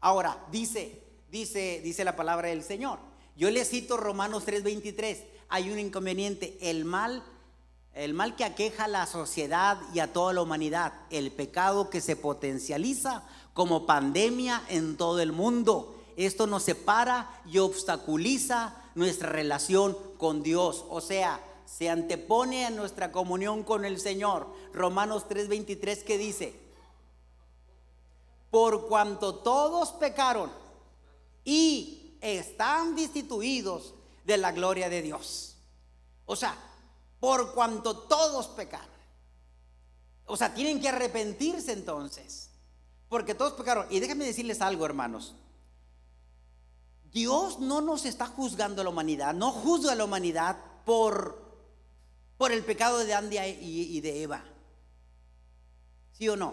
Ahora, 0.00 0.44
dice, 0.52 1.02
dice, 1.30 1.80
dice 1.82 2.04
la 2.04 2.16
palabra 2.16 2.48
del 2.48 2.62
Señor. 2.62 2.98
Yo 3.36 3.50
le 3.50 3.64
cito 3.64 3.96
Romanos 3.96 4.44
3:23. 4.46 5.24
Hay 5.48 5.70
un 5.70 5.78
inconveniente, 5.78 6.56
el 6.60 6.84
mal, 6.84 7.22
el 7.94 8.14
mal 8.14 8.36
que 8.36 8.44
aqueja 8.44 8.84
a 8.84 8.88
la 8.88 9.06
sociedad 9.06 9.78
y 9.92 10.00
a 10.00 10.12
toda 10.12 10.32
la 10.32 10.42
humanidad, 10.42 10.92
el 11.10 11.30
pecado 11.32 11.90
que 11.90 12.00
se 12.00 12.16
potencializa 12.16 13.24
como 13.54 13.86
pandemia 13.86 14.62
en 14.68 14.96
todo 14.96 15.20
el 15.20 15.32
mundo. 15.32 15.95
Esto 16.16 16.46
nos 16.46 16.62
separa 16.62 17.42
y 17.46 17.58
obstaculiza 17.58 18.74
nuestra 18.94 19.28
relación 19.30 19.96
con 20.16 20.42
Dios. 20.42 20.84
O 20.88 21.00
sea, 21.00 21.40
se 21.66 21.90
antepone 21.90 22.64
a 22.64 22.70
nuestra 22.70 23.12
comunión 23.12 23.62
con 23.62 23.84
el 23.84 24.00
Señor. 24.00 24.48
Romanos 24.72 25.26
3:23 25.28 26.04
que 26.04 26.16
dice, 26.16 26.58
por 28.50 28.88
cuanto 28.88 29.36
todos 29.36 29.92
pecaron 29.92 30.50
y 31.44 32.16
están 32.20 32.96
destituidos 32.96 33.94
de 34.24 34.38
la 34.38 34.52
gloria 34.52 34.88
de 34.88 35.02
Dios. 35.02 35.56
O 36.24 36.34
sea, 36.34 36.56
por 37.20 37.54
cuanto 37.54 37.98
todos 37.98 38.48
pecaron. 38.48 38.96
O 40.26 40.36
sea, 40.36 40.54
tienen 40.54 40.80
que 40.80 40.88
arrepentirse 40.88 41.72
entonces. 41.72 42.50
Porque 43.08 43.34
todos 43.34 43.52
pecaron. 43.52 43.86
Y 43.90 44.00
déjenme 44.00 44.24
decirles 44.24 44.60
algo, 44.60 44.84
hermanos. 44.84 45.34
Dios 47.16 47.60
no 47.60 47.80
nos 47.80 48.04
está 48.04 48.26
juzgando 48.26 48.82
a 48.82 48.84
la 48.84 48.90
humanidad, 48.90 49.32
no 49.32 49.50
juzga 49.50 49.92
a 49.92 49.94
la 49.94 50.04
humanidad 50.04 50.58
por, 50.84 51.40
por 52.36 52.52
el 52.52 52.62
pecado 52.62 52.98
de 52.98 53.14
Andia 53.14 53.48
y, 53.48 53.98
de 54.02 54.22
Eva. 54.22 54.44
¿Sí 56.12 56.28
o 56.28 56.36
no? 56.36 56.52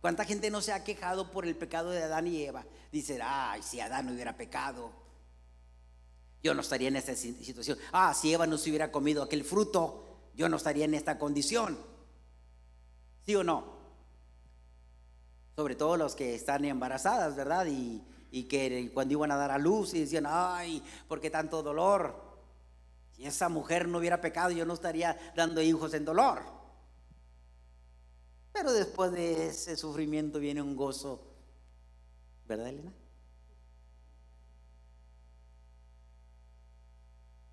¿Cuánta 0.00 0.24
gente 0.24 0.50
no 0.50 0.62
se 0.62 0.72
ha 0.72 0.82
quejado 0.82 1.30
por 1.30 1.44
el 1.44 1.54
pecado 1.56 1.90
de 1.90 2.04
Adán 2.04 2.26
y 2.26 2.42
Eva? 2.42 2.64
Dice, 2.90 3.20
ay, 3.22 3.62
si 3.62 3.80
Adán 3.80 4.06
no 4.06 4.12
hubiera 4.14 4.34
pecado, 4.34 4.90
yo 6.42 6.54
no 6.54 6.62
estaría 6.62 6.88
en 6.88 6.96
esta 6.96 7.14
situación. 7.14 7.76
Ah, 7.92 8.14
si 8.14 8.32
Eva 8.32 8.46
no 8.46 8.56
se 8.56 8.70
hubiera 8.70 8.90
comido 8.90 9.22
aquel 9.22 9.44
fruto, 9.44 10.30
yo 10.34 10.48
no 10.48 10.56
estaría 10.56 10.86
en 10.86 10.94
esta 10.94 11.18
condición. 11.18 11.78
¿Sí 13.26 13.36
o 13.36 13.44
no? 13.44 13.76
Sobre 15.54 15.74
todo 15.74 15.98
los 15.98 16.14
que 16.14 16.34
están 16.34 16.64
embarazadas, 16.64 17.36
¿verdad? 17.36 17.66
Y, 17.66 18.02
y 18.30 18.44
que 18.44 18.90
cuando 18.92 19.12
iban 19.12 19.30
a 19.30 19.36
dar 19.36 19.50
a 19.50 19.58
luz 19.58 19.94
y 19.94 20.00
decían, 20.00 20.24
ay, 20.26 20.82
¿por 21.06 21.20
qué 21.20 21.30
tanto 21.30 21.62
dolor? 21.62 22.28
Si 23.12 23.24
esa 23.24 23.48
mujer 23.48 23.88
no 23.88 23.98
hubiera 23.98 24.20
pecado, 24.20 24.50
yo 24.50 24.64
no 24.64 24.74
estaría 24.74 25.18
dando 25.34 25.60
hijos 25.60 25.94
en 25.94 26.04
dolor. 26.04 26.42
Pero 28.52 28.72
después 28.72 29.12
de 29.12 29.48
ese 29.48 29.76
sufrimiento 29.76 30.38
viene 30.38 30.62
un 30.62 30.76
gozo, 30.76 31.22
¿verdad, 32.46 32.68
Elena? 32.68 32.92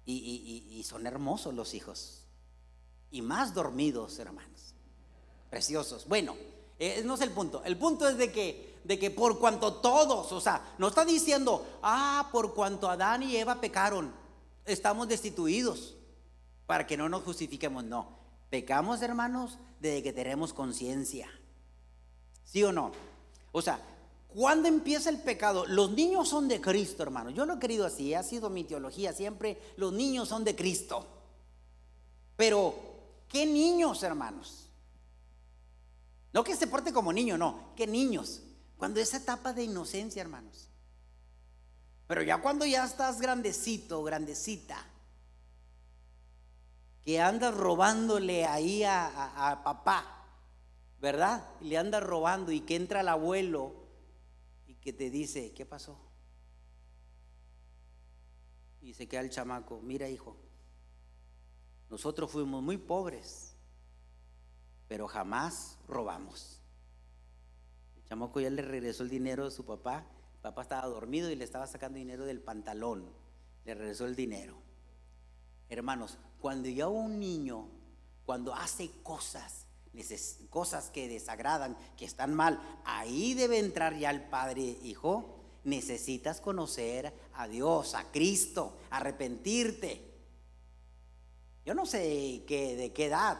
Y, 0.07 0.83
son 0.85 1.07
hermosos 1.07 1.53
los 1.55 1.73
hijos. 1.73 2.27
Y 3.09 3.23
más 3.23 3.55
dormidos, 3.55 4.19
hermanos. 4.19 4.75
Preciosos. 5.49 6.07
Bueno, 6.07 6.35
eh, 6.77 7.01
no 7.03 7.15
es 7.15 7.21
el 7.21 7.31
punto. 7.31 7.63
El 7.63 7.77
punto 7.77 8.07
es 8.07 8.17
de 8.17 8.31
que, 8.31 8.74
de 8.85 8.99
que 8.99 9.09
por 9.09 9.39
cuanto 9.39 9.73
todos, 9.73 10.31
o 10.31 10.39
sea, 10.39 10.75
no 10.77 10.89
está 10.89 11.03
diciendo, 11.03 11.65
ah, 11.81 12.29
por 12.31 12.53
cuanto 12.53 12.87
Adán 12.87 13.23
y 13.23 13.35
Eva 13.35 13.59
pecaron, 13.59 14.13
estamos 14.63 15.07
destituidos. 15.07 15.95
Para 16.67 16.85
que 16.85 16.97
no 16.97 17.09
nos 17.09 17.23
justifiquemos, 17.23 17.83
no. 17.83 18.17
Pecamos, 18.49 19.01
hermanos, 19.01 19.57
desde 19.79 20.03
que 20.03 20.13
tenemos 20.13 20.53
conciencia. 20.53 21.27
¿Sí 22.43 22.63
o 22.63 22.71
no? 22.71 22.91
O 23.51 23.61
sea, 23.61 23.79
¿cuándo 24.27 24.67
empieza 24.67 25.09
el 25.09 25.19
pecado? 25.19 25.65
Los 25.65 25.91
niños 25.91 26.29
son 26.29 26.47
de 26.47 26.61
Cristo, 26.61 27.01
hermano. 27.01 27.31
Yo 27.31 27.45
lo 27.45 27.55
he 27.55 27.59
querido 27.59 27.85
así, 27.85 28.13
ha 28.13 28.21
sido 28.21 28.51
mi 28.51 28.63
teología 28.63 29.13
siempre. 29.13 29.59
Los 29.77 29.93
niños 29.93 30.29
son 30.29 30.43
de 30.43 30.55
Cristo. 30.55 31.07
Pero, 32.35 32.75
¿qué 33.29 33.47
niños, 33.47 34.03
hermanos? 34.03 34.69
No 36.33 36.43
que 36.43 36.55
se 36.55 36.67
porte 36.67 36.93
como 36.93 37.13
niño, 37.13 37.37
no. 37.37 37.73
¿Qué 37.75 37.87
niños? 37.87 38.41
Cuando 38.77 38.99
esa 38.99 39.17
etapa 39.17 39.53
de 39.53 39.63
inocencia, 39.63 40.21
hermanos. 40.21 40.69
Pero 42.07 42.21
ya 42.21 42.41
cuando 42.41 42.65
ya 42.65 42.85
estás 42.85 43.19
grandecito, 43.19 44.03
grandecita, 44.03 44.85
que 47.01 47.21
andas 47.21 47.55
robándole 47.55 48.45
ahí 48.45 48.83
a, 48.83 49.61
papá, 49.63 50.25
¿verdad? 50.99 51.47
Y 51.61 51.65
le 51.65 51.77
andas 51.77 52.03
robando 52.03 52.51
y 52.51 52.61
que 52.61 52.75
entra 52.75 53.01
el 53.01 53.09
abuelo 53.09 53.73
y 54.65 54.75
que 54.75 54.91
te 54.91 55.09
dice, 55.09 55.53
¿qué 55.53 55.65
pasó? 55.65 55.99
Y 58.81 58.93
se 58.93 59.07
queda 59.07 59.21
el 59.21 59.29
chamaco, 59.29 59.79
mira 59.81 60.09
hijo, 60.09 60.35
nosotros 61.89 62.31
fuimos 62.31 62.61
muy 62.61 62.77
pobres, 62.77 63.55
pero 64.87 65.07
jamás 65.07 65.77
robamos. 65.87 66.64
El 68.05 68.09
chamaco 68.09 68.39
ya 68.39 68.49
le 68.49 68.61
regresó 68.61 69.03
el 69.03 69.09
dinero 69.09 69.45
de 69.45 69.51
su 69.51 69.65
papá 69.65 70.07
Papá 70.45 70.61
estaba 70.61 70.85
dormido 70.85 71.31
y 71.31 71.35
le 71.35 71.43
estaba 71.43 71.65
sacando 71.65 71.97
dinero 71.97 72.23
del 72.23 72.39
pantalón. 72.39 73.09
Le 73.65 73.73
regresó 73.73 74.05
el 74.05 74.15
dinero. 74.15 74.55
Hermanos, 75.69 76.19
cuando 76.39 76.69
ya 76.69 76.87
un 76.87 77.19
niño, 77.19 77.67
cuando 78.27 78.53
hace 78.53 78.91
cosas, 79.01 79.65
cosas 80.51 80.91
que 80.91 81.07
desagradan, 81.07 81.75
que 81.97 82.05
están 82.05 82.35
mal, 82.35 82.61
ahí 82.85 83.33
debe 83.33 83.57
entrar 83.57 83.97
ya 83.97 84.11
el 84.11 84.21
padre, 84.21 84.61
hijo. 84.83 85.41
Necesitas 85.63 86.41
conocer 86.41 87.11
a 87.33 87.47
Dios, 87.47 87.95
a 87.95 88.11
Cristo, 88.11 88.77
arrepentirte. 88.91 90.13
Yo 91.65 91.73
no 91.73 91.87
sé 91.87 92.43
qué, 92.45 92.75
de 92.75 92.93
qué 92.93 93.07
edad, 93.07 93.39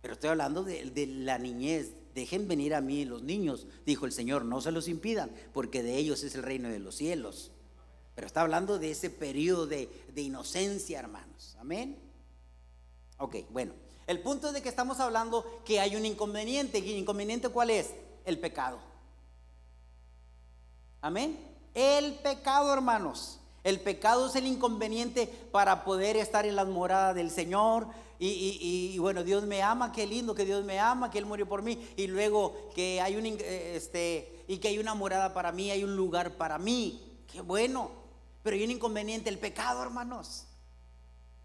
pero 0.00 0.14
estoy 0.14 0.30
hablando 0.30 0.64
de 0.64 1.06
la 1.06 1.36
niñez, 1.36 1.92
Dejen 2.14 2.48
venir 2.48 2.74
a 2.74 2.80
mí 2.80 3.04
los 3.04 3.22
niños, 3.22 3.66
dijo 3.86 4.06
el 4.06 4.12
Señor, 4.12 4.44
no 4.44 4.60
se 4.60 4.72
los 4.72 4.88
impidan, 4.88 5.30
porque 5.52 5.82
de 5.82 5.96
ellos 5.96 6.22
es 6.22 6.34
el 6.34 6.42
reino 6.42 6.68
de 6.68 6.78
los 6.78 6.96
cielos. 6.96 7.52
Pero 8.14 8.26
está 8.26 8.42
hablando 8.42 8.78
de 8.78 8.90
ese 8.90 9.10
periodo 9.10 9.66
de, 9.66 9.88
inocencia, 10.16 10.98
hermanos. 10.98 11.56
Amén. 11.58 11.98
Ok, 13.18 13.36
bueno. 13.50 13.72
El 14.06 14.20
punto 14.20 14.48
es 14.48 14.54
de 14.54 14.62
que 14.62 14.68
estamos 14.68 14.98
hablando 15.00 15.62
que 15.64 15.80
hay 15.80 15.96
un 15.96 16.04
inconveniente. 16.04 16.80
¿Y 16.80 16.90
el 16.90 16.98
inconveniente 16.98 17.48
cuál 17.48 17.70
es? 17.70 17.94
El 18.24 18.38
pecado. 18.38 18.78
Amén. 21.00 21.38
El 21.74 22.14
pecado, 22.16 22.72
hermanos. 22.72 23.39
El 23.64 23.80
pecado 23.80 24.26
es 24.26 24.36
el 24.36 24.46
inconveniente 24.46 25.26
para 25.52 25.84
poder 25.84 26.16
estar 26.16 26.46
en 26.46 26.56
la 26.56 26.64
morada 26.64 27.14
del 27.14 27.30
Señor, 27.30 27.88
y, 28.22 28.98
bueno, 28.98 29.24
Dios 29.24 29.44
me 29.46 29.62
ama, 29.62 29.92
qué 29.92 30.06
lindo 30.06 30.34
que 30.34 30.44
Dios 30.44 30.62
me 30.62 30.78
ama, 30.78 31.10
que 31.10 31.16
Él 31.16 31.24
murió 31.24 31.48
por 31.48 31.62
mí. 31.62 31.88
Y 31.96 32.06
luego 32.06 32.70
que 32.74 33.00
hay 33.00 33.16
un, 33.16 33.24
eh, 33.24 33.72
este, 33.76 34.44
y 34.46 34.58
que 34.58 34.68
hay 34.68 34.78
una 34.78 34.94
morada 34.94 35.32
para 35.32 35.52
mí, 35.52 35.70
hay 35.70 35.84
un 35.84 35.96
lugar 35.96 36.36
para 36.36 36.58
mí. 36.58 37.24
Qué 37.32 37.40
bueno. 37.40 37.90
Pero 38.42 38.56
hay 38.56 38.64
un 38.64 38.72
inconveniente, 38.72 39.30
el 39.30 39.38
pecado, 39.38 39.82
hermanos. 39.82 40.44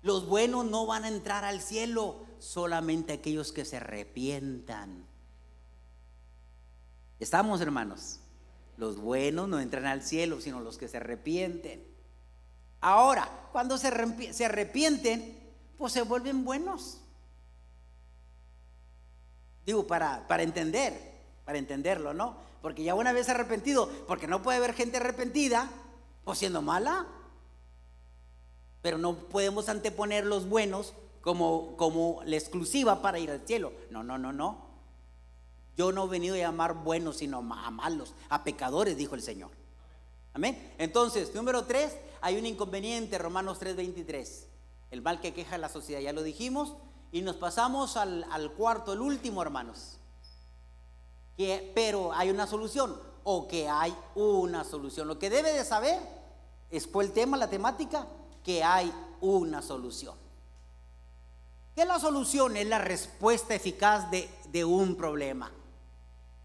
Los 0.01 0.27
buenos 0.27 0.65
no 0.65 0.85
van 0.85 1.05
a 1.05 1.07
entrar 1.07 1.45
al 1.45 1.61
cielo, 1.61 2.17
solamente 2.39 3.13
aquellos 3.13 3.53
que 3.53 3.63
se 3.63 3.77
arrepientan. 3.77 5.07
¿Estamos, 7.21 7.61
hermanos? 7.61 8.19
Los 8.75 8.97
buenos 8.97 9.47
no 9.47 9.61
entran 9.61 9.85
al 9.85 10.03
cielo, 10.03 10.41
sino 10.41 10.59
los 10.59 10.77
que 10.77 10.89
se 10.89 10.97
arrepienten. 10.97 11.94
Ahora, 12.87 13.27
cuando 13.51 13.79
se 13.79 13.87
arrepienten, 14.45 15.39
pues 15.75 15.91
se 15.91 16.03
vuelven 16.03 16.45
buenos. 16.45 16.99
Digo, 19.65 19.87
para, 19.87 20.27
para 20.27 20.43
entender, 20.43 20.93
para 21.45 21.57
entenderlo, 21.57 22.13
¿no? 22.13 22.35
Porque 22.61 22.83
ya 22.83 22.93
una 22.93 23.11
vez 23.11 23.27
arrepentido, 23.27 23.89
porque 24.07 24.27
no 24.27 24.43
puede 24.43 24.59
haber 24.59 24.73
gente 24.73 24.97
arrepentida, 24.97 25.67
pues 26.25 26.37
siendo 26.37 26.61
mala. 26.61 27.07
Pero 28.83 28.99
no 28.99 29.15
podemos 29.15 29.67
anteponer 29.67 30.23
los 30.23 30.47
buenos 30.47 30.93
como, 31.21 31.75
como 31.77 32.21
la 32.23 32.35
exclusiva 32.35 33.01
para 33.01 33.17
ir 33.17 33.31
al 33.31 33.47
cielo. 33.47 33.73
No, 33.89 34.03
no, 34.03 34.19
no, 34.19 34.31
no. 34.31 34.63
Yo 35.75 35.91
no 35.91 36.05
he 36.05 36.09
venido 36.09 36.35
a 36.35 36.37
llamar 36.37 36.75
buenos, 36.75 37.17
sino 37.17 37.39
a 37.39 37.71
malos, 37.71 38.13
a 38.29 38.43
pecadores, 38.43 38.95
dijo 38.95 39.15
el 39.15 39.23
Señor. 39.23 39.49
Amén. 40.35 40.75
Entonces, 40.77 41.33
número 41.33 41.63
tres, 41.65 41.97
hay 42.25 42.37
un 42.37 42.47
inconveniente, 42.47 43.19
Romanos 43.19 43.59
3:23 43.59 44.47
el 44.89 45.01
mal 45.01 45.19
que 45.19 45.33
queja 45.33 45.57
la 45.57 45.69
sociedad, 45.69 45.99
ya 45.99 46.13
lo 46.13 46.23
dijimos, 46.23 46.73
y 47.11 47.21
nos 47.21 47.35
pasamos 47.35 47.97
al, 47.97 48.51
cuarto, 48.57 48.93
el 48.93 49.01
último, 49.01 49.41
hermanos. 49.41 49.97
Que, 51.37 51.71
pero 51.75 52.13
hay 52.13 52.29
una 52.29 52.47
solución, 52.47 52.97
o 53.23 53.47
que 53.47 53.67
hay 53.67 53.95
una 54.15 54.63
solución. 54.63 55.07
Lo 55.07 55.19
que 55.19 55.29
debe 55.29 55.53
de 55.53 55.65
saber, 55.65 55.99
es 56.71 56.87
el 56.93 57.11
tema, 57.11 57.37
la 57.37 57.49
temática, 57.49 58.07
que 58.43 58.63
hay 58.63 58.91
una 59.21 59.61
solución. 59.61 60.15
¿Qué 61.75 61.81
es 61.81 61.87
la 61.87 61.99
solución? 61.99 62.55
Es 62.55 62.67
la 62.67 62.79
respuesta 62.79 63.53
eficaz 63.53 64.09
de, 64.09 64.29
de 64.49 64.63
un 64.63 64.95
problema. 64.95 65.51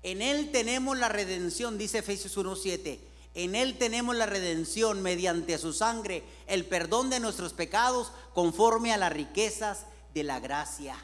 En 0.03 0.23
Él 0.23 0.51
tenemos 0.51 0.99
la 0.99 1.09
redención, 1.09 1.79
dice 1.79 1.99
Efesios 1.99 2.37
1.7 2.37 3.10
en 3.35 3.55
Él 3.55 3.79
tenemos 3.79 4.17
la 4.17 4.27
redención 4.27 5.03
mediante 5.03 5.57
su 5.59 5.73
sangre, 5.73 6.25
el 6.47 6.67
perdón 6.67 7.11
de 7.11 7.21
nuestros 7.21 7.53
pecados 7.53 8.11
conforme 8.35 8.93
a 8.93 8.97
las 8.97 9.13
riquezas 9.13 9.87
de 10.15 10.25
la 10.25 10.41
gracia. 10.41 10.97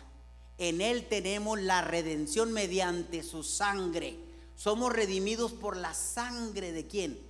En 0.59 0.81
Él 0.81 1.07
tenemos 1.09 1.61
la 1.61 1.83
redención 1.83 2.53
mediante 2.53 3.23
su 3.23 3.45
sangre. 3.45 4.19
Somos 4.57 4.93
redimidos 4.93 5.53
por 5.53 5.77
la 5.77 5.95
sangre 5.95 6.73
de 6.73 6.87
quién? 6.89 7.21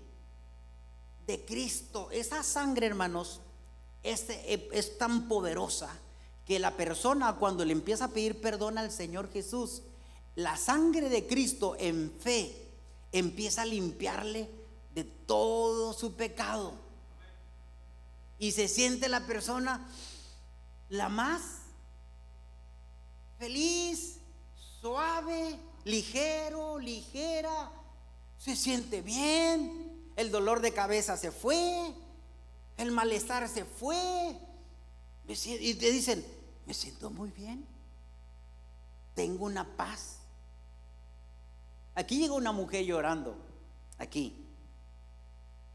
De 1.26 1.44
Cristo. 1.44 2.09
Esa 2.11 2.42
sangre, 2.42 2.87
hermanos, 2.87 3.40
es, 4.02 4.26
es 4.28 4.96
tan 4.96 5.28
poderosa 5.28 5.90
que 6.46 6.59
la 6.59 6.76
persona 6.76 7.35
cuando 7.35 7.64
le 7.64 7.72
empieza 7.72 8.06
a 8.06 8.12
pedir 8.12 8.40
perdón 8.40 8.78
al 8.78 8.90
Señor 8.90 9.30
Jesús, 9.30 9.82
la 10.37 10.56
sangre 10.56 11.09
de 11.11 11.26
Cristo 11.26 11.76
en 11.78 12.12
fe 12.18 12.70
empieza 13.11 13.62
a 13.62 13.66
limpiarle 13.66 14.48
de 14.96 15.04
todo 15.04 15.92
su 15.92 16.14
pecado. 16.14 16.72
Y 18.38 18.52
se 18.52 18.66
siente 18.66 19.09
la 19.11 19.26
persona 19.26 19.87
la 20.88 21.11
más 21.11 21.42
feliz, 23.38 24.16
suave, 24.80 25.59
ligero, 25.85 26.78
ligera. 26.78 27.70
Se 28.38 28.56
siente 28.56 29.02
bien, 29.02 30.11
el 30.16 30.30
dolor 30.30 30.61
de 30.61 30.72
cabeza 30.72 31.18
se 31.18 31.30
fue, 31.30 31.92
el 32.78 32.90
malestar 32.90 33.46
se 33.50 33.66
fue. 33.66 34.35
Y 35.28 35.74
te 35.74 35.90
dicen, 35.90 36.24
me 36.64 36.72
siento 36.72 37.11
muy 37.11 37.30
bien, 37.32 37.66
tengo 39.14 39.44
una 39.44 39.76
paz. 39.76 40.20
Aquí 41.94 42.18
llega 42.18 42.32
una 42.32 42.52
mujer 42.52 42.87
llorando, 42.87 43.37
aquí, 43.98 44.45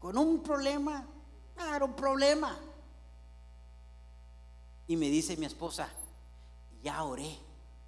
con 0.02 0.18
un 0.18 0.42
problema, 0.42 1.06
claro, 1.54 1.86
un 1.86 1.94
problema. 1.94 2.58
Y 4.88 4.96
me 4.96 5.08
dice 5.08 5.36
mi 5.36 5.46
esposa, 5.46 5.88
ya 6.82 7.04
oré, 7.04 7.38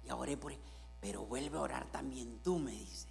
ya 0.05 0.15
oré 0.15 0.37
por 0.37 0.53
él, 0.53 0.59
pero 1.01 1.25
vuelve 1.25 1.57
a 1.57 1.61
orar 1.61 1.91
también 1.91 2.39
tú, 2.41 2.57
me 2.57 2.71
dice. 2.71 3.09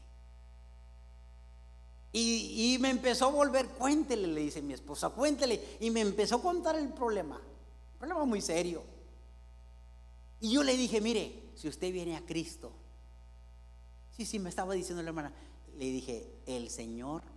Y, 2.13 2.79
me 2.81 2.89
empezó 2.91 3.27
a 3.27 3.31
volver, 3.31 3.69
cuéntele, 3.69 4.27
le 4.29 4.41
dice 4.41 4.63
mi 4.63 4.73
esposa, 4.73 5.11
cuéntele. 5.11 5.77
Y 5.81 5.91
me 5.91 6.01
empezó 6.01 6.37
a 6.37 6.43
contar 6.43 6.77
el 6.77 6.89
problema, 6.89 7.37
un 7.37 7.99
problema 7.99 8.25
muy 8.25 8.41
serio. 8.41 8.85
Y 10.41 10.53
yo 10.53 10.63
le 10.63 10.79
dije, 10.79 11.03
mire, 11.03 11.51
si 11.57 11.69
usted 11.69 11.93
viene 11.93 12.17
a 12.17 12.25
Cristo, 12.25 12.73
sí, 14.17 14.25
sí, 14.25 14.39
me 14.39 14.49
estaba 14.49 14.75
diciendo 14.75 15.03
la 15.03 15.11
hermana, 15.11 15.35
le 15.77 15.85
dije, 15.87 16.31
el 16.47 16.71
Señor, 16.71 17.34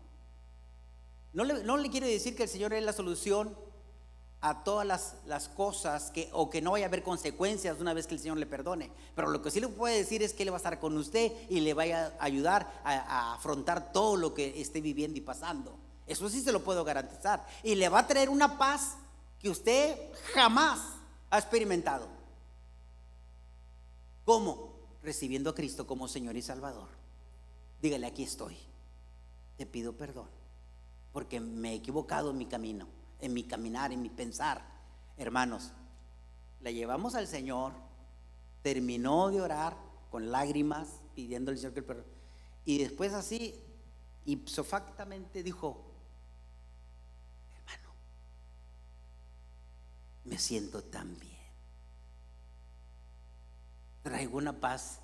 no 1.34 1.44
le, 1.44 1.64
no 1.64 1.78
le 1.78 1.90
quiero 1.90 2.08
decir 2.08 2.36
que 2.36 2.44
el 2.44 2.50
Señor 2.50 2.74
es 2.74 2.84
la 2.84 2.94
solución, 2.94 3.56
a 4.42 4.64
todas 4.64 5.16
las, 5.26 5.50
cosas 5.50 6.12
que, 6.12 6.30
o 6.32 6.50
que 6.50 6.62
no 6.62 6.72
vaya 6.72 6.86
a 6.86 6.88
haber 6.90 7.02
consecuencias 7.02 7.80
una 7.80 7.94
vez 7.94 8.06
que 8.06 8.14
el 8.14 8.20
Señor 8.20 8.38
le 8.38 8.46
perdone. 8.46 8.92
Pero 9.16 9.30
lo 9.30 9.42
que 9.42 9.50
sí 9.50 9.60
le 9.60 9.68
puede 9.68 9.98
decir 9.98 10.22
es 10.22 10.34
que 10.34 10.44
Él 10.44 10.52
va 10.52 10.56
a 10.56 10.58
estar 10.58 10.80
con 10.80 10.96
usted 10.98 11.32
y 11.50 11.60
le 11.62 11.74
vaya 11.74 12.16
a 12.20 12.26
ayudar 12.26 12.82
a, 12.84 13.34
afrontar 13.34 13.92
todo 13.92 14.16
lo 14.16 14.34
que 14.34 14.62
esté 14.62 14.80
viviendo 14.80 15.18
y 15.18 15.22
pasando. 15.22 15.78
Eso 16.06 16.30
sí 16.30 16.42
se 16.42 16.52
lo 16.52 16.64
puedo 16.64 16.84
garantizar. 16.84 17.46
Y 17.64 17.76
le 17.76 17.90
va 17.90 18.00
a 18.00 18.08
traer 18.08 18.30
una 18.30 18.58
paz 18.58 18.96
que 19.40 19.50
usted 19.50 19.98
jamás 20.34 20.80
ha 21.30 21.40
experimentado. 21.40 22.08
¿Cómo? 24.24 24.78
Recibiendo 25.02 25.50
a 25.50 25.56
Cristo 25.56 25.88
como 25.88 26.08
Señor 26.08 26.38
y 26.38 26.42
Salvador. 26.42 26.90
Dígale, 27.82 28.08
aquí 28.08 28.24
estoy. 28.24 28.58
Te 29.58 29.66
pido 29.66 29.94
perdón 29.94 30.37
porque 31.18 31.40
me 31.40 31.72
he 31.72 31.76
equivocado 31.78 32.30
en 32.30 32.38
mi 32.38 32.46
camino 32.46 32.88
en 33.22 33.34
mi 33.34 33.44
caminar, 33.44 33.92
en 33.92 34.04
mi 34.04 34.10
pensar. 34.10 34.64
Hermanos, 35.18 35.72
la 36.62 36.70
llevamos 36.70 37.16
al 37.16 37.26
Señor, 37.26 37.74
terminó 38.62 39.32
de 39.32 39.42
orar 39.42 39.76
con 40.12 40.30
lágrimas, 40.30 41.02
pidiendo 41.16 41.50
al 41.50 41.58
Señor 41.58 41.74
que 41.74 41.80
el 41.80 41.86
perdón. 41.86 42.06
Y 42.66 42.78
después 42.78 43.14
así, 43.14 43.60
ipsofactamente 44.26 45.42
dijo, 45.42 45.84
hermano, 47.56 47.96
me 50.26 50.38
siento 50.38 50.84
tan 50.84 51.18
bien. 51.18 51.34
Traigo 54.04 54.38
una 54.38 54.60
paz 54.60 55.00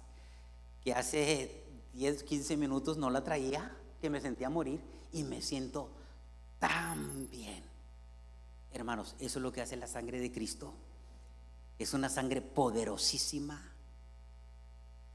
que 0.84 0.94
hace 0.94 1.64
10, 1.94 2.22
15 2.22 2.56
minutos 2.56 2.98
no 2.98 3.10
la 3.10 3.24
traía, 3.24 3.76
que 4.00 4.12
me 4.12 4.22
sentía 4.22 4.52
morir 4.52 4.80
y 5.12 5.24
me 5.24 5.42
siento 5.42 6.03
tan 6.64 7.30
bien. 7.30 7.62
Hermanos, 8.72 9.16
eso 9.20 9.40
es 9.40 9.44
lo 9.44 9.52
que 9.52 9.60
hace 9.60 9.76
la 9.76 9.86
sangre 9.86 10.22
de 10.22 10.32
Cristo. 10.32 10.74
Es 11.78 11.94
una 11.94 12.08
sangre 12.08 12.42
poderosísima. 12.42 13.70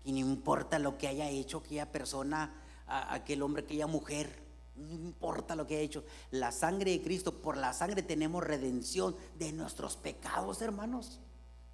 Y 0.04 0.12
no 0.12 0.18
importa 0.18 0.78
lo 0.78 0.98
que 0.98 1.08
haya 1.08 1.30
hecho 1.30 1.58
aquella 1.58 1.90
persona, 1.90 2.52
aquel 2.86 3.40
hombre, 3.40 3.62
aquella 3.62 3.86
mujer, 3.86 4.42
no 4.76 4.92
importa 4.92 5.56
lo 5.56 5.66
que 5.66 5.76
haya 5.76 5.84
hecho. 5.84 6.04
La 6.32 6.52
sangre 6.52 6.90
de 6.90 7.00
Cristo, 7.00 7.40
por 7.40 7.56
la 7.56 7.72
sangre 7.72 8.02
tenemos 8.02 8.44
redención 8.44 9.16
de 9.38 9.50
nuestros 9.52 9.96
pecados, 9.96 10.60
hermanos. 10.60 11.18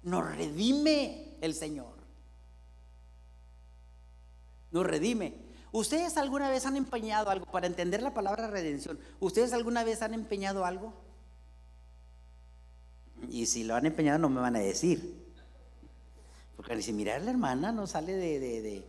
Nos 0.03 0.25
redime 0.37 1.35
el 1.41 1.53
Señor. 1.53 1.97
Nos 4.71 4.85
redime. 4.85 5.35
¿Ustedes 5.71 6.17
alguna 6.17 6.49
vez 6.49 6.65
han 6.65 6.77
empeñado 6.77 7.29
algo 7.29 7.45
para 7.45 7.67
entender 7.67 8.01
la 8.01 8.13
palabra 8.13 8.47
redención? 8.47 8.99
¿Ustedes 9.19 9.53
alguna 9.53 9.83
vez 9.83 10.01
han 10.01 10.13
empeñado 10.13 10.65
algo? 10.65 10.93
Y 13.29 13.45
si 13.45 13.63
lo 13.63 13.75
han 13.75 13.85
empeñado 13.85 14.19
no 14.19 14.29
me 14.29 14.41
van 14.41 14.55
a 14.55 14.59
decir. 14.59 15.25
Porque 16.55 16.81
si 16.81 16.93
mirar 16.93 17.21
la 17.21 17.31
hermana 17.31 17.71
no 17.71 17.87
sale 17.87 18.13
de, 18.13 18.39
de, 18.39 18.85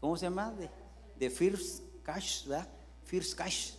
¿cómo 0.00 0.16
se 0.16 0.26
llama? 0.26 0.52
De, 0.52 0.70
de 1.18 1.30
First 1.30 1.82
Cash, 2.02 2.46
¿verdad? 2.46 2.68
First 3.04 3.34
Cash. 3.34 3.72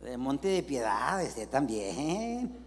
De 0.00 0.16
Monte 0.16 0.48
de 0.48 0.62
Piedad, 0.62 1.22
este 1.22 1.46
también. 1.46 2.64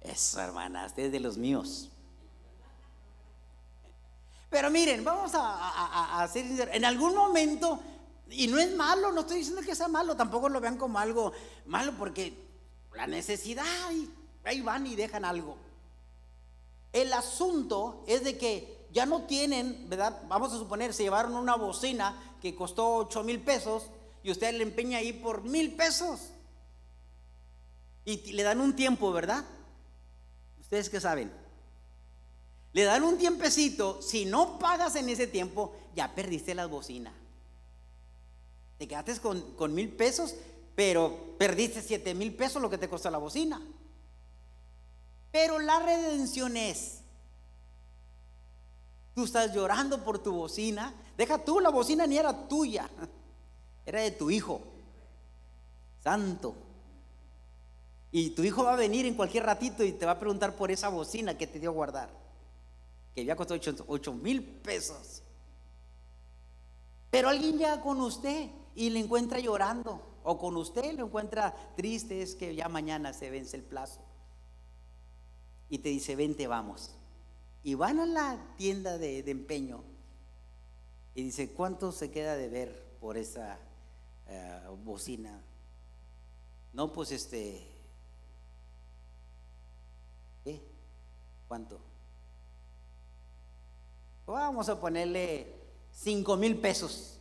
Eso, 0.00 0.40
hermana, 0.40 0.86
usted 0.86 1.04
es 1.04 1.12
de 1.12 1.20
los 1.20 1.36
míos. 1.36 1.90
Pero 4.50 4.68
miren, 4.70 5.04
vamos 5.04 5.34
a, 5.34 5.40
a, 5.40 6.22
hacer, 6.22 6.70
en 6.72 6.84
algún 6.84 7.14
momento, 7.14 7.80
y 8.28 8.48
no 8.48 8.58
es 8.58 8.74
malo, 8.74 9.12
no 9.12 9.20
estoy 9.20 9.38
diciendo 9.38 9.62
que 9.62 9.76
sea 9.76 9.88
malo, 9.88 10.16
tampoco 10.16 10.48
lo 10.48 10.60
vean 10.60 10.76
como 10.76 10.98
algo 10.98 11.32
malo, 11.66 11.94
porque 11.96 12.36
la 12.94 13.06
necesidad 13.06 13.64
ahí 14.44 14.60
van 14.60 14.86
y 14.86 14.96
dejan 14.96 15.24
algo. 15.24 15.56
El 16.92 17.12
asunto 17.12 18.02
es 18.08 18.24
de 18.24 18.36
que 18.36 18.88
ya 18.92 19.06
no 19.06 19.22
tienen, 19.22 19.88
¿verdad? 19.88 20.22
Vamos 20.28 20.52
a 20.52 20.58
suponer, 20.58 20.92
se 20.92 21.04
llevaron 21.04 21.34
una 21.34 21.54
bocina 21.54 22.36
que 22.42 22.56
costó 22.56 22.96
8 22.96 23.22
mil 23.22 23.40
pesos 23.40 23.86
y 24.22 24.30
usted 24.30 24.52
le 24.54 24.64
empeña 24.64 24.98
ahí 24.98 25.12
por 25.12 25.42
mil 25.42 25.76
pesos. 25.76 26.30
Y 28.04 28.32
le 28.32 28.42
dan 28.42 28.60
un 28.60 28.74
tiempo, 28.74 29.12
¿verdad? 29.12 29.44
¿Ustedes 30.58 30.90
qué 30.90 31.00
saben? 31.00 31.32
Le 32.72 32.84
dan 32.84 33.02
un 33.02 33.18
tiempecito, 33.18 34.00
si 34.00 34.24
no 34.24 34.58
pagas 34.58 34.94
en 34.96 35.08
ese 35.08 35.26
tiempo, 35.26 35.74
ya 35.94 36.14
perdiste 36.14 36.54
la 36.54 36.66
bocina. 36.66 37.12
Te 38.78 38.86
quedaste 38.86 39.18
con, 39.18 39.40
con 39.56 39.74
mil 39.74 39.90
pesos 39.90 40.34
pero 40.80 41.36
perdiste 41.36 41.82
7 41.82 42.14
mil 42.14 42.34
pesos 42.34 42.62
lo 42.62 42.70
que 42.70 42.78
te 42.78 42.88
costó 42.88 43.10
la 43.10 43.18
bocina. 43.18 43.60
Pero 45.30 45.58
la 45.58 45.78
redención 45.80 46.56
es, 46.56 47.00
tú 49.14 49.24
estás 49.24 49.52
llorando 49.52 50.02
por 50.02 50.18
tu 50.18 50.32
bocina, 50.32 50.94
deja 51.18 51.44
tú, 51.44 51.60
la 51.60 51.68
bocina 51.68 52.06
ni 52.06 52.16
era 52.16 52.48
tuya, 52.48 52.88
era 53.84 54.00
de 54.00 54.10
tu 54.10 54.30
hijo, 54.30 54.62
santo. 56.02 56.54
Y 58.10 58.30
tu 58.30 58.42
hijo 58.42 58.64
va 58.64 58.72
a 58.72 58.76
venir 58.76 59.04
en 59.04 59.16
cualquier 59.16 59.44
ratito 59.44 59.84
y 59.84 59.92
te 59.92 60.06
va 60.06 60.12
a 60.12 60.18
preguntar 60.18 60.56
por 60.56 60.70
esa 60.70 60.88
bocina 60.88 61.36
que 61.36 61.46
te 61.46 61.60
dio 61.60 61.68
a 61.68 61.74
guardar, 61.74 62.08
que 63.14 63.24
ya 63.24 63.36
costó 63.36 63.54
8 63.86 64.14
mil 64.14 64.42
pesos. 64.42 65.22
Pero 67.10 67.28
alguien 67.28 67.58
llega 67.58 67.80
con 67.80 68.00
usted 68.00 68.50
y 68.74 68.90
le 68.90 69.00
encuentra 69.00 69.40
llorando 69.40 70.10
o 70.22 70.38
con 70.38 70.56
usted 70.56 70.96
lo 70.96 71.06
encuentra 71.06 71.54
triste, 71.76 72.22
es 72.22 72.34
que 72.34 72.54
ya 72.54 72.68
mañana 72.68 73.12
se 73.12 73.30
vence 73.30 73.56
el 73.56 73.62
plazo. 73.62 74.00
Y 75.68 75.78
te 75.78 75.88
dice, 75.88 76.16
vente, 76.16 76.46
vamos. 76.46 76.94
Y 77.62 77.74
van 77.74 78.00
a 78.00 78.06
la 78.06 78.54
tienda 78.56 78.98
de, 78.98 79.18
empeño 79.20 79.82
y 81.14 81.22
dice, 81.24 81.52
¿cuánto 81.52 81.92
se 81.92 82.10
queda 82.10 82.36
de 82.36 82.48
ver 82.48 82.96
por 83.00 83.16
esa 83.16 83.58
eh, 84.28 84.60
bocina? 84.84 85.42
No, 86.72 86.92
pues 86.92 87.12
este, 87.12 87.66
¿qué? 90.44 90.62
¿Cuánto? 91.48 91.89
Vamos 94.30 94.68
a 94.68 94.78
ponerle 94.78 95.46
cinco 95.92 96.36
mil 96.36 96.58
pesos 96.58 97.18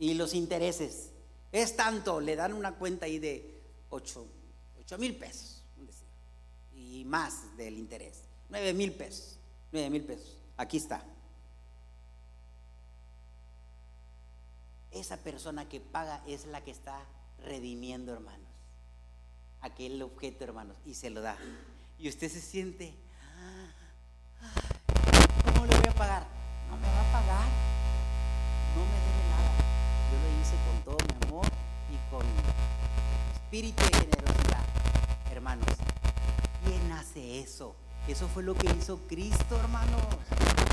y 0.00 0.14
los 0.14 0.34
intereses. 0.34 1.10
Es 1.52 1.76
tanto, 1.76 2.20
le 2.20 2.34
dan 2.34 2.52
una 2.54 2.74
cuenta 2.74 3.06
ahí 3.06 3.18
de 3.18 3.60
8 3.90 4.26
mil 4.98 5.16
pesos, 5.16 5.62
y 6.72 7.04
más 7.04 7.56
del 7.56 7.78
interés, 7.78 8.22
9 8.48 8.72
mil 8.72 8.92
pesos, 8.92 9.36
9 9.72 9.90
mil 9.90 10.02
pesos. 10.02 10.36
Aquí 10.56 10.76
está. 10.76 11.04
Esa 14.90 15.16
persona 15.18 15.68
que 15.68 15.80
paga 15.80 16.22
es 16.26 16.46
la 16.46 16.62
que 16.64 16.70
está 16.70 17.04
redimiendo, 17.44 18.12
hermanos, 18.12 18.48
aquel 19.60 20.02
objeto, 20.02 20.44
hermanos, 20.44 20.76
y 20.84 20.94
se 20.94 21.10
lo 21.10 21.20
da. 21.20 21.36
Y 21.98 22.08
usted 22.08 22.28
se 22.30 22.40
siente, 22.40 22.94
ah, 23.38 23.72
¿cómo 24.40 24.50
le 24.50 24.60
voy 24.64 24.76
a 24.76 24.79
pagar? 26.00 26.26
No 26.70 26.78
me 26.78 26.86
va 26.86 27.00
a 27.00 27.12
pagar, 27.12 27.48
no 28.74 28.80
me 28.88 28.96
debe 29.04 29.22
nada. 29.28 29.52
Yo 30.10 30.16
lo 30.22 30.28
hice 30.40 30.56
con 30.64 30.76
todo 30.82 30.96
mi 31.04 31.94
y 31.94 32.10
con 32.10 32.24
espíritu 33.34 33.84
de 33.84 33.98
generosidad. 33.98 34.64
Hermanos, 35.30 35.68
¿quién 36.64 36.90
hace 36.92 37.40
eso? 37.40 37.76
Eso 38.08 38.28
fue 38.28 38.42
lo 38.42 38.54
que 38.54 38.74
hizo 38.78 38.98
Cristo, 39.08 39.58
hermanos. 39.58 40.00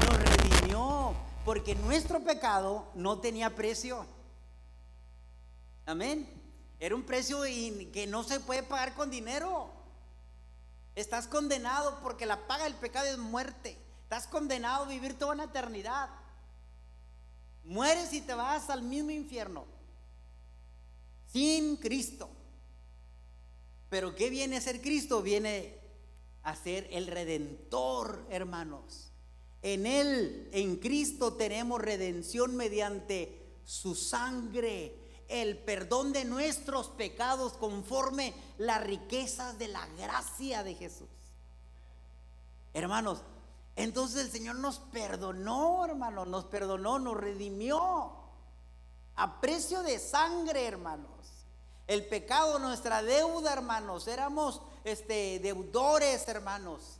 Nos 0.06 0.18
redimió 0.18 1.14
porque 1.44 1.76
nuestro 1.76 2.22
pecado 2.22 2.86
no 2.96 3.20
tenía 3.20 3.54
precio. 3.54 4.06
Amén. 5.86 6.26
Era 6.80 6.96
un 6.96 7.04
precio 7.04 7.42
que 7.42 8.08
no 8.08 8.24
se 8.24 8.40
puede 8.40 8.64
pagar 8.64 8.94
con 8.94 9.12
dinero. 9.12 9.70
Estás 10.96 11.28
condenado 11.28 12.00
porque 12.02 12.26
la 12.26 12.48
paga 12.48 12.64
del 12.64 12.76
pecado 12.76 13.08
es 13.08 13.18
muerte. 13.18 13.87
Estás 14.08 14.26
condenado 14.28 14.86
a 14.86 14.88
vivir 14.88 15.20
toda 15.20 15.34
una 15.34 15.44
eternidad. 15.44 16.08
Mueres 17.66 18.14
y 18.14 18.22
te 18.22 18.34
vas 18.34 18.70
al 18.70 18.82
mismo 18.82 19.12
infierno. 19.12 19.66
Sin 21.26 21.76
Cristo. 21.76 22.30
Pero 23.90 24.16
¿qué 24.16 24.30
viene 24.30 24.56
a 24.56 24.62
ser 24.62 24.82
Cristo? 24.82 25.22
Viene 25.22 25.78
a 26.44 26.56
ser 26.56 26.88
el 26.92 27.08
redentor, 27.08 28.26
hermanos. 28.30 29.12
En 29.62 29.86
Él, 29.86 30.48
en 30.54 30.78
Cristo, 30.78 31.34
tenemos 31.34 31.82
redención 31.82 32.56
mediante 32.56 33.60
su 33.66 33.94
sangre, 33.94 34.96
el 35.28 35.58
perdón 35.58 36.14
de 36.14 36.24
nuestros 36.24 36.88
pecados 36.88 37.58
conforme 37.58 38.34
las 38.58 38.82
riquezas 38.82 39.60
de 39.60 39.68
la 39.68 39.86
gracia 39.98 40.64
de 40.64 40.76
Jesús. 40.76 41.10
Hermanos, 42.74 43.22
entonces 43.78 44.26
el 44.26 44.32
Señor 44.32 44.56
nos 44.56 44.80
perdonó, 44.80 45.86
hermanos, 45.86 46.28
nos 46.28 46.46
perdonó, 46.46 46.98
nos 46.98 47.16
redimió 47.16 48.12
a 49.16 49.40
precio 49.40 49.84
de 49.84 50.00
sangre, 50.00 50.66
hermanos. 50.66 51.46
El 51.86 52.08
pecado, 52.08 52.58
nuestra 52.58 53.04
deuda, 53.04 53.54
hermanos, 53.54 54.08
éramos 54.08 54.64
este, 54.84 55.38
deudores, 55.40 56.28
hermanos. 56.28 56.98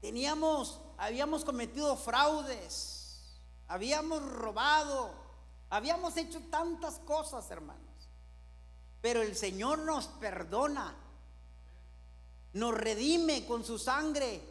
Teníamos, 0.00 0.80
habíamos 0.96 1.44
cometido 1.44 1.96
fraudes, 1.96 3.38
habíamos 3.68 4.20
robado, 4.32 5.14
habíamos 5.70 6.16
hecho 6.16 6.40
tantas 6.50 6.98
cosas, 6.98 7.48
hermanos. 7.52 8.10
Pero 9.00 9.22
el 9.22 9.36
Señor 9.36 9.78
nos 9.78 10.08
perdona, 10.08 10.96
nos 12.58 12.74
redime 12.74 13.46
con 13.46 13.64
su 13.64 13.78
sangre. 13.78 14.42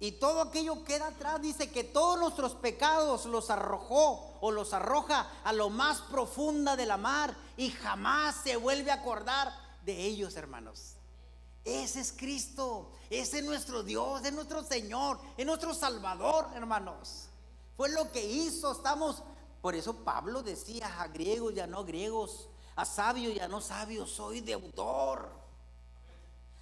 Y 0.00 0.12
todo 0.12 0.42
aquello 0.42 0.84
queda 0.84 1.08
atrás. 1.08 1.40
Dice 1.40 1.70
que 1.70 1.84
todos 1.84 2.18
nuestros 2.18 2.54
pecados 2.54 3.26
los 3.26 3.50
arrojó 3.50 4.38
o 4.40 4.50
los 4.50 4.72
arroja 4.72 5.28
a 5.44 5.52
lo 5.52 5.70
más 5.70 6.00
profunda 6.02 6.76
de 6.76 6.86
la 6.86 6.96
mar 6.96 7.34
y 7.56 7.70
jamás 7.70 8.36
se 8.42 8.56
vuelve 8.56 8.90
a 8.90 8.94
acordar 8.94 9.52
de 9.84 10.04
ellos, 10.04 10.36
hermanos. 10.36 10.94
Ese 11.64 12.00
es 12.00 12.12
Cristo, 12.12 12.92
ese 13.10 13.38
es 13.38 13.44
nuestro 13.44 13.82
Dios, 13.82 14.24
es 14.24 14.32
nuestro 14.32 14.62
Señor, 14.62 15.20
es 15.36 15.44
nuestro 15.44 15.74
Salvador, 15.74 16.48
hermanos. 16.54 17.28
Fue 17.76 17.90
lo 17.90 18.10
que 18.10 18.24
hizo, 18.24 18.72
estamos, 18.72 19.22
por 19.60 19.74
eso 19.74 19.94
Pablo 19.96 20.42
decía 20.42 21.00
a 21.00 21.08
griegos 21.08 21.54
y 21.54 21.60
a 21.60 21.66
no 21.66 21.84
griegos, 21.84 22.48
a 22.76 22.84
sabios 22.84 23.34
y 23.34 23.40
a 23.40 23.48
no 23.48 23.60
sabios, 23.60 24.10
soy 24.10 24.40
deudor. 24.40 25.47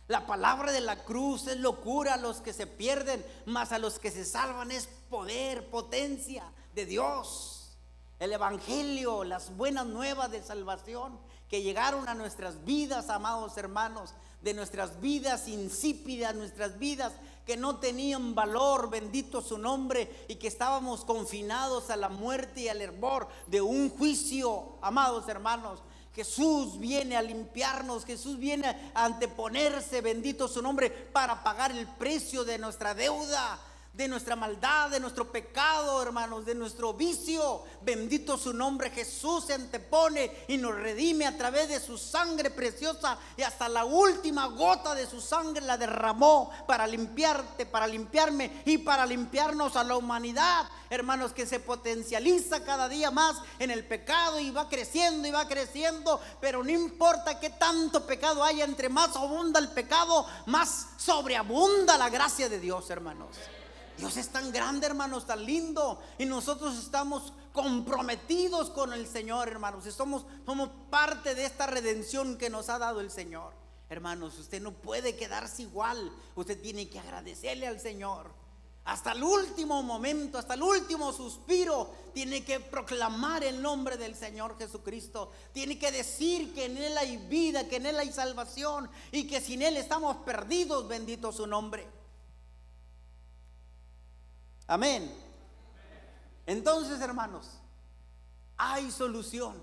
La 0.08 0.24
palabra 0.24 0.70
de 0.70 0.80
la 0.80 1.02
cruz 1.04 1.48
es 1.48 1.58
locura 1.58 2.14
a 2.14 2.18
los 2.18 2.40
que 2.40 2.52
se 2.52 2.66
pierden, 2.66 3.24
mas 3.44 3.72
a 3.72 3.78
los 3.78 3.98
que 3.98 4.12
se 4.12 4.24
salvan 4.24 4.70
es 4.70 4.88
poder, 5.10 5.68
potencia 5.68 6.44
de 6.74 6.86
Dios. 6.86 7.76
El 8.20 8.32
Evangelio, 8.32 9.24
las 9.24 9.56
buenas 9.56 9.86
nuevas 9.86 10.30
de 10.30 10.42
salvación 10.42 11.18
que 11.48 11.62
llegaron 11.62 12.08
a 12.08 12.14
nuestras 12.14 12.64
vidas, 12.64 13.10
amados 13.10 13.56
hermanos, 13.56 14.14
de 14.42 14.54
nuestras 14.54 15.00
vidas 15.00 15.48
insípidas, 15.48 16.34
nuestras 16.34 16.78
vidas 16.78 17.12
que 17.44 17.56
no 17.56 17.78
tenían 17.78 18.34
valor, 18.34 18.90
bendito 18.90 19.40
su 19.40 19.58
nombre, 19.58 20.24
y 20.28 20.36
que 20.36 20.48
estábamos 20.48 21.04
confinados 21.04 21.90
a 21.90 21.96
la 21.96 22.08
muerte 22.08 22.62
y 22.62 22.68
al 22.68 22.80
hervor 22.80 23.28
de 23.48 23.60
un 23.60 23.90
juicio, 23.90 24.78
amados 24.82 25.28
hermanos. 25.28 25.80
Jesús 26.16 26.78
viene 26.78 27.14
a 27.14 27.20
limpiarnos, 27.20 28.06
Jesús 28.06 28.38
viene 28.38 28.90
a 28.94 29.04
anteponerse, 29.04 30.00
bendito 30.00 30.48
su 30.48 30.62
nombre, 30.62 30.88
para 30.88 31.44
pagar 31.44 31.72
el 31.72 31.86
precio 31.86 32.42
de 32.42 32.56
nuestra 32.56 32.94
deuda, 32.94 33.60
de 33.96 34.08
nuestra 34.08 34.36
maldad, 34.36 34.90
de 34.90 35.00
nuestro 35.00 35.32
pecado, 35.32 36.02
hermanos, 36.02 36.44
de 36.44 36.54
nuestro 36.54 36.92
vicio. 36.92 37.62
Bendito 37.80 38.36
su 38.36 38.52
nombre, 38.52 38.90
Jesús 38.90 39.46
se 39.46 39.54
antepone 39.54 40.44
y 40.48 40.58
nos 40.58 40.74
redime 40.74 41.26
a 41.26 41.38
través 41.38 41.70
de 41.70 41.80
su 41.80 41.96
sangre 41.96 42.50
preciosa 42.50 43.18
y 43.38 43.42
hasta 43.42 43.70
la 43.70 43.86
última 43.86 44.48
gota 44.48 44.94
de 44.94 45.06
su 45.06 45.22
sangre 45.22 45.64
la 45.64 45.78
derramó 45.78 46.50
para 46.66 46.86
limpiarte, 46.86 47.64
para 47.64 47.86
limpiarme 47.86 48.62
y 48.66 48.76
para 48.78 49.06
limpiarnos 49.06 49.76
a 49.76 49.84
la 49.84 49.96
humanidad, 49.96 50.68
hermanos, 50.90 51.32
que 51.32 51.46
se 51.46 51.58
potencializa 51.58 52.64
cada 52.64 52.90
día 52.90 53.10
más 53.10 53.38
en 53.58 53.70
el 53.70 53.86
pecado 53.86 54.38
y 54.38 54.50
va 54.50 54.68
creciendo 54.68 55.26
y 55.26 55.30
va 55.30 55.48
creciendo, 55.48 56.20
pero 56.38 56.62
no 56.62 56.70
importa 56.70 57.40
que 57.40 57.48
tanto 57.48 58.06
pecado 58.06 58.44
haya, 58.44 58.64
entre 58.66 58.90
más 58.90 59.16
abunda 59.16 59.58
el 59.58 59.70
pecado, 59.70 60.26
más 60.44 60.88
sobreabunda 60.98 61.96
la 61.96 62.10
gracia 62.10 62.50
de 62.50 62.60
Dios, 62.60 62.90
hermanos. 62.90 63.28
Dios 63.98 64.16
es 64.16 64.28
tan 64.28 64.52
grande, 64.52 64.86
hermanos, 64.86 65.26
tan 65.26 65.44
lindo. 65.44 66.00
Y 66.18 66.26
nosotros 66.26 66.76
estamos 66.76 67.32
comprometidos 67.52 68.70
con 68.70 68.92
el 68.92 69.06
Señor, 69.06 69.48
hermanos. 69.48 69.84
Somos 69.94 70.24
parte 70.90 71.34
de 71.34 71.46
esta 71.46 71.66
redención 71.66 72.36
que 72.36 72.50
nos 72.50 72.68
ha 72.68 72.78
dado 72.78 73.00
el 73.00 73.10
Señor. 73.10 73.54
Hermanos, 73.88 74.38
usted 74.38 74.60
no 74.60 74.72
puede 74.72 75.16
quedarse 75.16 75.62
igual. 75.62 76.12
Usted 76.34 76.60
tiene 76.60 76.88
que 76.88 76.98
agradecerle 76.98 77.66
al 77.66 77.80
Señor. 77.80 78.30
Hasta 78.84 79.12
el 79.12 79.22
último 79.24 79.82
momento, 79.82 80.38
hasta 80.38 80.54
el 80.54 80.62
último 80.62 81.12
suspiro, 81.12 81.90
tiene 82.14 82.44
que 82.44 82.60
proclamar 82.60 83.42
el 83.42 83.60
nombre 83.60 83.96
del 83.96 84.14
Señor 84.14 84.56
Jesucristo. 84.58 85.32
Tiene 85.52 85.76
que 85.76 85.90
decir 85.90 86.54
que 86.54 86.66
en 86.66 86.76
Él 86.76 86.96
hay 86.96 87.16
vida, 87.16 87.66
que 87.66 87.76
en 87.76 87.86
Él 87.86 87.98
hay 87.98 88.12
salvación 88.12 88.88
y 89.10 89.26
que 89.26 89.40
sin 89.40 89.62
Él 89.62 89.76
estamos 89.76 90.18
perdidos, 90.18 90.86
bendito 90.86 91.32
su 91.32 91.48
nombre. 91.48 91.88
Amén. 94.66 95.12
Entonces, 96.46 97.00
hermanos, 97.00 97.58
hay 98.56 98.90
solución. 98.90 99.54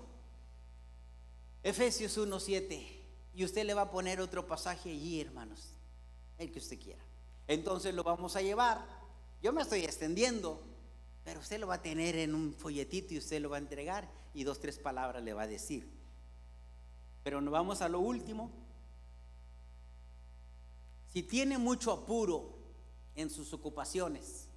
Efesios 1.62 2.16
1:7. 2.16 2.86
Y 3.34 3.44
usted 3.44 3.64
le 3.64 3.74
va 3.74 3.82
a 3.82 3.90
poner 3.90 4.20
otro 4.20 4.46
pasaje 4.46 4.90
allí, 4.90 5.20
hermanos, 5.20 5.74
el 6.38 6.52
que 6.52 6.58
usted 6.58 6.78
quiera. 6.78 7.02
Entonces 7.48 7.94
lo 7.94 8.04
vamos 8.04 8.36
a 8.36 8.42
llevar. 8.42 8.84
Yo 9.42 9.52
me 9.52 9.62
estoy 9.62 9.80
extendiendo, 9.80 10.62
pero 11.24 11.40
usted 11.40 11.58
lo 11.58 11.66
va 11.66 11.74
a 11.74 11.82
tener 11.82 12.16
en 12.16 12.34
un 12.34 12.54
folletito 12.54 13.12
y 13.12 13.18
usted 13.18 13.40
lo 13.40 13.50
va 13.50 13.56
a 13.56 13.60
entregar 13.60 14.08
y 14.32 14.44
dos, 14.44 14.60
tres 14.60 14.78
palabras 14.78 15.22
le 15.22 15.32
va 15.32 15.42
a 15.42 15.46
decir. 15.46 15.88
Pero 17.22 17.40
nos 17.40 17.52
vamos 17.52 17.82
a 17.82 17.88
lo 17.88 18.00
último. 18.00 18.50
Si 21.12 21.22
tiene 21.22 21.58
mucho 21.58 21.92
apuro 21.92 22.54
en 23.14 23.30
sus 23.30 23.52
ocupaciones, 23.52 24.48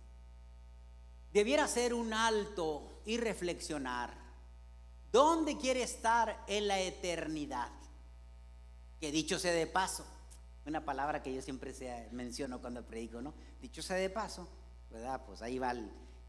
debiera 1.33 1.65
hacer 1.65 1.93
un 1.93 2.13
alto 2.13 3.01
y 3.05 3.17
reflexionar. 3.17 4.13
¿Dónde 5.11 5.57
quiere 5.57 5.83
estar 5.83 6.43
en 6.47 6.67
la 6.67 6.79
eternidad? 6.79 7.71
Que 8.99 9.11
dicho 9.11 9.39
sea 9.39 9.53
de 9.53 9.67
paso, 9.67 10.05
una 10.65 10.83
palabra 10.83 11.23
que 11.23 11.33
yo 11.33 11.41
siempre 11.41 11.73
menciono 12.11 12.59
cuando 12.59 12.85
predico, 12.85 13.21
¿no? 13.21 13.33
Dicho 13.61 13.81
sea 13.81 13.95
de 13.95 14.09
paso, 14.09 14.47
¿verdad? 14.91 15.23
Pues 15.25 15.41
ahí 15.41 15.59
va 15.59 15.73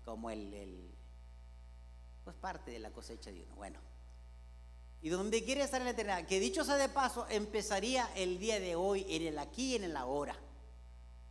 como 0.04 0.30
el, 0.30 0.54
el, 0.54 0.94
pues 2.24 2.36
parte 2.36 2.70
de 2.70 2.78
la 2.78 2.90
cosecha 2.90 3.32
de 3.32 3.42
uno. 3.42 3.56
Bueno, 3.56 3.80
y 5.00 5.08
donde 5.10 5.44
quiere 5.44 5.62
estar 5.62 5.80
en 5.80 5.86
la 5.86 5.92
eternidad, 5.92 6.26
que 6.26 6.40
dicho 6.40 6.64
sea 6.64 6.76
de 6.76 6.88
paso, 6.88 7.26
empezaría 7.28 8.10
el 8.16 8.38
día 8.38 8.58
de 8.58 8.74
hoy, 8.74 9.06
en 9.08 9.26
el 9.26 9.38
aquí 9.38 9.72
y 9.72 9.76
en 9.76 9.84
el 9.84 9.96
ahora. 9.96 10.36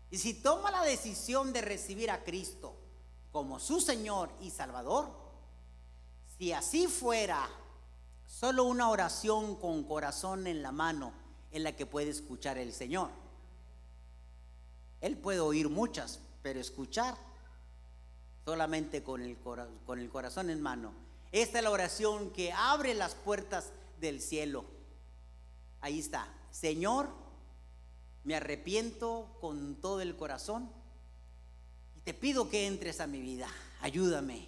Y 0.09 0.18
si 0.18 0.34
toma 0.36 0.72
la 0.72 0.84
decisión 0.84 1.51
de 1.51 1.61
recibir 1.61 2.09
a 2.09 2.24
Cristo, 2.24 2.78
como 3.32 3.59
su 3.59 3.80
Señor 3.82 4.30
y 4.41 4.49
Salvador, 4.49 5.09
si 6.38 6.53
así 6.53 6.88
fuera, 6.88 7.49
solo 8.25 8.63
una 8.63 8.89
oración 8.89 9.55
con 9.55 9.84
corazón 9.84 10.47
en 10.47 10.61
la 10.61 10.71
mano 10.71 11.13
es 11.51 11.61
la 11.61 11.75
que 11.75 11.86
puede 11.86 12.09
escuchar 12.09 12.57
el 12.57 12.73
Señor. 12.73 13.09
Él 15.01 15.17
puede 15.17 15.39
oír 15.39 15.69
muchas, 15.69 16.19
pero 16.41 16.59
escuchar 16.59 17.15
solamente 18.45 19.03
con 19.03 19.21
el, 19.21 19.38
con 19.38 19.99
el 19.99 20.09
corazón 20.09 20.49
en 20.49 20.61
mano. 20.61 20.91
Esta 21.32 21.57
es 21.57 21.63
la 21.63 21.71
oración 21.71 22.32
que 22.32 22.53
abre 22.53 22.93
las 22.93 23.15
puertas 23.15 23.71
del 23.99 24.21
cielo. 24.21 24.65
Ahí 25.82 25.99
está. 25.99 26.28
Señor, 26.51 27.09
me 28.23 28.36
arrepiento 28.36 29.38
con 29.41 29.75
todo 29.75 30.01
el 30.01 30.15
corazón 30.15 30.71
te 32.08 32.14
pido 32.14 32.49
que 32.49 32.68
entres 32.68 33.01
a 33.01 33.05
mi 33.05 33.20
vida. 33.20 33.49
Ayúdame 33.82 34.47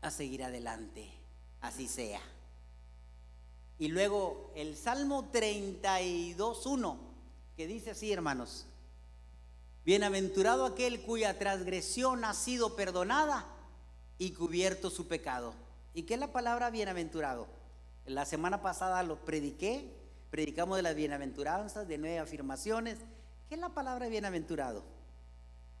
a 0.00 0.10
seguir 0.10 0.42
adelante. 0.42 1.08
Así 1.60 1.86
sea. 1.86 2.20
Y 3.78 3.86
luego 3.86 4.50
el 4.56 4.76
Salmo 4.76 5.30
32.1, 5.30 6.98
que 7.56 7.68
dice 7.68 7.92
así, 7.92 8.12
hermanos. 8.12 8.66
Bienaventurado 9.84 10.66
aquel 10.66 11.00
cuya 11.02 11.38
transgresión 11.38 12.24
ha 12.24 12.34
sido 12.34 12.74
perdonada 12.74 13.46
y 14.18 14.32
cubierto 14.32 14.90
su 14.90 15.06
pecado. 15.06 15.54
¿Y 15.94 16.02
qué 16.02 16.14
es 16.14 16.20
la 16.20 16.32
palabra 16.32 16.70
bienaventurado? 16.70 17.46
La 18.04 18.24
semana 18.24 18.62
pasada 18.62 19.00
lo 19.04 19.24
prediqué, 19.24 19.94
predicamos 20.32 20.74
de 20.74 20.82
las 20.82 20.96
bienaventuranzas, 20.96 21.86
de 21.86 21.98
nueve 21.98 22.18
afirmaciones. 22.18 22.98
¿Qué 23.48 23.54
es 23.54 23.60
la 23.60 23.68
palabra 23.68 24.08
bienaventurado? 24.08 24.97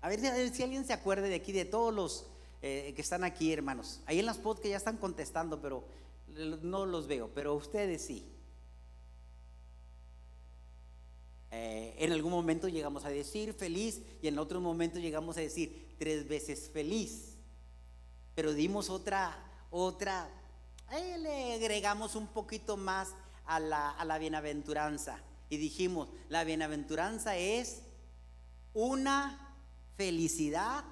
A 0.00 0.08
ver, 0.08 0.20
si 0.54 0.62
alguien 0.62 0.84
se 0.84 0.92
acuerde 0.92 1.28
de 1.28 1.34
aquí, 1.36 1.52
de 1.52 1.64
todos 1.64 1.92
los, 1.92 2.26
eh, 2.62 2.92
que 2.94 3.02
están 3.02 3.24
aquí, 3.24 3.52
hermanos. 3.52 4.00
Ahí 4.06 4.20
en 4.20 4.26
las 4.26 4.38
que 4.38 4.68
ya 4.68 4.76
están 4.76 4.96
contestando, 4.96 5.60
pero 5.60 5.84
no 6.62 6.86
los 6.86 7.06
veo, 7.06 7.30
pero 7.34 7.54
ustedes 7.54 8.02
sí. 8.02 8.32
Eh, 11.50 11.94
en 11.98 12.12
algún 12.12 12.30
momento 12.30 12.68
llegamos 12.68 13.04
a 13.04 13.08
decir 13.08 13.54
feliz 13.54 14.02
y 14.20 14.28
en 14.28 14.38
otro 14.38 14.60
momento 14.60 14.98
llegamos 14.98 15.36
a 15.36 15.40
decir 15.40 15.96
tres 15.98 16.28
veces 16.28 16.70
feliz. 16.70 17.36
Pero 18.34 18.52
dimos 18.52 18.90
otra, 18.90 19.36
otra, 19.70 20.30
le 20.90 21.54
agregamos 21.54 22.14
un 22.14 22.28
poquito 22.28 22.76
más 22.76 23.14
a 23.46 23.56
a 23.56 24.04
la 24.04 24.18
bienaventuranza. 24.18 25.18
Y 25.48 25.56
dijimos, 25.56 26.08
la 26.28 26.44
bienaventuranza 26.44 27.36
es 27.36 27.82
una 28.74 29.47
felicidad. 29.98 30.84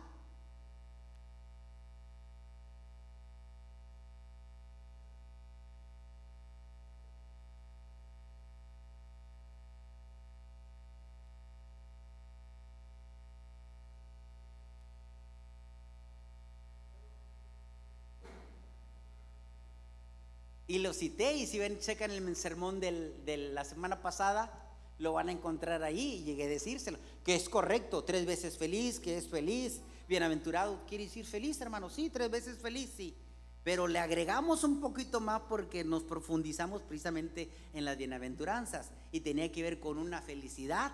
Y 20.68 20.80
lo 20.80 20.92
cité 20.92 21.34
y 21.34 21.46
si 21.46 21.60
ven, 21.60 21.78
checan 21.78 22.10
el 22.10 22.34
sermón 22.34 22.80
de 22.80 23.36
la 23.54 23.64
semana 23.64 24.02
pasada, 24.02 24.65
lo 24.98 25.12
van 25.12 25.28
a 25.28 25.32
encontrar 25.32 25.82
ahí 25.82 26.20
y 26.20 26.24
llegué 26.24 26.44
a 26.44 26.48
decírselo, 26.48 26.98
que 27.24 27.34
es 27.34 27.48
correcto, 27.48 28.04
tres 28.04 28.24
veces 28.24 28.56
feliz, 28.56 28.98
que 28.98 29.18
es 29.18 29.28
feliz, 29.28 29.80
bienaventurado, 30.08 30.80
quiere 30.86 31.04
decir 31.04 31.26
feliz, 31.26 31.60
hermano, 31.60 31.90
sí, 31.90 32.08
tres 32.10 32.30
veces 32.30 32.58
feliz, 32.58 32.90
sí. 32.96 33.16
Pero 33.62 33.88
le 33.88 33.98
agregamos 33.98 34.62
un 34.64 34.80
poquito 34.80 35.20
más 35.20 35.42
porque 35.48 35.82
nos 35.82 36.04
profundizamos 36.04 36.82
precisamente 36.82 37.50
en 37.74 37.84
las 37.84 37.96
bienaventuranzas 37.96 38.92
y 39.10 39.20
tenía 39.20 39.50
que 39.50 39.62
ver 39.62 39.80
con 39.80 39.98
una 39.98 40.22
felicidad. 40.22 40.92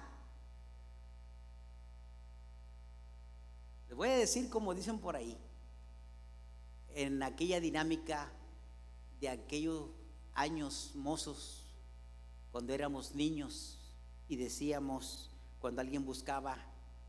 Les 3.88 3.96
voy 3.96 4.09
a 4.09 4.16
decir 4.16 4.48
como 4.48 4.74
dicen 4.74 4.98
por 4.98 5.16
ahí, 5.16 5.36
en 6.94 7.22
aquella 7.22 7.61
dinámica 7.61 8.32
de 9.20 9.28
aquellos 9.28 9.90
años 10.34 10.92
mozos, 10.94 11.66
cuando 12.50 12.72
éramos 12.72 13.14
niños 13.14 13.81
y 14.32 14.36
decíamos, 14.36 15.28
cuando 15.60 15.82
alguien 15.82 16.06
buscaba 16.06 16.56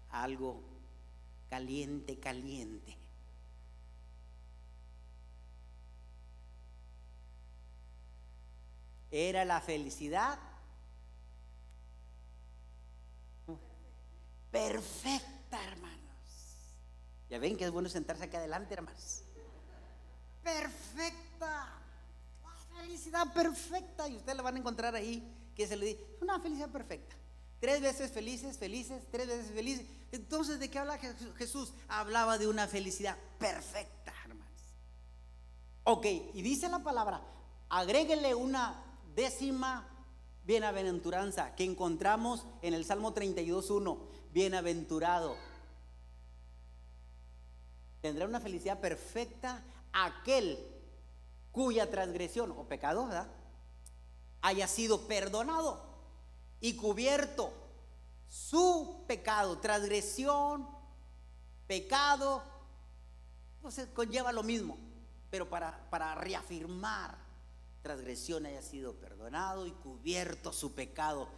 algo 0.09 0.61
caliente, 1.49 2.19
caliente. 2.19 2.97
Era 9.09 9.45
la 9.45 9.61
felicidad 9.61 10.38
perfecta, 14.51 15.63
hermanos. 15.63 15.95
Ya 17.30 17.39
ven 17.39 17.55
que 17.55 17.63
es 17.63 17.71
bueno 17.71 17.88
sentarse 17.88 18.26
aquí 18.26 18.36
adelante, 18.36 18.74
hermanos. 18.74 19.24
Perfecta 20.43 21.84
felicidad 22.84 23.34
perfecta. 23.34 24.07
Y 24.07 24.17
usted 24.17 24.36
la 24.36 24.43
van 24.43 24.55
a 24.55 24.59
encontrar 24.59 24.95
ahí, 24.95 25.24
que 25.56 25.68
se 25.68 25.76
le 25.76 25.88
dice, 25.88 26.06
una 26.22 26.39
felicidad 26.39 26.70
perfecta. 26.70 27.16
Tres 27.60 27.82
veces 27.82 28.12
felices, 28.12 28.58
felices, 28.58 29.04
tres 29.10 29.28
veces 29.28 29.51
felices. 29.51 29.86
Entonces, 30.12 30.60
¿de 30.60 30.70
qué 30.70 30.80
habla 30.80 30.97
Jesús? 31.38 31.74
Hablaba 31.88 32.38
de 32.38 32.47
una 32.47 32.68
felicidad 32.68 33.18
perfecta, 33.39 34.14
hermanos. 34.26 34.62
Ok, 35.84 36.06
y 36.34 36.41
dice 36.41 36.68
la 36.68 36.84
palabra, 36.84 37.22
agréguele 37.70 38.36
una 38.36 38.84
décima 39.16 39.88
bienaventuranza 40.45 41.56
que 41.56 41.64
encontramos 41.64 42.45
en 42.62 42.74
el 42.74 42.86
Salmo 42.86 43.14
32.1. 43.14 43.97
Bienaventurado. 44.32 45.38
Tendrá 48.01 48.26
una 48.26 48.41
felicidad 48.41 48.82
perfecta 48.82 49.64
aquel 49.93 50.60
cuya 51.51 51.89
transgresión 51.89 52.51
o 52.51 52.68
pecado 52.68 53.08
haya 54.44 54.68
sido 54.68 55.08
perdonado 55.08 55.82
y 56.60 56.76
cubierto 56.76 57.52
su 58.30 59.06
pecado, 59.08 59.58
transgresión, 59.60 60.68
pecado, 61.66 62.44
entonces 63.56 63.88
conlleva 63.94 64.34
lo 64.34 64.44
mismo, 64.44 64.78
pero 65.32 65.50
para, 65.50 65.89
para 65.89 66.14
reafirmar 66.16 67.18
transgresión 67.82 68.46
haya 68.46 68.62
sido 68.62 68.94
perdonado 68.96 69.66
y 69.66 69.72
cubierto 69.72 70.52
su 70.52 70.74
pecado. 70.74 71.30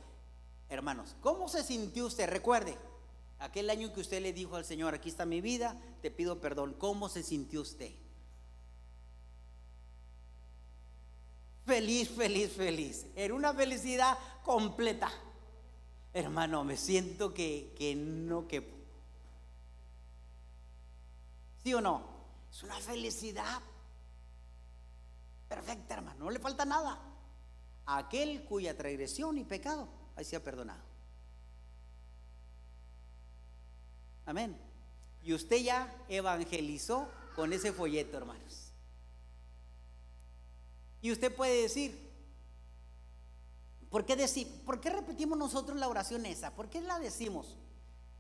Hermanos, 0.68 1.16
¿cómo 1.22 1.48
se 1.48 1.64
sintió 1.64 2.08
usted? 2.08 2.28
Recuerde, 2.28 2.76
aquel 3.38 3.70
año 3.70 3.94
que 3.94 4.02
usted 4.02 4.22
le 4.22 4.34
dijo 4.34 4.56
al 4.56 4.66
Señor, 4.66 4.96
aquí 4.96 5.10
está 5.10 5.28
mi 5.28 5.42
vida, 5.42 5.80
te 6.02 6.10
pido 6.10 6.42
perdón, 6.42 6.74
¿cómo 6.74 7.08
se 7.08 7.22
sintió 7.22 7.62
usted? 7.62 7.94
Feliz, 11.66 12.10
feliz, 12.10 12.52
feliz. 12.52 13.06
Era 13.16 13.34
una 13.34 13.54
felicidad 13.54 14.18
completa. 14.44 15.12
Hermano, 16.14 16.64
me 16.64 16.78
siento 16.78 17.34
que, 17.34 17.74
que 17.78 17.96
no 17.96 18.48
que 18.48 18.76
¿Sí 21.66 21.74
o 21.74 21.82
no? 21.82 22.04
Es 22.52 22.62
una 22.62 22.76
felicidad 22.76 23.60
perfecta, 25.50 25.96
hermano. 25.96 26.26
No 26.26 26.30
le 26.30 26.38
falta 26.38 26.64
nada. 26.64 27.02
aquel 27.88 28.46
cuya 28.46 28.78
transgresión 28.78 29.38
y 29.40 29.44
pecado 29.44 29.90
ahí 30.16 30.24
se 30.26 30.36
ha 30.36 30.44
perdonado. 30.44 30.84
Amén. 34.28 34.56
Y 35.24 35.34
usted 35.34 35.58
ya 35.58 36.06
evangelizó 36.08 37.10
con 37.36 37.52
ese 37.52 37.74
folleto, 37.74 38.18
hermanos. 38.18 38.65
Y 41.06 41.12
usted 41.12 41.36
puede 41.36 41.62
decir, 41.62 41.96
¿por 43.92 44.08
qué, 44.08 44.18
¿por 44.66 44.82
qué 44.82 44.90
repetimos 44.90 45.38
nosotros 45.38 45.78
la 45.78 45.88
oración 45.88 46.26
esa? 46.26 46.56
¿Por 46.56 46.68
qué 46.68 46.82
la 46.82 46.98
decimos? 46.98 47.58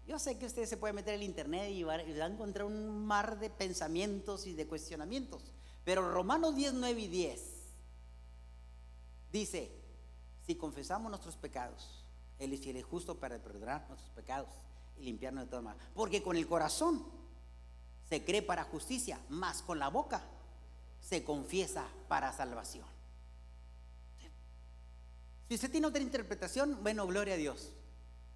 Yo 0.06 0.20
sé 0.20 0.38
que 0.38 0.46
usted 0.46 0.68
se 0.68 0.78
puede 0.78 0.94
meter 0.94 1.16
en 1.16 1.22
el 1.22 1.26
internet 1.26 1.72
y 1.72 1.82
va, 1.82 1.94
a 1.94 2.28
encontrar 2.28 2.68
un 2.68 3.04
mar 3.04 3.40
de 3.40 3.50
pensamientos 3.50 4.46
y 4.46 4.54
de 4.54 4.68
cuestionamientos. 4.68 5.52
Pero 5.84 6.12
Romanos 6.12 6.56
10, 6.56 6.76
9 6.76 7.02
y 7.02 7.08
10 7.08 7.42
dice, 9.32 9.72
si 10.46 10.54
confesamos 10.54 11.10
nuestros 11.10 11.38
pecados, 11.38 12.06
Él 12.38 12.54
es 12.54 12.60
fiel 12.60 12.78
y 12.78 12.84
justo 12.84 13.20
para 13.20 13.42
perdonar 13.42 13.88
nuestros 13.88 14.12
pecados 14.12 14.54
y 14.96 15.06
limpiarnos 15.06 15.46
de 15.46 15.50
todo 15.50 15.64
mal. 15.64 15.78
Porque 15.96 16.22
con 16.22 16.38
el 16.38 16.46
corazón 16.46 17.04
se 18.08 18.24
cree 18.24 18.44
para 18.44 18.64
justicia, 18.64 19.20
más 19.30 19.64
con 19.64 19.80
la 19.80 19.88
boca 19.88 20.24
se 21.08 21.24
confiesa 21.24 21.88
para 22.08 22.34
salvación. 22.34 22.86
Si 25.47 25.53
usted 25.53 25.70
tiene 25.70 25.86
otra 25.86 26.01
interpretación, 26.01 26.80
bueno, 26.82 27.06
gloria 27.06 27.36
a 27.36 27.38
Dios. 27.38 27.72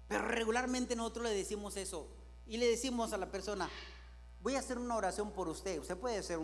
Pero 0.06 0.28
regularmente 0.28 0.94
nosotros 0.94 1.24
le 1.24 1.34
decimos 1.34 1.76
eso 1.76 2.06
y 2.46 2.58
le 2.58 2.68
decimos 2.68 3.12
a 3.12 3.16
la 3.16 3.30
persona, 3.30 3.68
voy 4.40 4.54
a 4.54 4.60
hacer 4.60 4.78
una 4.78 4.96
oración 4.96 5.32
por 5.32 5.48
usted. 5.48 5.80
Usted 5.80 5.96
puede 5.96 6.18
hacer 6.18 6.38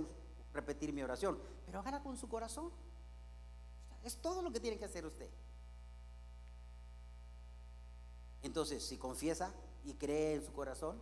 repetir 0.53 0.93
mi 0.93 1.03
oración, 1.03 1.39
pero 1.65 1.79
hágala 1.79 2.03
con 2.03 2.17
su 2.17 2.29
corazón. 2.29 2.73
Es 4.03 4.17
todo 4.17 4.43
lo 4.43 4.53
que 4.53 4.59
tiene 4.59 4.79
que 4.79 4.85
hacer 4.85 5.07
usted. 5.07 5.31
Entonces, 8.43 8.85
si 8.85 8.97
confiesa 8.97 9.53
y 9.85 9.95
cree 9.95 10.35
en 10.35 10.45
su 10.45 10.53
corazón, 10.53 11.01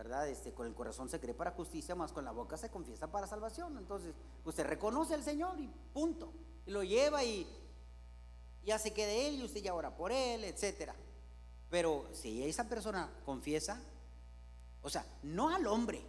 ¿verdad? 0.00 0.30
Este, 0.30 0.54
con 0.54 0.66
el 0.66 0.72
corazón 0.72 1.10
se 1.10 1.20
cree 1.20 1.34
para 1.34 1.50
justicia, 1.50 1.94
más 1.94 2.10
con 2.10 2.24
la 2.24 2.30
boca 2.30 2.56
se 2.56 2.70
confiesa 2.70 3.12
para 3.12 3.26
salvación. 3.26 3.76
Entonces, 3.76 4.14
usted 4.46 4.64
reconoce 4.64 5.12
al 5.12 5.22
Señor 5.22 5.60
y 5.60 5.70
punto. 5.92 6.32
Y 6.64 6.70
lo 6.70 6.82
lleva 6.82 7.22
y 7.22 7.46
ya 8.64 8.78
se 8.78 8.94
quede 8.94 9.28
él 9.28 9.34
y 9.34 9.44
usted 9.44 9.60
ya 9.60 9.74
ora 9.74 9.94
por 9.94 10.10
él, 10.10 10.44
etcétera. 10.44 10.96
Pero 11.68 12.06
si 12.14 12.42
esa 12.42 12.66
persona 12.66 13.10
confiesa, 13.26 13.78
o 14.80 14.88
sea, 14.88 15.04
no 15.22 15.54
al 15.54 15.66
hombre, 15.66 16.02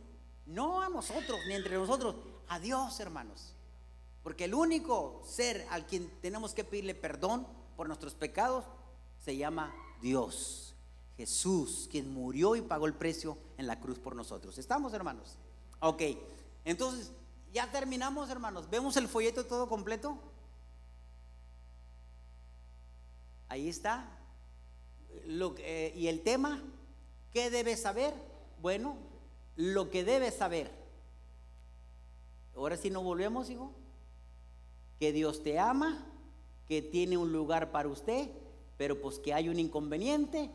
no 0.45 0.81
a 0.81 0.87
nosotros, 0.87 1.41
ni 1.49 1.55
entre 1.55 1.75
nosotros, 1.75 2.15
a 2.47 2.61
Dios, 2.61 2.97
hermanos. 3.01 3.53
Porque 4.23 4.45
el 4.45 4.53
único 4.53 5.21
ser 5.25 5.67
al 5.69 5.85
quien 5.85 6.09
tenemos 6.21 6.53
que 6.53 6.63
pedirle 6.63 6.95
perdón 6.95 7.45
por 7.75 7.87
nuestros 7.87 8.15
pecados 8.15 8.63
se 9.19 9.35
llama 9.35 9.75
Dios. 10.01 10.75
Jesús, 11.21 11.87
quien 11.91 12.11
murió 12.11 12.55
y 12.55 12.61
pagó 12.61 12.87
el 12.87 12.95
precio 12.95 13.37
en 13.59 13.67
la 13.67 13.79
cruz 13.79 13.99
por 13.99 14.15
nosotros. 14.15 14.57
¿Estamos, 14.57 14.91
hermanos? 14.91 15.37
Ok, 15.79 16.01
entonces, 16.65 17.11
ya 17.53 17.71
terminamos, 17.71 18.31
hermanos. 18.31 18.67
¿Vemos 18.71 18.97
el 18.97 19.07
folleto 19.07 19.45
todo 19.45 19.69
completo? 19.69 20.17
Ahí 23.49 23.69
está. 23.69 24.17
Lo, 25.27 25.53
eh, 25.59 25.93
y 25.95 26.07
el 26.07 26.21
tema, 26.21 26.59
¿qué 27.31 27.51
debes 27.51 27.83
saber? 27.83 28.15
Bueno, 28.59 28.95
lo 29.55 29.91
que 29.91 30.03
debes 30.03 30.33
saber. 30.33 30.71
Ahora 32.55 32.77
sí 32.77 32.89
no 32.89 33.03
volvemos, 33.03 33.51
hijo. 33.51 33.71
Que 34.99 35.11
Dios 35.11 35.43
te 35.43 35.59
ama, 35.59 36.03
que 36.67 36.81
tiene 36.81 37.15
un 37.15 37.31
lugar 37.31 37.71
para 37.71 37.89
usted, 37.89 38.27
pero 38.77 38.99
pues 38.99 39.19
que 39.19 39.35
hay 39.35 39.49
un 39.49 39.59
inconveniente, 39.59 40.49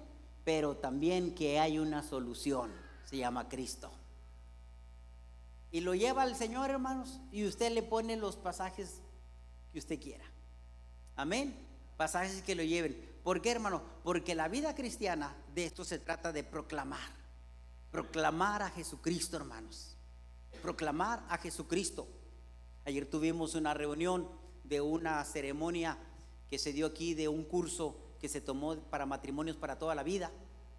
pero 0.46 0.76
también 0.76 1.34
que 1.34 1.58
hay 1.58 1.80
una 1.80 2.04
solución. 2.04 2.70
Se 3.04 3.16
llama 3.16 3.48
Cristo. 3.48 3.90
Y 5.72 5.80
lo 5.80 5.96
lleva 5.96 6.22
al 6.22 6.36
Señor, 6.36 6.70
hermanos, 6.70 7.18
y 7.32 7.44
usted 7.44 7.72
le 7.72 7.82
pone 7.82 8.16
los 8.16 8.36
pasajes 8.36 9.02
que 9.72 9.80
usted 9.80 10.00
quiera. 10.00 10.24
Amén. 11.16 11.66
Pasajes 11.96 12.42
que 12.42 12.54
lo 12.54 12.62
lleven. 12.62 13.18
¿Por 13.24 13.42
qué, 13.42 13.50
hermano? 13.50 13.82
Porque 14.04 14.36
la 14.36 14.46
vida 14.46 14.76
cristiana 14.76 15.36
de 15.52 15.64
esto 15.64 15.84
se 15.84 15.98
trata 15.98 16.30
de 16.30 16.44
proclamar. 16.44 17.10
Proclamar 17.90 18.62
a 18.62 18.70
Jesucristo, 18.70 19.36
hermanos. 19.36 19.96
Proclamar 20.62 21.26
a 21.28 21.38
Jesucristo. 21.38 22.06
Ayer 22.84 23.04
tuvimos 23.10 23.56
una 23.56 23.74
reunión 23.74 24.30
de 24.62 24.80
una 24.80 25.24
ceremonia 25.24 25.98
que 26.48 26.60
se 26.60 26.72
dio 26.72 26.86
aquí 26.86 27.14
de 27.14 27.26
un 27.26 27.42
curso 27.42 28.05
que 28.26 28.32
se 28.32 28.40
tomó 28.40 28.74
para 28.74 29.06
matrimonios 29.06 29.56
para 29.56 29.78
toda 29.78 29.94
la 29.94 30.02
vida 30.02 30.32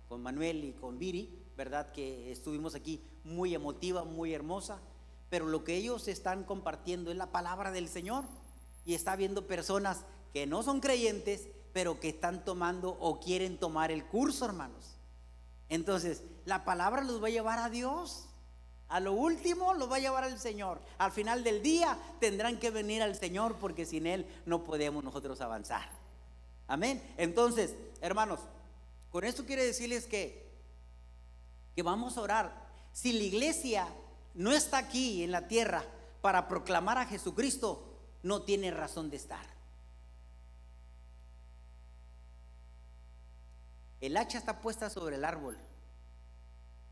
con 0.09 0.21
Manuel 0.21 0.65
y 0.65 0.73
con 0.73 0.99
Viri, 0.99 1.33
¿verdad? 1.55 1.93
Que 1.93 2.29
estuvimos 2.29 2.75
aquí 2.75 3.01
muy 3.23 3.55
emotiva, 3.55 4.03
muy 4.03 4.33
hermosa, 4.33 4.81
pero 5.29 5.45
lo 5.45 5.63
que 5.63 5.75
ellos 5.75 6.09
están 6.09 6.43
compartiendo 6.43 7.09
es 7.09 7.15
la 7.15 7.31
palabra 7.31 7.71
del 7.71 7.87
Señor 7.87 8.25
y 8.83 8.95
está 8.95 9.15
viendo 9.15 9.47
personas 9.47 10.03
que 10.33 10.45
no 10.45 10.61
son 10.61 10.81
creyentes, 10.81 11.47
pero 11.71 12.01
que 12.01 12.09
están 12.09 12.43
tomando 12.43 12.97
o 12.99 13.21
quieren 13.21 13.57
tomar 13.57 13.91
el 13.91 14.03
curso, 14.03 14.43
hermanos. 14.43 14.97
Entonces, 15.69 16.23
la 16.43 16.65
palabra 16.65 17.01
los 17.01 17.23
va 17.23 17.27
a 17.27 17.31
llevar 17.31 17.59
a 17.59 17.69
Dios. 17.69 18.27
A 18.89 18.99
lo 18.99 19.13
último 19.13 19.73
los 19.73 19.89
va 19.89 19.95
a 19.95 19.99
llevar 19.99 20.25
al 20.25 20.37
Señor. 20.37 20.81
Al 20.97 21.13
final 21.13 21.45
del 21.45 21.61
día 21.63 21.97
tendrán 22.19 22.59
que 22.59 22.71
venir 22.71 23.01
al 23.01 23.15
Señor 23.15 23.55
porque 23.57 23.85
sin 23.85 24.05
Él 24.05 24.27
no 24.45 24.65
podemos 24.65 25.01
nosotros 25.01 25.39
avanzar. 25.39 26.07
Amén. 26.68 27.01
Entonces, 27.18 27.74
hermanos, 28.01 28.39
con 29.11 29.24
esto 29.24 29.45
quiere 29.45 29.65
decirles 29.65 30.05
que, 30.05 30.51
que 31.76 31.84
vamos 31.84 32.18
a 32.18 32.22
orar. 32.22 32.68
Si 32.91 33.13
la 33.13 33.24
iglesia 33.24 33.88
no 34.34 34.51
está 34.51 34.78
aquí 34.78 35.24
en 35.24 35.32
la 35.32 35.47
tierra 35.47 35.84
para 36.22 36.47
proclamar 36.47 36.97
a 36.97 37.05
Jesucristo, 37.05 37.84
no 38.24 38.41
tiene 38.41 38.72
razón 38.72 39.09
de 39.09 39.18
estar. 39.18 39.45
El 44.01 44.18
hacha 44.18 44.38
está 44.38 44.61
puesta 44.61 44.89
sobre 44.89 45.15
el 45.15 45.26
árbol. 45.26 45.57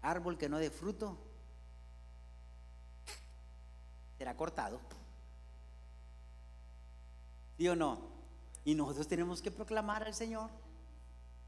Árbol 0.02 0.38
que 0.38 0.50
no 0.50 0.58
dé 0.58 0.70
fruto, 0.70 1.18
será 4.18 4.36
cortado. 4.36 4.80
¿Sí 7.58 7.68
o 7.68 7.76
no? 7.76 8.15
Y 8.66 8.74
nosotros 8.76 9.08
tenemos 9.08 9.42
que 9.42 9.52
proclamar 9.52 10.04
al 10.04 10.14
Señor. 10.14 10.50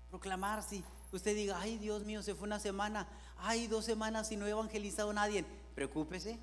Proclamar, 0.09 0.63
si 0.63 0.83
usted 1.11 1.35
diga, 1.35 1.59
ay 1.59 1.77
Dios 1.77 2.05
mío, 2.05 2.23
se 2.23 2.35
fue 2.35 2.47
una 2.47 2.59
semana, 2.59 3.07
ay 3.37 3.67
dos 3.67 3.83
semanas 3.83 4.31
y 4.31 4.37
no 4.37 4.45
he 4.45 4.51
evangelizado 4.51 5.09
a 5.09 5.13
nadie. 5.13 5.43
Preocúpese, 5.75 6.39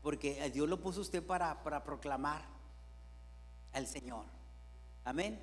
porque 0.00 0.48
Dios 0.50 0.68
lo 0.68 0.80
puso 0.80 1.00
usted 1.00 1.22
para, 1.26 1.62
para 1.62 1.82
proclamar 1.84 2.42
al 3.72 3.86
Señor. 3.86 4.24
Amén. 5.04 5.38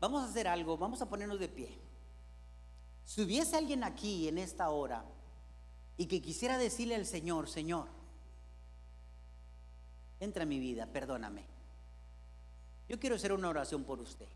Vamos 0.00 0.22
a 0.22 0.26
hacer 0.26 0.46
algo, 0.46 0.76
vamos 0.76 1.00
a 1.00 1.08
ponernos 1.08 1.40
de 1.40 1.48
pie. 1.48 1.78
Si 3.04 3.22
hubiese 3.22 3.56
alguien 3.56 3.84
aquí 3.84 4.28
en 4.28 4.38
esta 4.38 4.68
hora 4.70 5.04
y 5.96 6.06
que 6.06 6.20
quisiera 6.20 6.58
decirle 6.58 6.94
al 6.94 7.06
Señor, 7.06 7.48
Señor, 7.48 7.88
entra 10.20 10.42
en 10.42 10.48
mi 10.48 10.58
vida, 10.58 10.86
perdóname. 10.86 11.51
Yo 12.88 12.98
quiero 12.98 13.16
hacer 13.16 13.32
una 13.32 13.48
oración 13.48 13.84
por 13.84 14.00
usted. 14.00 14.28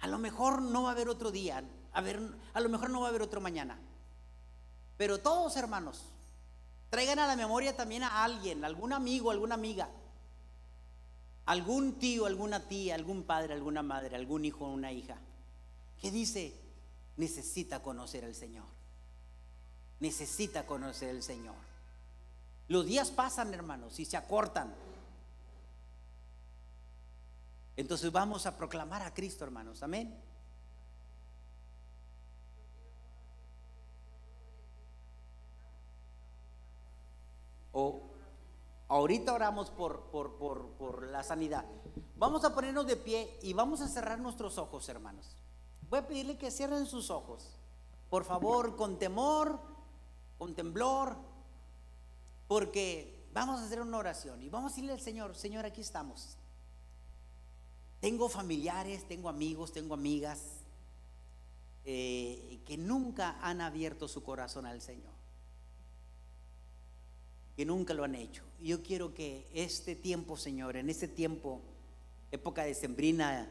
A 0.00 0.06
lo 0.06 0.18
mejor 0.18 0.60
no 0.62 0.82
va 0.82 0.90
a 0.90 0.92
haber 0.92 1.08
otro 1.08 1.30
día, 1.30 1.64
a, 1.92 2.00
ver, 2.00 2.20
a 2.52 2.60
lo 2.60 2.68
mejor 2.68 2.90
no 2.90 3.00
va 3.00 3.06
a 3.06 3.08
haber 3.10 3.22
otro 3.22 3.40
mañana. 3.40 3.78
Pero 4.96 5.18
todos 5.18 5.56
hermanos, 5.56 6.02
traigan 6.90 7.18
a 7.18 7.26
la 7.26 7.36
memoria 7.36 7.76
también 7.76 8.02
a 8.02 8.22
alguien, 8.22 8.64
algún 8.64 8.92
amigo, 8.92 9.30
alguna 9.30 9.54
amiga, 9.54 9.88
algún 11.46 11.98
tío, 11.98 12.26
alguna 12.26 12.68
tía, 12.68 12.94
algún 12.94 13.24
padre, 13.24 13.54
alguna 13.54 13.82
madre, 13.82 14.16
algún 14.16 14.44
hijo, 14.44 14.66
una 14.66 14.92
hija, 14.92 15.16
que 16.00 16.10
dice, 16.10 16.54
necesita 17.16 17.82
conocer 17.82 18.24
al 18.24 18.34
Señor. 18.34 18.66
Necesita 20.00 20.66
conocer 20.66 21.10
al 21.10 21.22
Señor. 21.22 21.54
Los 22.68 22.86
días 22.86 23.10
pasan, 23.10 23.52
hermanos, 23.54 23.98
y 24.00 24.04
se 24.04 24.16
acortan. 24.16 24.74
Entonces 27.76 28.12
vamos 28.12 28.46
a 28.46 28.56
proclamar 28.56 29.02
a 29.02 29.12
Cristo, 29.12 29.44
hermanos. 29.44 29.82
Amén. 29.82 30.16
O 37.72 38.02
ahorita 38.88 39.32
oramos 39.32 39.70
por, 39.70 40.02
por, 40.10 40.36
por, 40.36 40.68
por 40.74 41.02
la 41.08 41.24
sanidad. 41.24 41.64
Vamos 42.16 42.44
a 42.44 42.54
ponernos 42.54 42.86
de 42.86 42.96
pie 42.96 43.38
y 43.42 43.52
vamos 43.52 43.80
a 43.80 43.88
cerrar 43.88 44.20
nuestros 44.20 44.58
ojos, 44.58 44.88
hermanos. 44.88 45.36
Voy 45.90 45.98
a 45.98 46.06
pedirle 46.06 46.38
que 46.38 46.52
cierren 46.52 46.86
sus 46.86 47.10
ojos. 47.10 47.58
Por 48.08 48.24
favor, 48.24 48.76
con 48.76 48.98
temor, 48.98 49.58
con 50.38 50.54
temblor, 50.54 51.16
porque 52.46 53.28
vamos 53.32 53.60
a 53.60 53.64
hacer 53.64 53.80
una 53.80 53.98
oración 53.98 54.40
y 54.40 54.48
vamos 54.48 54.70
a 54.70 54.74
decirle 54.74 54.92
al 54.92 55.00
Señor, 55.00 55.34
Señor, 55.34 55.66
aquí 55.66 55.80
estamos. 55.80 56.38
Tengo 58.04 58.28
familiares, 58.28 59.08
tengo 59.08 59.30
amigos, 59.30 59.72
tengo 59.72 59.94
amigas 59.94 60.38
eh, 61.86 62.60
que 62.66 62.76
nunca 62.76 63.38
han 63.40 63.62
abierto 63.62 64.08
su 64.08 64.22
corazón 64.22 64.66
al 64.66 64.82
Señor, 64.82 65.14
que 67.56 67.64
nunca 67.64 67.94
lo 67.94 68.04
han 68.04 68.14
hecho. 68.14 68.42
Yo 68.60 68.82
quiero 68.82 69.14
que 69.14 69.48
este 69.54 69.96
tiempo, 69.96 70.36
Señor, 70.36 70.76
en 70.76 70.90
este 70.90 71.08
tiempo, 71.08 71.62
época 72.30 72.64
de 72.64 72.74
sembrina, 72.74 73.48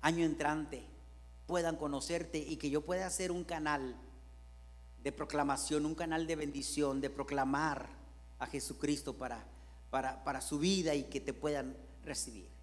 año 0.00 0.24
entrante, 0.24 0.84
puedan 1.48 1.74
conocerte 1.74 2.38
y 2.38 2.54
que 2.54 2.70
yo 2.70 2.82
pueda 2.82 3.10
ser 3.10 3.32
un 3.32 3.42
canal 3.42 3.96
de 5.02 5.10
proclamación, 5.10 5.84
un 5.84 5.96
canal 5.96 6.28
de 6.28 6.36
bendición, 6.36 7.00
de 7.00 7.10
proclamar 7.10 7.88
a 8.38 8.46
Jesucristo 8.46 9.14
para, 9.14 9.44
para, 9.90 10.22
para 10.22 10.40
su 10.40 10.60
vida 10.60 10.94
y 10.94 11.02
que 11.02 11.20
te 11.20 11.34
puedan 11.34 11.76
recibir. 12.04 12.57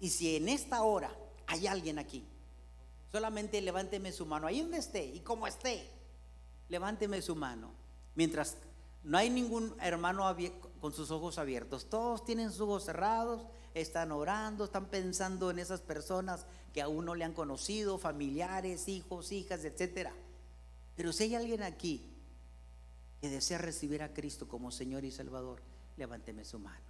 Y 0.00 0.10
si 0.10 0.36
en 0.36 0.48
esta 0.48 0.82
hora 0.82 1.14
hay 1.46 1.66
alguien 1.66 1.98
aquí, 1.98 2.26
solamente 3.10 3.60
levánteme 3.60 4.12
su 4.12 4.26
mano, 4.26 4.46
ahí 4.46 4.60
donde 4.60 4.78
esté 4.78 5.04
y 5.04 5.20
como 5.20 5.46
esté, 5.46 5.90
levánteme 6.68 7.22
su 7.22 7.34
mano. 7.34 7.70
Mientras 8.14 8.56
no 9.02 9.18
hay 9.18 9.30
ningún 9.30 9.74
hermano 9.80 10.36
con 10.80 10.92
sus 10.92 11.10
ojos 11.10 11.38
abiertos, 11.38 11.88
todos 11.88 12.24
tienen 12.24 12.50
sus 12.50 12.62
ojos 12.62 12.84
cerrados, 12.84 13.46
están 13.74 14.12
orando, 14.12 14.64
están 14.64 14.86
pensando 14.86 15.50
en 15.50 15.58
esas 15.58 15.80
personas 15.80 16.46
que 16.72 16.82
aún 16.82 17.04
no 17.04 17.14
le 17.14 17.24
han 17.24 17.32
conocido, 17.32 17.98
familiares, 17.98 18.88
hijos, 18.88 19.32
hijas, 19.32 19.64
etcétera. 19.64 20.12
Pero 20.94 21.12
si 21.12 21.24
hay 21.24 21.34
alguien 21.34 21.62
aquí 21.62 22.10
que 23.20 23.28
desea 23.28 23.58
recibir 23.58 24.02
a 24.02 24.12
Cristo 24.12 24.48
como 24.48 24.70
Señor 24.70 25.04
y 25.04 25.10
Salvador, 25.10 25.62
levánteme 25.96 26.44
su 26.44 26.58
mano 26.58 26.84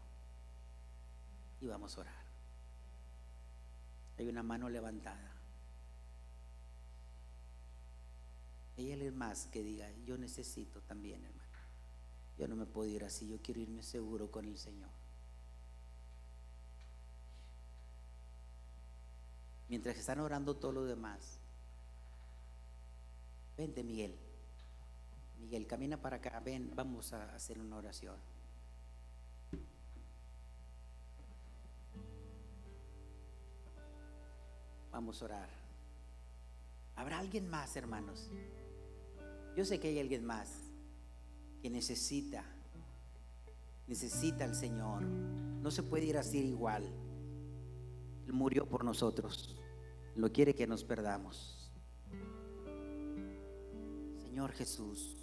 y 1.61 1.66
vamos 1.66 1.96
a 1.96 2.00
orar. 2.02 2.25
Hay 4.18 4.28
una 4.28 4.42
mano 4.42 4.68
levantada. 4.68 5.32
Hay 8.76 8.92
alguien 8.92 9.16
más 9.16 9.46
que 9.46 9.62
diga, 9.62 9.90
yo 10.04 10.18
necesito 10.18 10.80
también, 10.82 11.24
hermano. 11.24 11.46
Yo 12.38 12.46
no 12.46 12.56
me 12.56 12.66
puedo 12.66 12.88
ir 12.90 13.04
así, 13.04 13.28
yo 13.28 13.40
quiero 13.42 13.60
irme 13.60 13.82
seguro 13.82 14.30
con 14.30 14.44
el 14.44 14.58
Señor. 14.58 14.90
Mientras 19.68 19.96
están 19.96 20.20
orando 20.20 20.54
todos 20.54 20.74
los 20.74 20.88
demás. 20.88 21.38
Vente, 23.56 23.82
Miguel. 23.82 24.14
Miguel, 25.40 25.66
camina 25.66 26.00
para 26.00 26.16
acá. 26.16 26.40
Ven, 26.40 26.70
vamos 26.74 27.12
a 27.12 27.34
hacer 27.34 27.58
una 27.58 27.76
oración. 27.76 28.16
Vamos 34.97 35.20
a 35.20 35.26
orar. 35.26 35.49
¿Habrá 36.94 37.18
alguien 37.18 37.51
más, 37.51 37.76
hermanos? 37.76 38.30
Yo 39.55 39.62
sé 39.66 39.78
que 39.78 39.88
hay 39.88 40.01
alguien 40.01 40.24
más 40.24 40.49
que 41.61 41.68
necesita, 41.68 42.42
necesita 43.86 44.44
al 44.44 44.55
Señor. 44.55 45.03
No 45.03 45.70
se 45.70 45.82
puede 45.82 46.07
ir 46.07 46.16
así 46.16 46.38
igual. 46.38 46.84
Él 48.24 48.32
murió 48.32 48.66
por 48.66 48.84
nosotros. 48.84 49.55
Lo 50.14 50.32
quiere 50.32 50.55
que 50.55 50.66
nos 50.66 50.82
perdamos. 50.82 51.70
Señor 54.22 54.53
Jesús, 54.53 55.18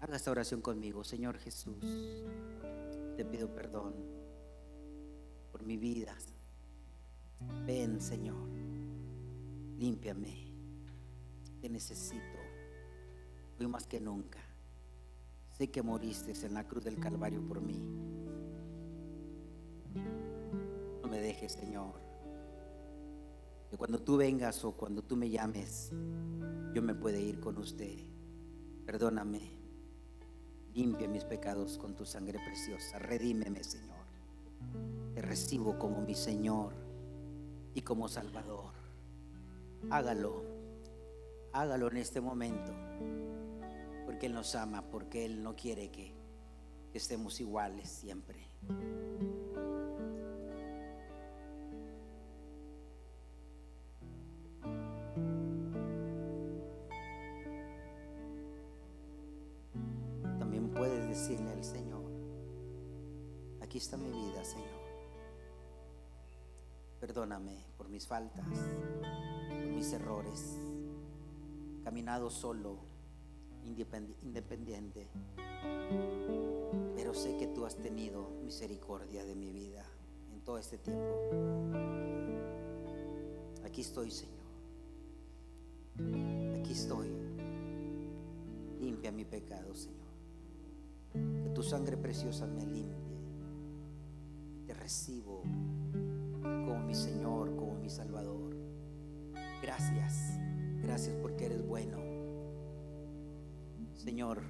Haga 0.00 0.16
esta 0.16 0.32
oración 0.32 0.60
conmigo, 0.60 1.04
Señor 1.04 1.38
Jesús. 1.38 1.78
Te 3.16 3.24
pido 3.24 3.54
perdón 3.54 3.94
por 5.52 5.62
mi 5.62 5.76
vida. 5.76 6.16
Ven, 7.66 8.00
Señor, 8.00 8.48
límpiame. 9.78 10.46
Te 11.60 11.68
necesito 11.68 12.38
hoy 13.58 13.66
más 13.66 13.86
que 13.86 14.00
nunca. 14.00 14.38
Sé 15.52 15.70
que 15.70 15.82
moriste 15.82 16.32
en 16.46 16.54
la 16.54 16.66
cruz 16.66 16.84
del 16.84 16.98
Calvario 16.98 17.42
por 17.46 17.60
mí. 17.60 17.80
No 21.02 21.08
me 21.08 21.20
dejes, 21.20 21.52
Señor. 21.52 21.94
Que 23.70 23.76
cuando 23.76 23.98
tú 24.00 24.16
vengas 24.16 24.64
o 24.64 24.72
cuando 24.72 25.02
tú 25.02 25.16
me 25.16 25.30
llames, 25.30 25.90
yo 26.74 26.82
me 26.82 26.94
pueda 26.94 27.18
ir 27.18 27.40
con 27.40 27.56
usted. 27.58 27.98
Perdóname. 28.84 29.56
Limpia 30.74 31.08
mis 31.08 31.24
pecados 31.24 31.78
con 31.78 31.96
tu 31.96 32.04
sangre 32.04 32.38
preciosa. 32.38 32.98
Redímeme, 32.98 33.64
Señor. 33.64 33.96
Te 35.14 35.22
recibo 35.22 35.78
como 35.78 36.02
mi 36.02 36.14
Señor 36.14 36.85
y 37.76 37.82
como 37.82 38.08
Salvador. 38.08 38.72
Hágalo. 39.90 40.42
Hágalo 41.52 41.90
en 41.90 41.98
este 41.98 42.22
momento. 42.22 42.72
Porque 44.06 44.26
Él 44.26 44.32
nos 44.32 44.54
ama, 44.54 44.82
porque 44.90 45.26
Él 45.26 45.42
no 45.42 45.54
quiere 45.54 45.90
que, 45.90 46.14
estemos 46.94 47.38
iguales 47.38 47.90
siempre. 47.90 48.48
También 60.38 60.70
puedes 60.70 61.06
decirle 61.08 61.50
al 61.50 61.62
Señor, 61.62 62.10
aquí 63.60 63.76
está 63.76 63.98
mi 63.98 64.10
vida, 64.10 64.42
Señor. 64.42 64.75
Perdóname 67.00 67.64
por 67.76 67.88
mis 67.88 68.06
faltas, 68.06 68.46
por 68.46 69.66
mis 69.74 69.92
errores. 69.92 70.56
Caminado 71.84 72.30
solo, 72.30 72.78
independi- 73.64 74.14
independiente. 74.22 75.08
Pero 76.96 77.14
sé 77.14 77.36
que 77.36 77.46
tú 77.48 77.64
has 77.66 77.76
tenido 77.76 78.28
misericordia 78.44 79.24
de 79.24 79.34
mi 79.34 79.52
vida 79.52 79.84
en 80.32 80.40
todo 80.40 80.58
este 80.58 80.78
tiempo. 80.78 81.04
Aquí 83.64 83.82
estoy, 83.82 84.10
Señor. 84.10 84.34
Aquí 86.60 86.72
estoy. 86.72 87.08
Limpia 88.80 89.12
mi 89.12 89.24
pecado, 89.24 89.74
Señor. 89.74 89.96
Que 91.42 91.50
tu 91.50 91.62
sangre 91.62 91.96
preciosa 91.96 92.46
me 92.46 92.64
limpie. 92.66 93.06
Te 94.66 94.74
recibo 94.74 95.42
mi 96.86 96.94
Señor, 96.94 97.56
como 97.56 97.74
mi 97.74 97.90
Salvador. 97.90 98.56
Gracias, 99.62 100.38
gracias 100.82 101.16
porque 101.20 101.46
eres 101.46 101.66
bueno. 101.66 101.98
Señor, 103.94 104.42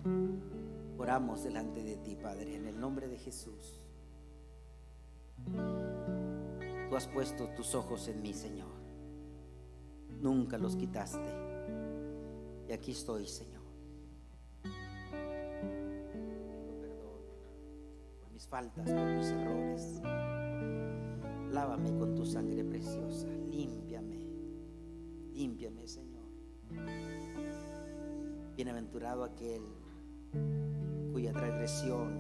oramos 0.99 1.45
delante 1.45 1.83
de 1.83 1.97
ti, 1.97 2.17
Padre, 2.17 2.57
en 2.57 2.67
el 2.67 2.79
nombre 2.79 3.09
de 3.09 3.17
Jesús. 3.17 3.81
Tú 6.89 6.97
has 6.97 7.09
puesto 7.09 7.49
tus 7.57 7.75
ojos 7.75 8.09
en 8.09 8.21
mí, 8.21 8.35
Señor. 8.35 8.77
Nunca 10.21 10.59
los 10.59 10.77
quitaste. 10.77 11.33
Y 12.69 12.73
aquí 12.73 12.93
estoy, 12.93 13.27
Señor. 13.27 13.63
Pido 14.63 14.73
Perdón 16.81 17.21
por 18.21 18.31
mis 18.33 18.47
faltas, 18.47 18.91
por 18.91 19.07
mis 19.07 19.27
errores. 19.27 20.03
Lávame 21.57 21.97
con 21.97 22.15
tu 22.15 22.27
sangre 22.27 22.63
preciosa. 22.65 23.27
Límpiame. 23.51 24.19
Límpiame, 25.33 25.89
Señor. 25.89 26.27
Bienaventurado 28.55 29.25
aquel 29.25 29.63
cuya 31.15 31.33
transgresión 31.33 32.13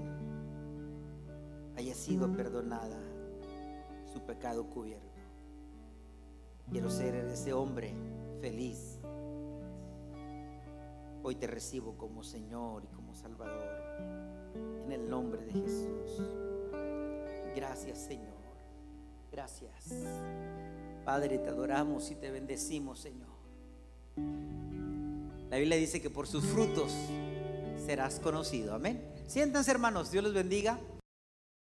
haya 1.76 1.94
sido 1.94 2.32
perdonada, 2.32 2.98
su 4.10 4.22
pecado 4.22 4.70
cubierto. 4.70 5.20
Quiero 6.70 6.88
ser 6.88 7.14
ese 7.16 7.52
hombre 7.52 7.94
feliz. 8.40 9.02
Hoy 11.22 11.34
te 11.34 11.46
recibo 11.46 11.98
como 11.98 12.22
Señor 12.22 12.84
y 12.84 12.88
como 12.88 13.12
Salvador. 13.14 13.68
En 14.86 14.92
el 14.92 15.10
nombre 15.10 15.44
de 15.44 15.52
Jesús. 15.52 16.22
Gracias, 17.54 17.98
Señor. 17.98 18.35
Gracias. 19.36 19.92
Padre, 21.04 21.36
te 21.36 21.50
adoramos 21.50 22.10
y 22.10 22.14
te 22.14 22.30
bendecimos, 22.30 23.00
Señor. 23.00 23.28
La 25.50 25.58
Biblia 25.58 25.76
dice 25.76 26.00
que 26.00 26.08
por 26.08 26.26
sus 26.26 26.42
frutos 26.46 26.90
serás 27.84 28.18
conocido. 28.18 28.74
Amén. 28.74 29.06
Siéntanse, 29.26 29.70
hermanos. 29.72 30.10
Dios 30.10 30.24
los 30.24 30.32
bendiga. 30.32 30.80